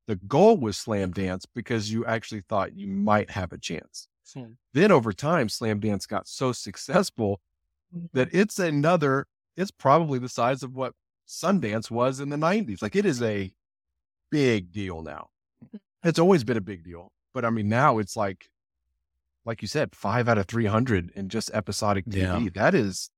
the 0.06 0.16
goal 0.16 0.56
was 0.56 0.76
slamdance 0.76 1.44
because 1.54 1.90
you 1.90 2.04
actually 2.04 2.42
thought 2.48 2.76
you 2.76 2.86
might 2.86 3.30
have 3.30 3.52
a 3.52 3.58
chance 3.58 4.08
Hmm. 4.32 4.52
then 4.72 4.90
over 4.90 5.12
time, 5.12 5.48
slamdance 5.48 6.08
got 6.08 6.26
so 6.26 6.52
successful 6.52 7.40
that 8.12 8.28
mm-hmm. 8.28 8.38
it's 8.38 8.58
another, 8.58 9.26
it's 9.56 9.70
probably 9.70 10.18
the 10.18 10.28
size 10.28 10.62
of 10.62 10.74
what 10.74 10.94
Sundance 11.28 11.90
was 11.90 12.20
in 12.20 12.30
the 12.30 12.36
90s. 12.36 12.82
Like 12.82 12.96
it 12.96 13.04
is 13.04 13.22
a 13.22 13.52
big 14.30 14.72
deal 14.72 15.02
now. 15.02 15.28
Mm-hmm. 15.64 16.08
It's 16.08 16.18
always 16.18 16.44
been 16.44 16.56
a 16.56 16.62
big 16.62 16.84
deal. 16.84 17.12
But 17.32 17.44
I 17.44 17.50
mean, 17.50 17.68
now 17.68 17.98
it's 17.98 18.16
like, 18.16 18.50
like 19.44 19.62
you 19.62 19.68
said, 19.68 19.94
five 19.94 20.28
out 20.28 20.38
of 20.38 20.46
300 20.46 21.10
in 21.14 21.28
just 21.28 21.50
episodic 21.52 22.06
TV. 22.06 22.44
Yeah. 22.44 22.48
That 22.54 22.74
is, 22.74 23.10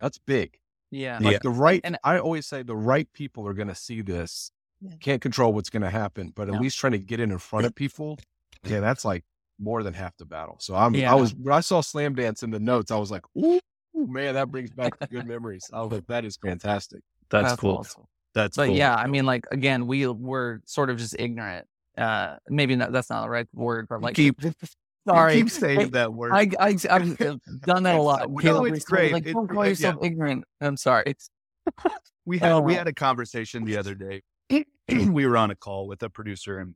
that's 0.00 0.18
big. 0.18 0.58
Yeah. 0.90 1.18
Like 1.20 1.32
Yeah. 1.34 1.38
the 1.42 1.50
right, 1.50 1.80
And- 1.82 1.98
I 2.04 2.18
always 2.18 2.46
say 2.46 2.62
the 2.62 2.76
right 2.76 3.10
people 3.12 3.46
are 3.48 3.54
going 3.54 3.68
to 3.68 3.74
see 3.74 4.02
this. 4.02 4.50
Yeah. 4.80 4.96
Can't 5.00 5.22
control 5.22 5.52
what's 5.52 5.70
going 5.70 5.82
to 5.82 5.90
happen, 5.90 6.32
but 6.34 6.48
at 6.48 6.54
No. 6.54 6.60
least 6.60 6.78
trying 6.78 6.92
to 6.92 6.98
get 6.98 7.20
in 7.20 7.30
in 7.30 7.38
front 7.38 7.66
of 7.66 7.74
people. 7.74 8.18
Yeah, 8.66 8.80
that's 8.80 9.04
like 9.04 9.24
more 9.60 9.82
than 9.82 9.94
half 9.94 10.16
the 10.16 10.24
battle. 10.24 10.56
So 10.60 10.74
I'm, 10.74 10.94
Yeah. 10.94 11.12
I 11.12 11.14
was, 11.14 11.34
when 11.34 11.54
I 11.54 11.60
saw 11.60 11.80
Slamdance 11.80 12.42
in 12.42 12.50
the 12.50 12.58
notes, 12.60 12.90
I 12.90 12.96
was 12.96 13.10
like, 13.10 13.22
ooh, 13.36 13.60
man, 13.94 14.34
that 14.34 14.50
brings 14.50 14.70
back 14.70 14.92
good 15.10 15.26
memories. 15.26 15.64
I 15.72 15.80
was 15.82 15.92
like, 15.92 16.06
that 16.08 16.24
is 16.24 16.36
fantastic. 16.36 17.00
That's, 17.30 17.54
cool. 17.56 17.76
awesome. 17.78 18.04
That's 18.34 18.56
But 18.56 18.66
cool. 18.66 18.76
yeah, 18.76 18.94
I 18.94 19.06
mean, 19.06 19.24
like 19.26 19.44
again, 19.52 19.86
we 19.86 20.06
were 20.06 20.60
sort 20.66 20.90
of 20.90 20.98
just 20.98 21.14
ignorant. 21.18 21.66
Uh, 21.96 22.36
maybe 22.48 22.74
not, 22.74 22.90
that's 22.90 23.08
not 23.08 23.22
the 23.22 23.30
right 23.30 23.46
word, 23.54 23.86
but 23.88 24.00
like, 24.02 24.16
keep 24.16 24.40
sorry, 25.08 25.34
keep 25.36 25.50
saying 25.50 25.78
I- 25.80 25.84
that 25.90 26.12
word. 26.12 26.32
I, 26.32 26.50
I, 26.58 26.76
I've 26.90 27.16
done 27.60 27.82
that 27.84 27.94
a 27.94 28.02
lot. 28.02 28.28
No, 28.28 28.38
Caleb 28.38 28.66
it's 28.66 28.70
recently 28.70 28.70
was 28.72 28.84
great. 28.84 29.12
Like, 29.12 29.26
It- 29.26 29.32
don't 29.34 29.46
call 29.48 29.62
it- 29.62 29.68
yourself 29.68 30.04
ignorant. 30.04 30.44
I'm 30.60 30.76
sorry. 30.76 31.04
It's 31.06 31.30
we 32.24 32.38
had 32.38 32.58
we 32.58 32.74
had 32.74 32.88
a 32.88 32.92
conversation 32.92 33.64
the 33.64 33.76
other 33.76 33.94
day. 33.94 34.22
we 34.88 35.26
were 35.26 35.36
on 35.36 35.50
a 35.52 35.54
call 35.56 35.86
with 35.86 36.02
a 36.02 36.10
producer 36.10 36.58
and 36.58 36.74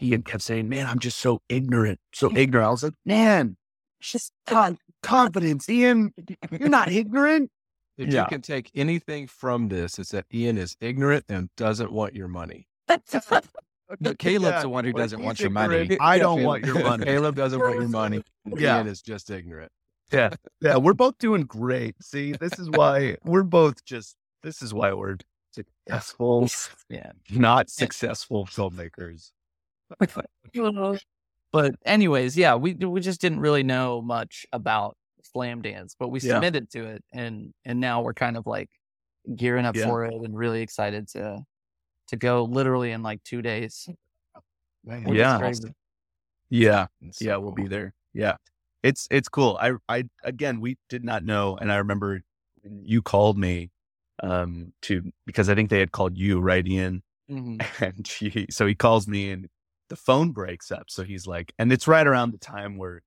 Ean 0.00 0.22
kept 0.22 0.42
saying, 0.42 0.68
Man, 0.68 0.86
I'm 0.86 0.98
just 0.98 1.18
so 1.18 1.40
ignorant. 1.48 2.00
So 2.14 2.30
ignorant. 2.36 2.66
I 2.66 2.70
was 2.70 2.82
like, 2.82 2.94
Man, 3.04 3.56
just 4.00 4.32
con- 4.46 4.78
confidence, 5.02 5.68
Ean. 5.68 6.12
You're 6.50 6.68
not 6.68 6.90
ignorant. 6.92 7.50
If 7.98 8.12
Yeah. 8.12 8.22
you 8.22 8.26
can 8.28 8.42
take 8.42 8.70
anything 8.74 9.26
from 9.26 9.68
this, 9.68 9.98
it's 9.98 10.10
that 10.10 10.24
Ean 10.32 10.56
is 10.58 10.76
ignorant 10.80 11.24
and 11.28 11.50
doesn't 11.56 11.92
want 11.92 12.14
your 12.14 12.28
money. 12.28 12.66
But 14.00 14.18
Caleb's 14.18 14.44
Yeah, 14.54 14.62
the 14.62 14.68
one 14.70 14.84
who 14.86 14.92
doesn't 14.94 15.18
he's 15.18 15.26
want 15.26 15.40
your 15.40 15.50
money. 15.50 15.98
I 16.00 16.16
don't 16.18 16.38
Caleb- 16.38 16.46
want 16.46 16.64
your 16.64 16.82
money. 16.82 17.04
Caleb 17.04 17.36
doesn't 17.36 17.58
want 17.60 17.74
your 17.74 17.88
money. 17.88 18.22
Yeah. 18.56 18.80
Ean 18.80 18.86
is 18.86 19.02
just 19.02 19.28
ignorant. 19.28 19.70
Yeah. 20.10 20.30
Yeah, 20.62 20.78
we're 20.78 20.94
both 20.94 21.18
doing 21.18 21.42
great. 21.42 21.94
See, 22.02 22.32
this 22.32 22.58
is 22.58 22.70
why 22.70 23.16
we're 23.22 23.42
both 23.42 23.84
just 23.84 24.16
this 24.42 24.62
is 24.62 24.72
why 24.72 24.94
we're 24.94 25.18
successful, 25.52 26.48
yeah. 26.88 27.12
not 27.30 27.68
successful 27.68 28.46
filmmakers. 28.46 29.30
But 31.52 31.74
anyways, 31.84 32.36
yeah, 32.36 32.54
we 32.54 32.74
we 32.74 33.00
just 33.00 33.20
didn't 33.20 33.40
really 33.40 33.62
know 33.62 34.00
much 34.02 34.46
about 34.52 34.96
Slamdance, 35.34 35.94
but 35.98 36.08
we 36.08 36.18
Yeah. 36.20 36.34
submitted 36.34 36.70
to 36.70 36.84
it, 36.86 37.04
and 37.12 37.52
and 37.64 37.80
now 37.80 38.02
we're 38.02 38.14
kind 38.14 38.36
of 38.36 38.46
like 38.46 38.70
gearing 39.36 39.66
up 39.66 39.76
Yeah. 39.76 39.86
for 39.86 40.04
it 40.06 40.14
and 40.14 40.36
really 40.36 40.62
excited 40.62 41.08
to 41.08 41.42
to 42.08 42.16
go 42.16 42.44
literally 42.44 42.92
in 42.92 43.02
like 43.02 43.22
two 43.24 43.42
days. 43.42 43.88
Man, 44.84 45.06
Yeah. 45.14 45.38
Yeah, 46.50 46.86
so 47.12 47.24
yeah, 47.24 47.36
we'll 47.36 47.52
be 47.52 47.66
there. 47.66 47.94
Yeah, 48.12 48.36
it's 48.82 49.08
it's 49.10 49.28
cool. 49.28 49.58
I 49.60 49.72
I 49.88 50.04
again, 50.24 50.60
we 50.60 50.76
did 50.88 51.04
not 51.04 51.24
know, 51.24 51.56
and 51.56 51.72
I 51.72 51.76
remember 51.76 52.22
when 52.62 52.84
you 52.84 53.02
called 53.02 53.38
me 53.38 53.70
um 54.22 54.72
to 54.82 55.12
because 55.26 55.48
I 55.48 55.54
think 55.54 55.70
they 55.70 55.78
had 55.80 55.92
called 55.92 56.18
you 56.18 56.40
right, 56.40 56.66
Ean, 56.66 57.02
Mhm. 57.30 57.60
and 57.80 58.06
he, 58.06 58.46
so 58.50 58.66
he 58.66 58.74
calls 58.74 59.08
me 59.08 59.30
and 59.30 59.48
the 59.92 59.96
phone 59.96 60.32
breaks 60.32 60.72
up. 60.72 60.84
So 60.88 61.04
he's 61.04 61.26
like, 61.26 61.52
and 61.58 61.70
it's 61.70 61.86
right 61.86 62.06
around 62.06 62.32
the 62.32 62.38
time 62.38 62.78
where 62.78 63.02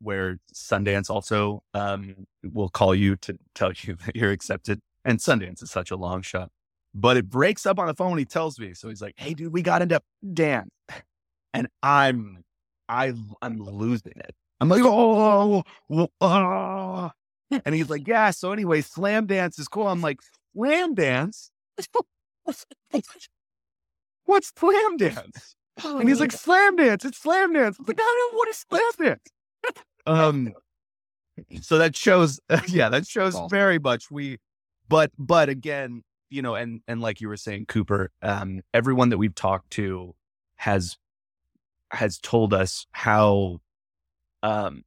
where 0.00 0.38
Sundance 0.52 1.08
also 1.08 1.62
um 1.72 2.26
will 2.42 2.68
call 2.68 2.96
you 2.96 3.14
to 3.14 3.38
tell 3.54 3.72
you 3.82 3.94
that 4.04 4.16
you're 4.16 4.32
accepted, 4.32 4.80
and 5.04 5.20
Sundance 5.20 5.62
is 5.62 5.70
such 5.70 5.92
a 5.92 5.96
long 5.96 6.22
shot. 6.22 6.50
But 6.92 7.16
it 7.16 7.30
breaks 7.30 7.64
up 7.64 7.78
on 7.78 7.86
the 7.86 7.94
phone. 7.94 8.18
He 8.18 8.24
tells 8.24 8.58
me, 8.58 8.74
so 8.74 8.88
he's 8.88 9.00
like, 9.00 9.14
"Hey, 9.16 9.34
dude, 9.34 9.52
we 9.52 9.62
got 9.62 9.82
into 9.82 10.02
Dan," 10.34 10.68
and 11.54 11.68
I'm, 11.80 12.42
I, 12.88 13.12
I'm 13.40 13.62
losing 13.62 14.14
it. 14.16 14.34
I'm 14.60 14.68
like, 14.68 14.82
"Oh, 14.84 15.62
oh, 15.92 16.08
oh." 16.20 17.10
and 17.64 17.72
he's 17.72 17.88
like, 17.88 18.08
"Yeah." 18.08 18.32
So 18.32 18.50
anyway, 18.50 18.82
Slamdance 18.82 19.60
is 19.60 19.68
cool. 19.68 19.86
I'm 19.86 20.00
like, 20.00 20.18
"Slamdance? 20.56 21.50
What's 24.24 24.50
Slamdance?" 24.50 25.54
And 25.84 26.08
he's 26.08 26.20
like, 26.20 26.30
"Slamdance. 26.30 27.04
It's 27.04 27.20
Slamdance." 27.20 27.76
I 27.78 27.82
was 27.82 27.88
like, 27.88 28.00
"I 28.00 28.02
don't 28.02 28.32
know 28.32 28.38
what 28.38 28.48
is 28.48 28.66
Slamdance." 28.70 29.26
um, 30.06 30.52
so 31.60 31.78
that 31.78 31.96
shows, 31.96 32.40
yeah, 32.68 32.88
that 32.88 33.06
shows 33.06 33.34
Awesome. 33.34 33.48
very 33.48 33.78
much 33.78 34.10
we, 34.10 34.38
but 34.88 35.10
but 35.18 35.48
again, 35.48 36.02
you 36.28 36.42
know, 36.42 36.54
and 36.54 36.80
and 36.86 37.00
like 37.00 37.20
you 37.20 37.28
were 37.28 37.36
saying, 37.36 37.66
Cooper, 37.66 38.10
um, 38.22 38.60
everyone 38.74 39.08
that 39.10 39.18
we've 39.18 39.34
talked 39.34 39.70
to 39.72 40.14
has 40.56 40.96
has 41.92 42.18
told 42.18 42.54
us 42.54 42.86
how 42.92 43.60
um 44.42 44.84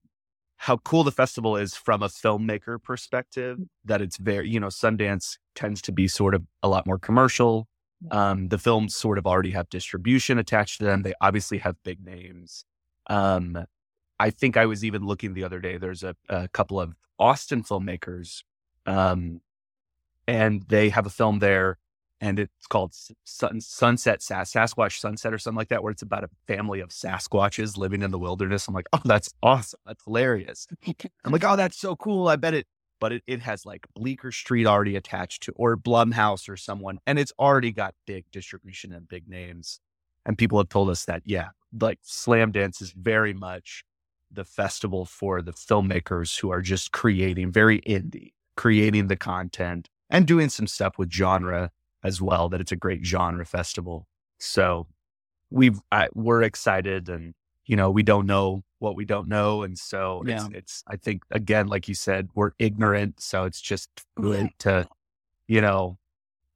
how 0.58 0.78
cool 0.78 1.04
the 1.04 1.12
festival 1.12 1.58
is 1.58 1.76
from 1.76 2.02
a 2.02 2.08
filmmaker 2.08 2.82
perspective 2.82 3.60
that 3.84 4.02
it's 4.02 4.18
very 4.18 4.50
you 4.50 4.60
know 4.60 4.68
sundance 4.68 5.38
tends 5.56 5.82
to 5.82 5.92
be 5.92 6.08
sort 6.08 6.34
of 6.34 6.44
a 6.62 6.70
lot 6.70 6.86
more 6.86 6.98
commercial 6.98 7.68
um 8.12 8.48
the 8.50 8.58
films 8.58 8.96
sort 8.96 9.18
of 9.18 9.26
already 9.26 9.52
have 9.52 9.70
distribution 9.70 10.38
attached 10.38 10.78
to 10.78 10.84
them 10.84 11.02
they 11.02 11.14
obviously 11.22 11.58
have 11.58 11.76
big 11.84 12.04
names 12.04 12.66
um 13.08 13.66
i 14.20 14.30
think 14.30 14.58
i 14.58 14.66
was 14.66 14.84
even 14.84 15.06
looking 15.06 15.34
the 15.34 15.44
other 15.44 15.60
day 15.60 15.78
there's 15.78 16.04
a, 16.04 16.16
a 16.30 16.48
couple 16.50 16.80
of 16.80 16.94
austin 17.20 17.64
filmmakers 17.64 18.44
um 18.86 19.42
and 20.28 20.64
they 20.70 20.90
have 20.90 21.06
a 21.06 21.10
film 21.10 21.40
there 21.40 21.78
and 22.24 22.40
it's 22.40 22.68
called 22.68 22.96
Sun, 23.26 23.60
Sunset 23.60 24.22
Sas- 24.22 24.54
Sasquatch 24.54 24.98
Sunset 24.98 25.34
or 25.34 25.38
something 25.38 25.58
like 25.58 25.68
that, 25.68 25.84
where 25.84 25.92
it's 25.92 26.04
about 26.04 26.24
a 26.24 26.30
family 26.48 26.80
of 26.80 26.88
Sasquatches 26.88 27.78
living 27.78 28.02
in 28.02 28.12
the 28.12 28.18
wilderness. 28.20 28.66
I'm 28.66 28.74
like, 28.74 28.88
oh, 28.94 29.02
that's 29.04 29.34
awesome. 29.44 29.82
That's 29.86 30.02
hilarious. 30.06 30.66
I'm 31.26 31.34
like, 31.34 31.44
oh, 31.44 31.58
that's 31.58 31.78
so 31.78 31.98
cool. 31.98 32.30
I 32.30 32.38
bet 32.38 32.54
it, 32.54 32.66
but 33.04 33.12
it, 33.12 33.24
it 33.28 33.42
has 33.42 33.66
like 33.66 33.86
Bleecker 33.96 34.32
Street 34.32 34.66
already 34.66 34.96
attached 34.96 35.44
to, 35.44 35.52
or 35.58 35.76
Blumhouse 35.76 36.48
or 36.48 36.56
someone, 36.56 37.00
and 37.06 37.20
it's 37.20 37.34
already 37.38 37.74
got 37.74 37.96
big 38.08 38.24
distribution 38.32 38.94
and 38.94 39.10
big 39.10 39.28
names. 39.28 39.82
And 40.26 40.38
people 40.38 40.58
have 40.58 40.70
told 40.70 40.90
us 40.90 41.04
that, 41.04 41.22
yeah, 41.26 41.50
like 41.78 42.00
Slamdance 42.02 42.82
is 42.82 42.94
very 42.94 43.34
much 43.34 43.84
the 44.32 44.46
festival 44.46 45.04
for 45.04 45.42
the 45.42 45.52
filmmakers 45.52 46.40
who 46.40 46.50
are 46.50 46.62
just 46.62 46.94
creating 46.94 47.52
very 47.52 47.82
indie, 47.82 48.32
creating 48.56 49.08
the 49.08 49.18
content 49.18 49.90
and 50.10 50.26
doing 50.26 50.48
some 50.48 50.66
stuff 50.66 50.98
with 50.98 51.12
genre 51.12 51.72
as 52.06 52.22
well. 52.22 52.48
That 52.48 52.62
it's 52.62 52.72
a 52.72 52.78
great 52.78 53.06
genre 53.06 53.46
festival. 53.46 54.08
So 54.40 54.88
we've 55.50 55.82
I, 55.92 56.08
we're 56.14 56.44
excited, 56.44 57.10
and 57.10 57.34
you 57.66 57.76
know 57.76 57.92
we 57.92 58.04
don't 58.04 58.28
know 58.28 58.64
what 58.84 58.96
we 58.96 59.06
don't 59.06 59.28
know, 59.30 59.64
and 59.64 59.80
so 59.80 60.24
it's, 60.28 60.30
Yeah. 60.30 60.58
it's 60.58 60.84
I 60.88 60.98
think 60.98 61.24
again, 61.32 61.68
like 61.68 61.88
you 61.88 61.96
said, 61.96 62.30
we're 62.36 62.52
ignorant, 62.60 63.22
so 63.22 63.46
it's 63.46 63.62
just 63.62 63.90
good 64.16 64.50
to 64.60 64.88
you 65.48 65.62
know 65.62 65.98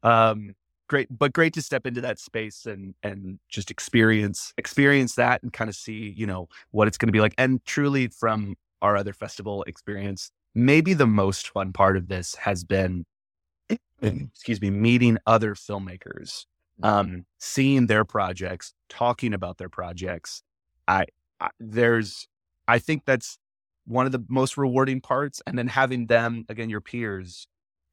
um 0.04 0.56
great 0.88 1.08
but 1.10 1.34
great 1.34 1.54
to 1.54 1.62
step 1.62 1.86
into 1.86 2.02
that 2.02 2.20
space 2.20 2.66
and 2.66 2.94
and 3.04 3.40
just 3.50 3.70
experience 3.72 4.54
experience 4.58 5.16
that 5.16 5.42
and 5.44 5.52
kind 5.52 5.70
of 5.70 5.76
see 5.76 6.14
you 6.16 6.26
know 6.26 6.48
what 6.72 6.88
it's 6.88 6.98
going 6.98 7.08
to 7.08 7.12
be 7.12 7.20
like 7.20 7.34
and 7.38 7.64
truly 7.66 8.08
from 8.08 8.56
our 8.82 8.96
other 8.96 9.12
festival 9.14 9.64
experience 9.64 10.32
maybe 10.56 10.94
the 10.94 11.08
most 11.08 11.50
fun 11.50 11.74
part 11.74 11.98
of 11.98 12.08
this 12.08 12.36
has 12.36 12.64
been 12.64 13.06
excuse 14.02 14.62
me 14.62 14.70
meeting 14.70 15.18
other 15.26 15.54
filmmakers 15.56 16.46
um 16.84 17.26
seeing 17.40 17.88
their 17.88 18.06
projects 18.06 18.74
talking 18.90 19.34
about 19.34 19.58
their 19.58 19.70
projects. 19.70 20.44
I 20.88 21.06
there's 21.60 22.28
i 22.68 22.80
think 22.80 23.04
that's 23.06 23.38
one 23.86 24.06
of 24.06 24.12
the 24.12 24.24
most 24.28 24.58
rewarding 24.58 25.02
parts 25.02 25.42
and 25.48 25.58
then 25.58 25.68
having 25.68 26.08
them 26.08 26.46
again 26.50 26.70
your 26.70 26.82
peers 26.82 27.48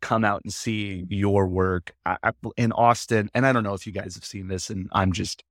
come 0.04 0.22
out 0.22 0.42
and 0.44 0.52
see 0.52 1.06
your 1.08 1.46
work 1.46 1.94
I, 2.04 2.18
I, 2.22 2.32
in 2.58 2.72
Austin. 2.72 3.30
And 3.34 3.46
I 3.46 3.52
don't 3.52 3.64
know 3.64 3.72
if 3.72 3.86
you 3.86 3.92
guys 3.92 4.14
have 4.16 4.24
seen 4.24 4.48
this, 4.48 4.68
and 4.68 4.88
I'm 4.92 5.12
just 5.12 5.42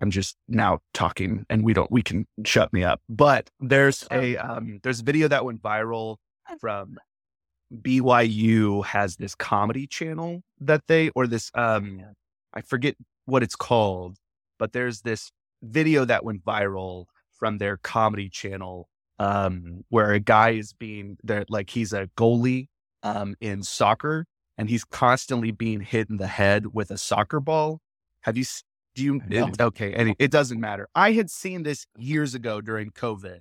I'm 0.00 0.10
just 0.10 0.36
now 0.48 0.80
talking 0.92 1.46
and 1.50 1.64
we 1.64 1.72
don't 1.72 1.90
we 1.90 2.02
can 2.02 2.26
shut 2.44 2.72
me 2.72 2.84
up. 2.84 3.00
But 3.08 3.48
there's 3.58 4.06
a 4.10 4.36
um 4.36 4.80
there's 4.82 5.00
a 5.00 5.04
video 5.04 5.28
that 5.28 5.44
went 5.44 5.62
viral 5.62 6.16
from 6.60 6.98
BYU 7.74 8.84
has 8.84 9.16
this 9.16 9.34
comedy 9.34 9.86
channel 9.86 10.42
that 10.60 10.82
they 10.86 11.08
or 11.14 11.26
this 11.26 11.50
um 11.54 12.02
I 12.52 12.60
forget 12.60 12.96
what 13.24 13.42
it's 13.42 13.56
called, 13.56 14.18
but 14.58 14.72
there's 14.72 15.00
this 15.00 15.30
video 15.62 16.04
that 16.04 16.24
went 16.24 16.44
viral 16.44 17.06
from 17.32 17.58
their 17.58 17.76
comedy 17.78 18.28
channel 18.28 18.88
um 19.18 19.84
where 19.88 20.12
a 20.12 20.20
guy 20.20 20.50
is 20.50 20.72
being 20.72 21.16
there 21.22 21.44
like 21.48 21.70
he's 21.70 21.92
a 21.92 22.08
goalie 22.16 22.68
um 23.02 23.34
in 23.40 23.62
soccer 23.62 24.26
and 24.60 24.68
he's 24.68 24.84
constantly 24.84 25.52
being 25.52 25.80
hit 25.80 26.10
in 26.10 26.18
the 26.18 26.26
head 26.26 26.74
with 26.74 26.90
a 26.90 26.98
soccer 26.98 27.40
ball. 27.40 27.80
Have 28.20 28.36
you 28.36 28.44
do 28.94 29.02
you 29.02 29.22
it- 29.30 29.58
okay, 29.58 29.94
and 29.94 30.14
it 30.18 30.30
doesn't 30.30 30.60
matter. 30.60 30.86
I 30.94 31.12
had 31.12 31.30
seen 31.30 31.62
this 31.62 31.86
years 31.96 32.34
ago 32.34 32.60
during 32.60 32.90
COVID. 32.90 33.40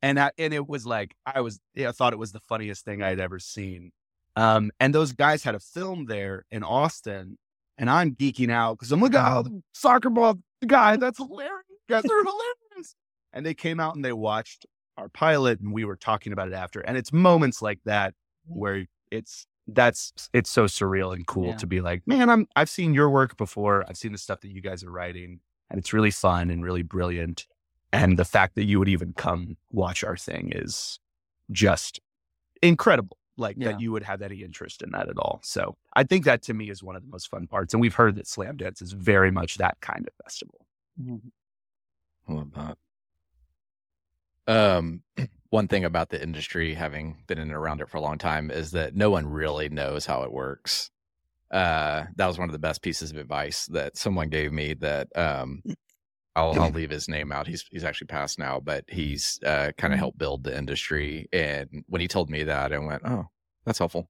And 0.00 0.18
I, 0.18 0.30
and 0.38 0.54
it 0.54 0.66
was 0.66 0.86
like 0.86 1.14
I 1.26 1.42
was 1.42 1.60
yeah, 1.74 1.90
I 1.90 1.92
thought 1.92 2.14
it 2.14 2.18
was 2.18 2.32
the 2.32 2.40
funniest 2.40 2.86
thing 2.86 3.02
I'd 3.02 3.20
ever 3.20 3.38
seen. 3.38 3.92
Um, 4.34 4.70
and 4.80 4.94
those 4.94 5.12
guys 5.12 5.42
had 5.42 5.54
a 5.54 5.60
film 5.60 6.06
there 6.06 6.46
in 6.50 6.62
Austin, 6.62 7.36
and 7.80 7.88
I'm 7.88 8.14
geeking 8.14 8.52
out 8.52 8.78
because 8.78 8.92
I'm 8.92 9.00
like, 9.00 9.14
oh, 9.16 9.42
the 9.42 9.62
soccer 9.72 10.10
ball 10.10 10.38
guy, 10.64 10.96
that's 10.96 11.16
hilarious. 11.16 11.64
You 11.88 11.96
guys 11.96 12.04
are 12.04 12.22
hilarious. 12.22 12.94
And 13.32 13.44
they 13.44 13.54
came 13.54 13.80
out 13.80 13.96
and 13.96 14.04
they 14.04 14.12
watched 14.12 14.66
our 14.98 15.08
pilot, 15.08 15.60
and 15.60 15.72
we 15.72 15.84
were 15.84 15.96
talking 15.96 16.32
about 16.32 16.48
it 16.48 16.54
after. 16.54 16.80
And 16.80 16.96
it's 16.98 17.12
moments 17.12 17.62
like 17.62 17.80
that 17.86 18.12
mm. 18.48 18.56
where 18.58 18.84
it's 19.10 19.46
that's 19.66 20.12
it's 20.34 20.50
so 20.50 20.64
surreal 20.64 21.14
and 21.14 21.26
cool 21.26 21.48
Yeah. 21.48 21.56
to 21.56 21.66
be 21.66 21.80
like, 21.80 22.02
man, 22.06 22.28
I'm 22.28 22.46
I've 22.54 22.68
seen 22.68 22.92
your 22.92 23.08
work 23.08 23.36
before. 23.36 23.84
I've 23.88 23.96
seen 23.96 24.12
the 24.12 24.18
stuff 24.18 24.40
that 24.42 24.50
you 24.50 24.60
guys 24.60 24.84
are 24.84 24.90
writing, 24.90 25.40
and 25.70 25.78
it's 25.78 25.92
really 25.92 26.10
fun 26.10 26.50
and 26.50 26.62
really 26.62 26.82
brilliant. 26.82 27.46
And 27.92 28.18
the 28.18 28.24
fact 28.26 28.56
that 28.56 28.64
you 28.64 28.78
would 28.78 28.88
even 28.88 29.14
come 29.14 29.56
watch 29.72 30.04
our 30.04 30.16
thing 30.16 30.52
is 30.54 31.00
just 31.50 31.98
incredible. 32.62 33.16
Like 33.40 33.56
Yeah. 33.58 33.72
that 33.72 33.80
you 33.80 33.90
would 33.92 34.02
have 34.04 34.22
any 34.22 34.42
interest 34.42 34.82
in 34.82 34.90
that 34.92 35.08
at 35.08 35.18
all. 35.18 35.40
So 35.42 35.76
I 35.94 36.04
think 36.04 36.24
that 36.26 36.42
to 36.42 36.54
me 36.54 36.70
is 36.70 36.82
one 36.82 36.94
of 36.94 37.02
the 37.02 37.08
most 37.08 37.28
fun 37.28 37.46
parts. 37.46 37.74
And 37.74 37.80
we've 37.80 37.94
heard 37.94 38.14
that 38.16 38.26
Slamdance 38.26 38.80
is 38.82 38.92
very 38.92 39.30
much 39.30 39.56
that 39.56 39.80
kind 39.80 40.06
of 40.06 40.12
festival. 40.22 40.66
I 42.28 42.32
love 42.32 42.52
that. 42.54 42.78
Um, 44.46 45.02
one 45.50 45.68
thing 45.68 45.84
about 45.84 46.10
the 46.10 46.22
industry, 46.22 46.74
having 46.74 47.24
been 47.26 47.38
in 47.38 47.48
and 47.48 47.52
around 47.52 47.80
it 47.80 47.88
for 47.88 47.96
a 47.96 48.00
long 48.00 48.18
time, 48.18 48.50
is 48.50 48.72
that 48.72 48.94
no 48.94 49.10
one 49.10 49.26
really 49.26 49.68
knows 49.68 50.06
how 50.06 50.22
it 50.22 50.32
works. 50.32 50.90
Uh, 51.50 52.04
that 52.16 52.26
was 52.26 52.38
one 52.38 52.48
of 52.48 52.52
the 52.52 52.58
best 52.60 52.82
pieces 52.82 53.10
of 53.10 53.16
advice 53.16 53.66
that 53.66 53.96
someone 53.96 54.28
gave 54.28 54.52
me. 54.52 54.74
That 54.74 55.08
um, 55.16 55.62
I'll, 56.36 56.58
I'll 56.60 56.70
leave 56.70 56.90
his 56.90 57.08
name 57.08 57.32
out. 57.32 57.46
He's 57.46 57.64
he's 57.70 57.84
actually 57.84 58.06
passed 58.06 58.38
now, 58.38 58.60
but 58.60 58.84
he's 58.88 59.40
uh, 59.44 59.72
kind 59.76 59.92
of 59.92 59.98
helped 59.98 60.18
build 60.18 60.44
the 60.44 60.56
industry. 60.56 61.28
And 61.32 61.84
when 61.88 62.00
he 62.00 62.08
told 62.08 62.30
me 62.30 62.44
that, 62.44 62.72
I 62.72 62.78
went, 62.78 63.02
"Oh, 63.04 63.26
that's 63.64 63.78
helpful," 63.78 64.08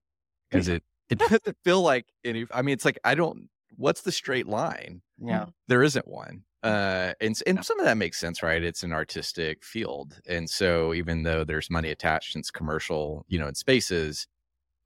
because 0.50 0.68
it 0.68 0.82
it 1.08 1.18
doesn't 1.18 1.56
feel 1.64 1.82
like 1.82 2.06
any. 2.24 2.46
I 2.52 2.62
mean, 2.62 2.74
it's 2.74 2.84
like 2.84 2.98
I 3.04 3.14
don't. 3.14 3.48
What's 3.76 4.02
the 4.02 4.12
straight 4.12 4.46
line? 4.46 5.00
Yeah. 5.22 5.46
there 5.68 5.82
isn't 5.82 6.06
one. 6.08 6.44
Uh, 6.62 7.14
and 7.20 7.40
and 7.46 7.64
some 7.64 7.78
of 7.80 7.86
that 7.86 7.96
makes 7.96 8.18
sense, 8.18 8.42
right? 8.42 8.62
It's 8.62 8.82
an 8.82 8.92
artistic 8.92 9.64
field, 9.64 10.20
and 10.28 10.48
so 10.48 10.92
even 10.92 11.22
though 11.22 11.42
there's 11.44 11.70
money 11.70 11.90
attached 11.90 12.34
and 12.34 12.42
it's 12.42 12.50
commercial, 12.50 13.24
you 13.28 13.38
know, 13.38 13.48
in 13.48 13.54
spaces, 13.54 14.26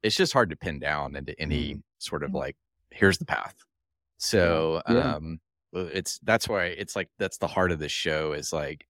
it's 0.01 0.15
just 0.15 0.31
hard 0.31 0.49
to 0.51 0.55
pin 0.55 0.79
down 0.79 1.17
into 1.17 1.37
any 1.39 1.81
sort 1.97 2.23
of 2.23 2.33
like 2.33 2.55
here's 2.91 3.17
the 3.17 3.25
path. 3.25 3.55
So 4.17 4.81
um, 4.85 5.39
it's 5.75 6.19
that's 6.23 6.47
why 6.47 6.65
it's 6.65 6.95
like 6.95 7.09
that's 7.19 7.37
the 7.37 7.47
heart 7.47 7.71
of 7.71 7.79
this 7.79 7.91
show 7.91 8.31
is 8.33 8.51
like 8.53 8.85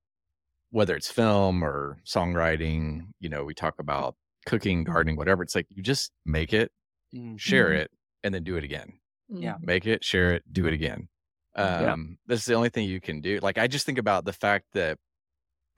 whether 0.71 0.95
it's 0.95 1.09
film 1.09 1.63
or 1.63 1.97
songwriting, 2.05 3.07
you 3.19 3.29
know, 3.29 3.43
we 3.43 3.53
talk 3.53 3.75
about 3.79 4.15
cooking, 4.45 4.83
gardening, 4.83 5.15
whatever. 5.15 5.41
It's 5.43 5.55
like 5.55 5.67
you 5.69 5.81
just 5.81 6.11
make 6.25 6.53
it, 6.53 6.71
share 7.37 7.69
Mhm. 7.69 7.77
it, 7.79 7.91
and 8.23 8.33
then 8.33 8.43
do 8.43 8.57
it 8.57 8.63
again 8.63 8.93
Yeah. 9.29 9.55
make 9.61 9.85
it, 9.85 10.03
share 10.03 10.33
it, 10.33 10.43
do 10.51 10.65
it 10.67 10.73
again. 10.73 11.07
Yeah. 11.57 11.93
Um, 11.93 12.17
this 12.27 12.39
is 12.41 12.45
the 12.45 12.53
only 12.55 12.69
thing 12.69 12.87
you 12.89 12.99
can 12.99 13.21
do. 13.21 13.39
Like 13.41 13.57
I 13.57 13.67
just 13.67 13.85
think 13.85 13.97
about 13.97 14.25
the 14.25 14.33
fact 14.33 14.65
that 14.73 14.97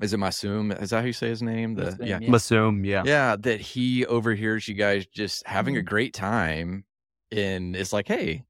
is 0.01 0.13
it 0.13 0.17
Masum? 0.17 0.79
Is 0.81 0.89
that 0.91 1.01
how 1.01 1.05
you 1.05 1.13
say 1.13 1.27
his 1.29 1.41
name? 1.43 1.75
The 1.75 1.91
Masum, 1.91 2.07
yeah. 2.07 2.19
Yeah. 2.19 2.29
Masum, 2.29 2.85
yeah. 2.85 3.03
yeah, 3.05 3.35
that 3.35 3.59
he 3.61 4.05
overhears 4.05 4.67
you 4.67 4.73
guys 4.75 5.05
just 5.05 5.45
having 5.45 5.77
a 5.77 5.81
great 5.83 6.13
time 6.13 6.85
and 7.31 7.75
it's 7.75 7.93
like, 7.93 8.07
hey, 8.07 8.43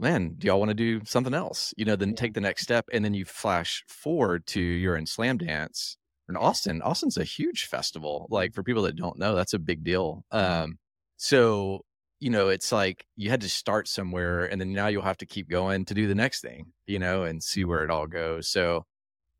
man, 0.00 0.34
do 0.38 0.46
y'all 0.46 0.58
want 0.58 0.70
to 0.70 0.74
do 0.74 1.00
something 1.04 1.34
else? 1.34 1.74
You 1.76 1.84
know, 1.84 1.96
then 1.96 2.14
take 2.14 2.34
the 2.34 2.40
next 2.40 2.62
step 2.62 2.86
and 2.92 3.04
then 3.04 3.14
you 3.14 3.24
flash 3.24 3.84
forward 3.88 4.46
to 4.48 4.60
you're 4.60 4.96
in 4.96 5.04
Slamdance 5.04 5.96
in 6.28 6.36
Austin. 6.36 6.82
Austin's 6.82 7.16
a 7.16 7.24
huge 7.24 7.66
festival. 7.66 8.26
Like 8.30 8.54
for 8.54 8.62
people 8.62 8.82
that 8.82 8.96
don't 8.96 9.18
know, 9.18 9.34
that's 9.34 9.54
a 9.54 9.58
big 9.58 9.84
deal. 9.84 10.24
Um, 10.30 10.78
so 11.16 11.84
you 12.20 12.28
know, 12.28 12.48
it's 12.48 12.70
like 12.70 13.06
you 13.16 13.30
had 13.30 13.40
to 13.40 13.48
start 13.48 13.88
somewhere 13.88 14.44
and 14.44 14.60
then 14.60 14.72
now 14.74 14.88
you'll 14.88 15.02
have 15.02 15.16
to 15.18 15.26
keep 15.26 15.48
going 15.48 15.86
to 15.86 15.94
do 15.94 16.06
the 16.06 16.14
next 16.14 16.42
thing, 16.42 16.66
you 16.86 16.98
know, 16.98 17.22
and 17.22 17.42
see 17.42 17.64
where 17.64 17.82
it 17.82 17.90
all 17.90 18.06
goes. 18.06 18.46
So, 18.46 18.84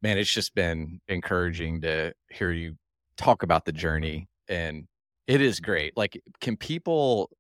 man, 0.03 0.17
it's 0.17 0.33
just 0.33 0.55
been 0.55 1.01
encouraging 1.07 1.83
to 1.83 2.15
hear 2.31 2.51
you 2.51 2.77
talk 3.19 3.43
about 3.43 3.67
the 3.67 3.73
journey 3.73 4.29
and 4.49 4.87
it 5.27 5.43
is 5.43 5.61
great. 5.61 5.95
Like, 5.97 6.21
can 6.41 6.57
people, 6.57 7.31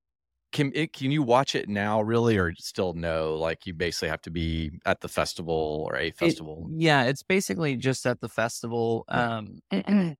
can 0.52 0.72
it, 0.74 0.92
can 0.92 1.10
you 1.10 1.22
watch 1.22 1.54
it 1.54 1.68
now 1.68 2.00
really, 2.02 2.36
or 2.36 2.52
still 2.56 2.92
no? 2.94 3.34
Like, 3.36 3.66
you 3.66 3.74
basically 3.74 4.08
have 4.08 4.22
to 4.22 4.30
be 4.30 4.72
at 4.84 5.00
the 5.00 5.08
festival 5.08 5.84
or 5.88 5.96
a 5.96 6.08
It- 6.08 6.16
festival. 6.16 6.68
yeah, 6.72 7.04
it's 7.04 7.22
basically 7.22 7.76
just 7.76 8.04
at 8.06 8.20
the 8.20 8.28
festival. 8.28 9.04
Um, 9.08 9.58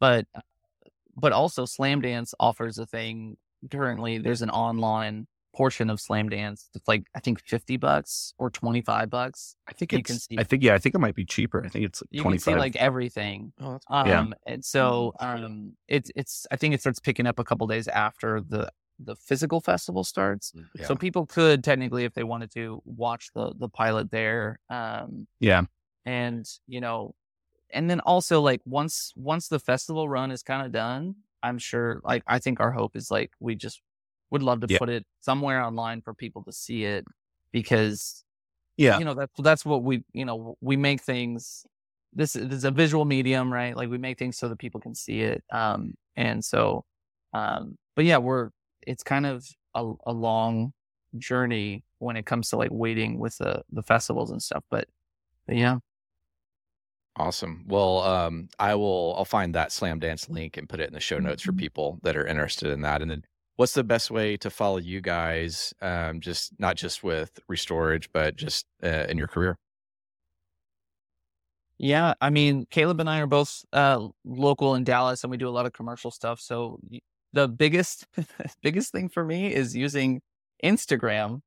but 0.00 0.26
but 1.16 1.32
also 1.32 1.64
Slamdance 1.64 2.34
offers 2.40 2.78
a 2.78 2.86
thing 2.86 3.36
currently. 3.70 4.18
There's 4.18 4.42
an 4.42 4.50
online 4.50 5.26
portion 5.54 5.88
of 5.88 6.00
Slamdance. 6.00 6.64
It's 6.74 6.88
like 6.88 7.04
I 7.14 7.20
think 7.20 7.40
fifty 7.40 7.76
bucks 7.76 8.34
or 8.38 8.50
twenty 8.50 8.82
five 8.82 9.10
bucks. 9.10 9.54
I 9.68 9.72
think 9.72 9.92
You 9.92 9.98
it's, 10.00 10.10
can 10.10 10.18
see- 10.18 10.36
I 10.38 10.42
think, 10.42 10.62
yeah, 10.64 10.74
I 10.74 10.78
think 10.78 10.94
it 10.96 10.98
might 10.98 11.14
be 11.14 11.24
cheaper. 11.24 11.64
I 11.64 11.68
think 11.68 11.84
it's 11.84 12.02
You 12.10 12.22
like 12.22 12.30
can 12.32 12.38
see 12.40 12.54
like 12.56 12.74
everything. 12.76 13.52
oh, 13.60 13.72
that's 13.72 13.84
Um, 13.88 14.06
Yeah. 14.08 14.26
and 14.52 14.64
so 14.64 15.12
um, 15.20 15.76
it's 15.86 16.10
it's 16.16 16.46
I 16.50 16.56
think 16.56 16.74
it 16.74 16.80
starts 16.80 16.98
picking 16.98 17.26
up 17.26 17.38
a 17.38 17.44
couple 17.44 17.66
days 17.68 17.86
after 17.86 18.40
the 18.40 18.68
the 18.98 19.16
physical 19.16 19.60
festival 19.60 20.04
starts. 20.04 20.52
yeah. 20.78 20.86
So 20.86 20.94
people 20.94 21.26
could 21.26 21.64
technically, 21.64 22.04
if 22.04 22.14
they 22.14 22.22
wanted 22.24 22.50
to, 22.52 22.80
watch 22.84 23.30
the 23.34 23.52
the 23.58 23.68
pilot 23.68 24.10
there. 24.10 24.58
Um, 24.70 25.26
yeah. 25.40 25.62
and 26.06 26.46
you 26.66 26.80
know 26.80 27.14
and 27.72 27.88
then 27.90 28.00
also 28.00 28.40
like 28.40 28.60
once 28.66 29.12
once 29.16 29.48
the 29.48 29.58
festival 29.58 30.08
run 30.08 30.30
is 30.30 30.42
kind 30.42 30.64
of 30.66 30.70
done 30.70 31.14
i'm 31.42 31.58
sure 31.58 32.00
like 32.04 32.22
i 32.26 32.38
think 32.38 32.60
our 32.60 32.70
hope 32.70 32.94
is 32.94 33.10
like 33.10 33.30
we 33.40 33.54
just 33.54 33.80
would 34.30 34.42
love 34.42 34.60
to 34.60 34.66
Yeah. 34.68 34.78
put 34.78 34.90
it 34.90 35.04
somewhere 35.20 35.60
online 35.62 36.02
for 36.02 36.12
people 36.14 36.44
to 36.44 36.52
see 36.52 36.84
it 36.84 37.04
because 37.52 38.22
Yeah. 38.76 38.98
you 38.98 39.04
know 39.04 39.14
that's 39.14 39.32
that's 39.38 39.64
what 39.64 39.82
we 39.82 40.04
you 40.12 40.24
know 40.24 40.56
we 40.60 40.76
make 40.76 41.00
things 41.00 41.66
this 42.12 42.36
is, 42.36 42.48
this 42.48 42.58
is 42.58 42.64
a 42.64 42.70
visual 42.70 43.04
medium 43.04 43.52
right 43.52 43.74
like 43.76 43.88
we 43.88 43.98
make 43.98 44.18
things 44.18 44.36
so 44.36 44.48
that 44.48 44.58
people 44.58 44.80
can 44.80 44.94
see 44.94 45.20
it 45.22 45.42
um 45.50 45.94
and 46.16 46.44
so 46.44 46.84
um 47.32 47.76
but 47.96 48.04
yeah 48.04 48.18
we're 48.18 48.50
it's 48.86 49.02
kind 49.02 49.26
of 49.26 49.46
a, 49.74 49.92
a 50.06 50.12
long 50.12 50.72
journey 51.18 51.84
when 51.98 52.16
it 52.16 52.26
comes 52.26 52.50
to 52.50 52.56
like 52.56 52.70
waiting 52.72 53.18
with 53.18 53.38
the 53.38 53.62
the 53.70 53.82
festivals 53.82 54.30
and 54.30 54.42
stuff 54.42 54.64
but, 54.70 54.86
but 55.46 55.56
yeah 55.56 55.78
Awesome. 57.16 57.64
Well, 57.68 58.00
um, 58.02 58.48
I 58.58 58.74
will. 58.74 59.14
I'll 59.16 59.24
find 59.24 59.54
that 59.54 59.70
slamdance 59.70 60.28
link 60.28 60.56
and 60.56 60.68
put 60.68 60.80
it 60.80 60.88
in 60.88 60.94
the 60.94 61.00
show 61.00 61.20
notes 61.20 61.42
for 61.42 61.52
people 61.52 62.00
that 62.02 62.16
are 62.16 62.26
interested 62.26 62.70
in 62.72 62.80
that. 62.82 63.02
And 63.02 63.10
then, 63.10 63.22
what's 63.54 63.72
the 63.72 63.84
best 63.84 64.10
way 64.10 64.36
to 64.38 64.50
follow 64.50 64.78
you 64.78 65.00
guys? 65.00 65.72
Um, 65.80 66.20
just 66.20 66.58
not 66.58 66.76
just 66.76 67.04
with 67.04 67.38
Restorage, 67.48 68.08
but 68.12 68.34
just 68.34 68.66
uh, 68.82 69.06
in 69.08 69.16
your 69.16 69.28
career. 69.28 69.56
Yeah, 71.78 72.14
I 72.20 72.30
mean, 72.30 72.66
Caleb 72.70 72.98
and 72.98 73.08
I 73.08 73.20
are 73.20 73.26
both 73.28 73.64
uh, 73.72 74.08
local 74.24 74.74
in 74.74 74.82
Dallas, 74.82 75.22
and 75.22 75.30
we 75.30 75.36
do 75.36 75.48
a 75.48 75.50
lot 75.50 75.66
of 75.66 75.72
commercial 75.72 76.10
stuff. 76.10 76.40
So 76.40 76.80
the 77.34 77.48
biggest 77.48 78.06
biggest 78.62 78.92
thing 78.92 79.08
for 79.08 79.24
me 79.24 79.52
is 79.52 79.76
using 79.76 80.22
Instagram. 80.64 81.40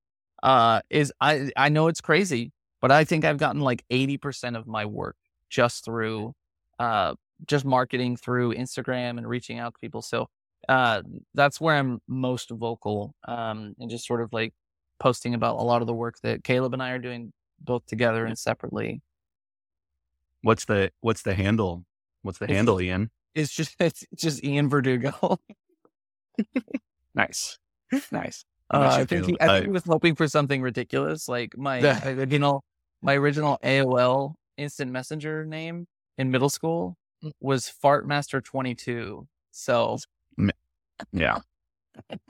Uh, 0.44 0.82
is 0.90 1.12
I 1.20 1.50
I 1.58 1.70
know 1.70 1.88
it's 1.88 2.02
crazy, 2.02 2.52
but 2.82 2.92
I 2.92 3.04
think 3.06 3.26
I've 3.26 3.38
gotten 3.38 3.62
like 3.62 3.84
eighty 3.90 4.18
percent 4.18 4.56
of 4.56 4.68
my 4.68 4.86
work 4.86 5.16
just 5.50 5.84
through 5.86 6.34
uh 6.78 7.16
just 7.48 7.66
marketing 7.66 8.18
through 8.18 8.54
Instagram 8.54 9.18
and 9.18 9.28
reaching 9.28 9.58
out 9.60 9.74
to 9.74 9.80
people. 9.80 10.02
So 10.02 10.28
uh, 10.68 11.02
that's 11.34 11.62
where 11.62 11.76
I'm 11.76 12.00
most 12.08 12.50
vocal, 12.50 13.14
um, 13.28 13.74
and 13.80 13.90
just 13.90 14.06
sort 14.06 14.22
of 14.22 14.34
like 14.34 14.54
posting 15.00 15.34
about 15.34 15.58
a 15.58 15.64
lot 15.64 15.82
of 15.82 15.88
the 15.88 15.94
work 15.94 16.16
that 16.24 16.44
Caleb 16.44 16.74
and 16.74 16.82
I 16.84 16.92
are 16.92 17.00
doing 17.00 17.32
both 17.62 17.86
together 17.86 18.26
and 18.26 18.38
separately. 18.38 19.02
What's 20.42 20.66
the, 20.66 20.92
what's 21.02 21.22
the 21.22 21.36
handle? 21.36 21.86
What's 22.24 22.40
the 22.40 22.46
It's- 22.46 22.56
handle, 22.58 22.82
Ean? 22.82 23.10
It's 23.36 23.54
just 23.54 23.76
it's 23.80 24.04
just 24.16 24.44
Ean 24.44 24.68
Verdugo. 24.70 25.38
Nice. 27.16 27.58
Nice. 28.12 28.46
Uh, 28.70 28.90
I 28.92 29.06
think 29.06 29.26
he, 29.26 29.38
I 29.40 29.48
think 29.48 29.66
he 29.66 29.72
was 29.72 29.84
hoping 29.86 30.16
for 30.16 30.28
something 30.28 30.62
ridiculous, 30.62 31.28
like 31.28 31.58
my, 31.58 31.80
know, 32.40 32.62
my 33.02 33.16
original 33.16 33.58
AOL 33.64 34.34
instant 34.58 34.92
messenger 34.92 35.46
name 35.46 35.88
in 36.18 36.32
middle 36.32 36.50
school 36.50 36.96
was 37.40 37.72
Fartmaster22. 37.84 39.26
So 39.52 39.98
Yeah. 41.12 41.40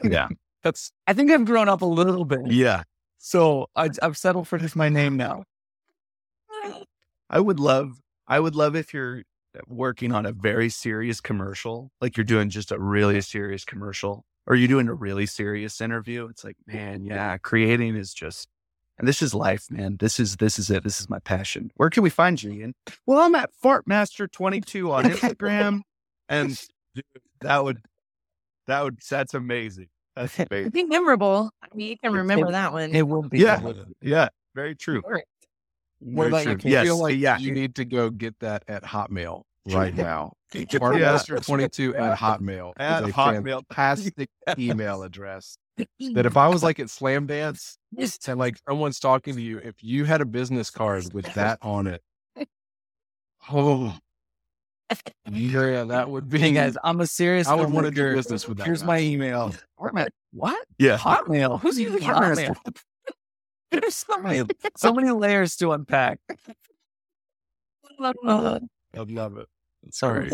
Yeah. 0.03 0.27
that's 0.63 0.91
I 1.07 1.13
think 1.13 1.31
I've 1.31 1.45
grown 1.45 1.69
up 1.69 1.81
a 1.81 1.85
little 1.85 2.25
bit. 2.25 2.47
Yeah. 2.47 2.83
So 3.17 3.67
I, 3.75 3.89
I've 4.01 4.17
settled 4.17 4.47
for 4.47 4.57
just 4.57 4.75
my 4.75 4.89
name 4.89 5.17
now. 5.17 5.43
I 7.29 7.39
would 7.39 7.59
love, 7.59 7.99
I 8.27 8.39
would 8.39 8.55
love 8.55 8.75
if 8.75 8.93
you're 8.93 9.23
working 9.67 10.11
on 10.13 10.25
a 10.25 10.31
very 10.31 10.69
serious 10.69 11.21
commercial, 11.21 11.91
like 12.01 12.17
you're 12.17 12.23
doing 12.23 12.49
just 12.49 12.71
a 12.71 12.79
really 12.79 13.21
serious 13.21 13.65
commercial, 13.65 14.25
or 14.45 14.55
you're 14.55 14.67
doing 14.67 14.87
a 14.87 14.93
really 14.93 15.25
serious 15.25 15.81
interview. 15.81 16.27
It's 16.27 16.43
like, 16.43 16.57
man, 16.65 17.03
yeah, 17.03 17.37
creating 17.37 17.95
is 17.95 18.13
just, 18.13 18.47
and 18.97 19.07
this 19.07 19.21
is 19.21 19.33
life, 19.33 19.65
man. 19.69 19.97
This 19.99 20.19
is, 20.19 20.37
this 20.37 20.57
is 20.57 20.69
it. 20.69 20.83
This 20.83 20.99
is 20.99 21.09
my 21.09 21.19
passion. 21.19 21.71
Where 21.75 21.89
can 21.89 22.03
we 22.03 22.09
find 22.09 22.41
you, 22.41 22.51
Ean? 22.51 22.73
Well, 23.05 23.19
I'm 23.19 23.35
at 23.35 23.51
Fartmaster22 23.63 24.91
on 24.91 25.03
Instagram. 25.05 25.81
and 26.29 26.49
dude, 26.95 27.03
that 27.41 27.63
would, 27.63 27.79
that 28.67 28.83
would, 28.83 28.99
that's 29.09 29.33
amazing. 29.33 29.87
That's 30.15 30.39
It'd 30.51 30.73
be 30.73 30.83
memorable. 30.83 31.51
I 31.61 31.67
mean, 31.75 31.89
you 31.89 31.97
can 31.97 32.11
remember 32.11 32.51
that 32.51 32.73
one. 32.73 32.93
It 32.93 33.07
will 33.07 33.23
be. 33.23 33.39
Yeah. 33.39 33.61
Yeah. 34.01 34.29
Very 34.55 34.75
true. 34.75 35.01
Sure. 35.05 35.23
What 35.99 36.27
about 36.27 36.45
you? 36.45 36.57
Yes. 36.69 36.85
feel 36.85 36.99
like 36.99 37.17
yeah. 37.17 37.37
you 37.37 37.51
need 37.51 37.75
to 37.75 37.85
go 37.85 38.09
get 38.09 38.39
that 38.39 38.63
at 38.67 38.83
Hotmail 38.83 39.43
right 39.73 39.95
now. 39.95 40.33
Yeah. 40.53 40.63
Fartmaster22 40.63 41.99
at 41.99 42.17
Hotmail. 42.17 42.71
At 42.77 43.03
is 43.03 43.09
a 43.09 43.11
Hotmail. 43.11 43.63
fantastic 43.67 44.29
email 44.57 45.03
address. 45.03 45.57
That 45.75 46.25
if 46.25 46.37
I 46.37 46.47
was 46.47 46.63
like 46.63 46.79
at 46.79 46.87
Slamdance 46.87 47.75
and 48.27 48.39
like 48.39 48.57
someone's 48.65 48.97
talking 49.01 49.35
to 49.35 49.41
you, 49.41 49.57
if 49.57 49.75
you 49.83 50.05
had 50.05 50.21
a 50.21 50.25
business 50.25 50.69
card 50.69 51.13
with 51.13 51.33
that 51.33 51.59
on 51.61 51.87
it, 51.87 52.01
oh, 53.51 53.93
yeah, 55.29 55.83
that 55.83 56.09
would 56.09 56.29
be. 56.29 56.39
Hey 56.39 56.53
guys, 56.53 56.77
I'm 56.81 57.01
a 57.01 57.07
serious. 57.07 57.49
I 57.49 57.55
would 57.55 57.69
want 57.69 57.87
to 57.87 57.91
do 57.91 58.15
business 58.15 58.47
with 58.47 58.59
that. 58.59 58.65
Here's 58.65 58.83
guy. 58.83 58.87
my 58.87 58.99
email. 58.99 59.53
What? 60.31 60.65
Yeah. 60.79 60.97
Hotmail. 60.97 61.59
Who's 61.59 61.77
using 61.77 61.99
Hotmail? 61.99 62.55
There's 63.71 63.95
so 63.95 64.17
many, 64.19 64.43
so 64.77 64.93
many 64.93 65.11
layers 65.11 65.55
to 65.57 65.71
unpack. 65.71 66.19
Uh, 67.99 68.59
I'd 68.97 69.11
love 69.11 69.37
it. 69.37 69.47
sorry. 69.91 70.29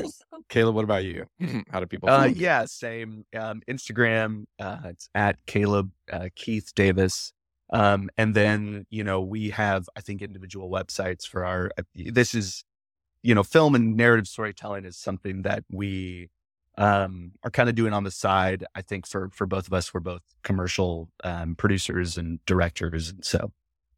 Caleb, 0.49 0.75
what 0.75 0.83
about 0.83 1.03
you? 1.03 1.25
How 1.71 1.79
do 1.79 1.87
people? 1.87 2.09
Uh, 2.09 2.25
yeah, 2.25 2.65
same. 2.65 3.25
Um, 3.37 3.61
Instagram, 3.67 4.45
uh, 4.59 4.79
it's 4.85 5.09
at 5.15 5.37
Caleb 5.45 5.91
uh, 6.11 6.29
Keith 6.35 6.73
Davis. 6.75 7.33
Um, 7.71 8.09
and 8.17 8.35
then, 8.35 8.85
you 8.91 9.03
know, 9.03 9.21
we 9.21 9.49
have, 9.49 9.89
I 9.95 10.01
think, 10.01 10.21
individual 10.21 10.69
websites 10.69 11.27
for 11.27 11.43
our, 11.43 11.71
uh, 11.77 11.83
this 11.95 12.35
is, 12.35 12.63
you 13.23 13.33
know, 13.33 13.41
film 13.41 13.73
and 13.73 13.97
narrative 13.97 14.27
storytelling 14.27 14.85
is 14.85 14.95
something 14.97 15.41
that 15.41 15.63
we 15.71 16.29
um, 16.77 17.31
are 17.43 17.51
kind 17.51 17.69
of 17.69 17.75
doing 17.75 17.93
on 17.93 18.03
the 18.03 18.11
side. 18.11 18.65
I 18.75 18.81
think 18.81 19.07
for, 19.07 19.29
for 19.29 19.45
both 19.45 19.67
of 19.67 19.73
us, 19.73 19.93
we're 19.93 19.99
both 19.99 20.21
commercial 20.43 21.09
um, 21.23 21.55
producers 21.55 22.17
and 22.17 22.43
directors. 22.45 23.09
And 23.09 23.23
so 23.23 23.51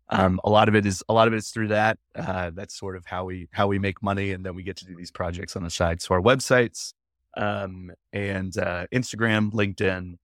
um, 0.09 0.39
a 0.43 0.49
lot 0.49 0.67
of 0.67 0.75
it 0.75 0.85
is, 0.85 1.03
a 1.09 1.13
lot 1.13 1.27
of 1.27 1.33
it 1.33 1.37
is 1.37 1.49
through 1.49 1.69
that. 1.69 1.97
Uh, 2.15 2.51
that's 2.53 2.77
sort 2.77 2.95
of 2.95 3.05
how 3.05 3.25
we, 3.25 3.47
how 3.51 3.67
we 3.67 3.79
make 3.79 4.03
money. 4.03 4.31
And 4.31 4.45
then 4.45 4.55
we 4.55 4.63
get 4.63 4.77
to 4.77 4.85
do 4.85 4.95
these 4.95 5.11
projects 5.11 5.55
on 5.55 5.63
the 5.63 5.69
side. 5.69 6.01
So 6.01 6.15
our 6.15 6.21
websites, 6.21 6.93
um, 7.37 7.91
and 8.13 8.57
uh, 8.57 8.87
Instagram, 8.93 9.51
LinkedIn, 9.51 10.17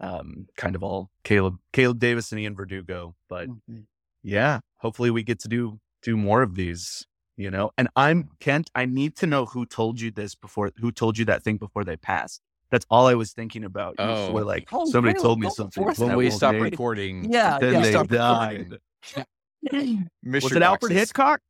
um, 0.00 0.46
kind 0.56 0.74
of 0.74 0.82
all 0.82 1.10
Caleb, 1.24 1.56
Caleb 1.72 1.98
Davis 1.98 2.32
and 2.32 2.40
Ean 2.40 2.54
Verdugo. 2.54 3.14
But 3.28 3.48
yeah, 4.22 4.60
hopefully 4.76 5.10
we 5.10 5.22
get 5.22 5.40
to 5.40 5.48
do 5.48 5.80
do 6.02 6.16
more 6.16 6.42
of 6.42 6.54
these. 6.54 7.06
You 7.36 7.50
know, 7.50 7.70
and 7.78 7.88
I'm 7.96 8.28
Kent. 8.40 8.70
I 8.74 8.84
need 8.84 9.16
to 9.16 9.26
know 9.26 9.46
who 9.46 9.64
told 9.66 10.00
you 10.00 10.10
this 10.10 10.34
before. 10.34 10.70
Who 10.80 10.92
told 10.92 11.16
you 11.18 11.24
that 11.26 11.42
thing 11.42 11.56
before 11.56 11.82
they 11.84 11.96
passed? 11.96 12.40
That's 12.70 12.86
all 12.90 13.06
I 13.06 13.14
was 13.14 13.32
thinking 13.32 13.64
about. 13.64 13.94
Oh. 13.98 14.26
before, 14.26 14.44
like 14.44 14.68
Oh, 14.72 14.84
somebody 14.86 15.14
Caleb, 15.14 15.22
told 15.24 15.38
me 15.40 15.46
don't 15.46 15.54
something. 15.56 15.82
force 15.84 15.98
when 15.98 16.16
we 16.16 16.26
was 16.26 16.36
stopped 16.36 16.58
made, 16.58 16.72
recording, 16.72 17.32
Yeah, 17.32 17.58
then 17.58 17.72
yeah. 17.74 17.80
they 17.80 17.90
stopped 17.90 18.10
died. 18.10 18.78
mystery 19.62 20.08
Was 20.32 20.52
it 20.52 20.62
Alfred 20.62 20.80
boxes. 20.90 20.96
Hitchcock? 20.98 21.40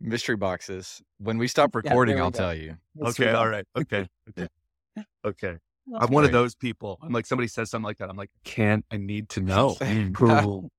Mystery 0.00 0.36
boxes. 0.36 1.02
When 1.18 1.38
we 1.38 1.48
stop 1.48 1.72
there 1.72 1.82
recording, 1.82 2.16
we 2.16 2.20
I'll 2.20 2.30
go. 2.30 2.38
tell 2.38 2.54
you. 2.54 2.76
Okay, 3.00 3.30
all 3.32 3.48
right, 3.48 3.64
okay, 3.76 4.06
okay, 4.30 4.48
okay. 5.24 5.56
I'm 5.98 6.10
one 6.10 6.24
of 6.24 6.32
those 6.32 6.54
people. 6.54 6.98
I'm 7.02 7.12
like 7.12 7.26
somebody 7.26 7.46
says 7.48 7.70
something 7.70 7.84
like 7.84 7.98
that. 7.98 8.08
I'm 8.08 8.16
like, 8.16 8.30
can't. 8.44 8.84
I 8.90 8.96
need 8.96 9.28
to 9.30 9.40
know 9.42 9.74
who 9.74 10.70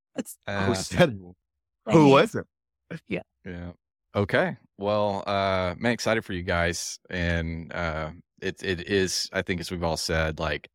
Uh, 0.47 0.65
who 0.65 0.75
said 0.75 1.09
it. 1.11 1.91
Who 1.93 2.09
was 2.09 2.35
it? 2.35 2.45
Yeah. 3.07 3.21
Yeah. 3.45 3.71
Okay. 4.15 4.55
Well, 4.77 5.23
uh, 5.27 5.75
man, 5.77 5.91
excited 5.91 6.23
for 6.25 6.33
you 6.33 6.43
guys, 6.43 6.99
and 7.09 7.71
uh, 7.73 8.11
it 8.41 8.61
it 8.63 8.89
is. 8.89 9.29
I 9.33 9.41
think 9.41 9.61
as 9.61 9.71
we've 9.71 9.83
all 9.83 9.97
said, 9.97 10.39
like, 10.39 10.69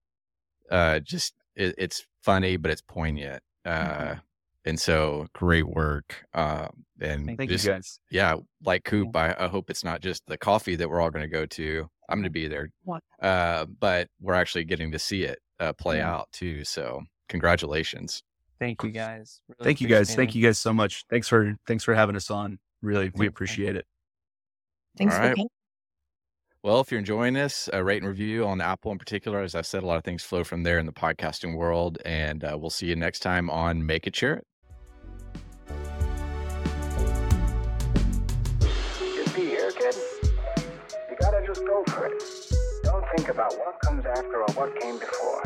uh, 0.71 1.01
just 1.01 1.35
it, 1.57 1.75
it's 1.79 2.05
funny, 2.23 2.57
but 2.57 2.71
it's 2.71 2.83
poignant. 2.83 3.43
Uh, 3.65 3.71
Mm-hmm. 3.71 4.19
and 4.65 4.81
so 4.81 5.27
great 5.35 5.67
work. 5.67 6.25
Um, 6.35 6.85
and 7.01 7.27
Thank 7.37 7.51
just, 7.51 7.65
you 7.65 7.73
guys. 7.73 7.99
yeah, 8.11 8.37
like 8.65 8.85
Coop, 8.85 9.15
I, 9.17 9.35
I 9.39 9.49
hope 9.49 9.69
it's 9.71 9.85
not 9.85 10.01
just 10.01 10.23
the 10.27 10.37
coffee 10.39 10.77
that 10.77 10.89
we're 10.89 11.01
all 11.01 11.11
going 11.11 11.25
to 11.25 11.29
go 11.35 11.45
to. 11.47 11.87
I'm 12.09 12.19
going 12.19 12.25
to 12.25 12.31
be 12.31 12.49
there, 12.49 12.71
What? 12.85 13.03
uh, 13.23 13.67
but 13.79 14.09
we're 14.21 14.35
actually 14.35 14.65
getting 14.65 14.91
to 14.93 14.99
see 14.99 15.25
it 15.25 15.39
uh, 15.61 15.73
play 15.75 15.99
Yeah. 15.99 16.15
out 16.15 16.29
too. 16.33 16.65
So 16.65 17.03
congratulations. 17.29 18.23
Thank 18.59 18.83
you 18.83 18.91
guys. 18.91 19.41
Really 19.49 19.65
Thank 19.65 19.81
you 19.81 19.89
guys. 19.89 20.15
Thank 20.15 20.35
you 20.35 20.43
guys 20.43 20.59
so 20.59 20.73
much. 20.75 21.05
Thanks 21.09 21.29
for 21.29 21.55
thanks 21.67 21.85
for 21.85 21.95
having 21.95 22.17
us 22.17 22.31
on. 22.31 22.59
Really, 22.83 23.11
we 23.15 23.27
appreciate 23.27 23.77
it. 23.77 23.87
Thanks 24.97 25.15
All 25.15 25.21
for 25.21 25.27
right. 25.27 25.37
coming. 25.37 25.49
Well, 26.63 26.81
if 26.81 26.91
you're 26.91 26.99
enjoying 26.99 27.33
this, 27.35 27.71
uh, 27.73 27.83
rate 27.83 28.03
and 28.03 28.09
review 28.09 28.47
on 28.47 28.61
Apple 28.61 28.93
in 28.93 28.99
particular. 28.99 29.41
As 29.41 29.55
I 29.55 29.63
said, 29.63 29.83
a 29.83 29.87
lot 29.87 29.97
of 29.97 30.05
things 30.05 30.23
flow 30.23 30.45
from 30.45 30.63
there 30.63 30.79
in 30.79 30.85
the 30.85 30.93
podcasting 30.93 31.57
world. 31.57 31.97
And 32.05 32.45
uh, 32.45 32.57
we'll 32.61 32.69
see 32.69 32.87
you 32.87 32.97
next 32.97 33.21
time 33.21 33.49
on 33.49 33.87
Make 33.87 34.07
It 34.07 34.15
Share 34.15 34.35
It. 34.35 34.47
Just 39.01 39.35
be 39.35 39.43
here, 39.43 39.71
kid? 39.71 39.95
You 41.09 41.17
gotta 41.19 41.47
just 41.47 41.65
go 41.65 41.83
for 41.89 42.07
it. 42.09 42.23
Don't 42.83 43.05
think 43.17 43.29
about 43.31 43.57
what 43.59 43.81
comes 43.81 44.05
after 44.05 44.43
or 44.43 44.53
what 44.55 44.79
came 44.81 44.99
before. 44.99 45.43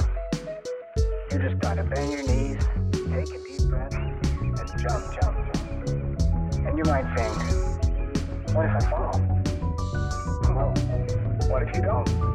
You 1.31 1.39
just 1.39 1.61
gotta 1.61 1.85
bend 1.85 2.11
your 2.11 2.23
knees, 2.25 2.61
take 2.93 3.35
a 3.35 3.45
deep 3.45 3.69
breath, 3.69 3.95
and 3.95 4.81
jump, 4.81 5.21
jump, 5.21 5.21
jump. 5.21 5.54
And 6.67 6.79
you 6.79 6.85
might 6.85 7.05
think, 7.15 7.35
what 8.55 8.67
if 8.67 8.75
I 8.75 8.81
fall? 8.91 9.21
Well, 10.55 10.75
what 11.49 11.63
if 11.63 11.75
you 11.77 11.83
don't? 11.83 12.34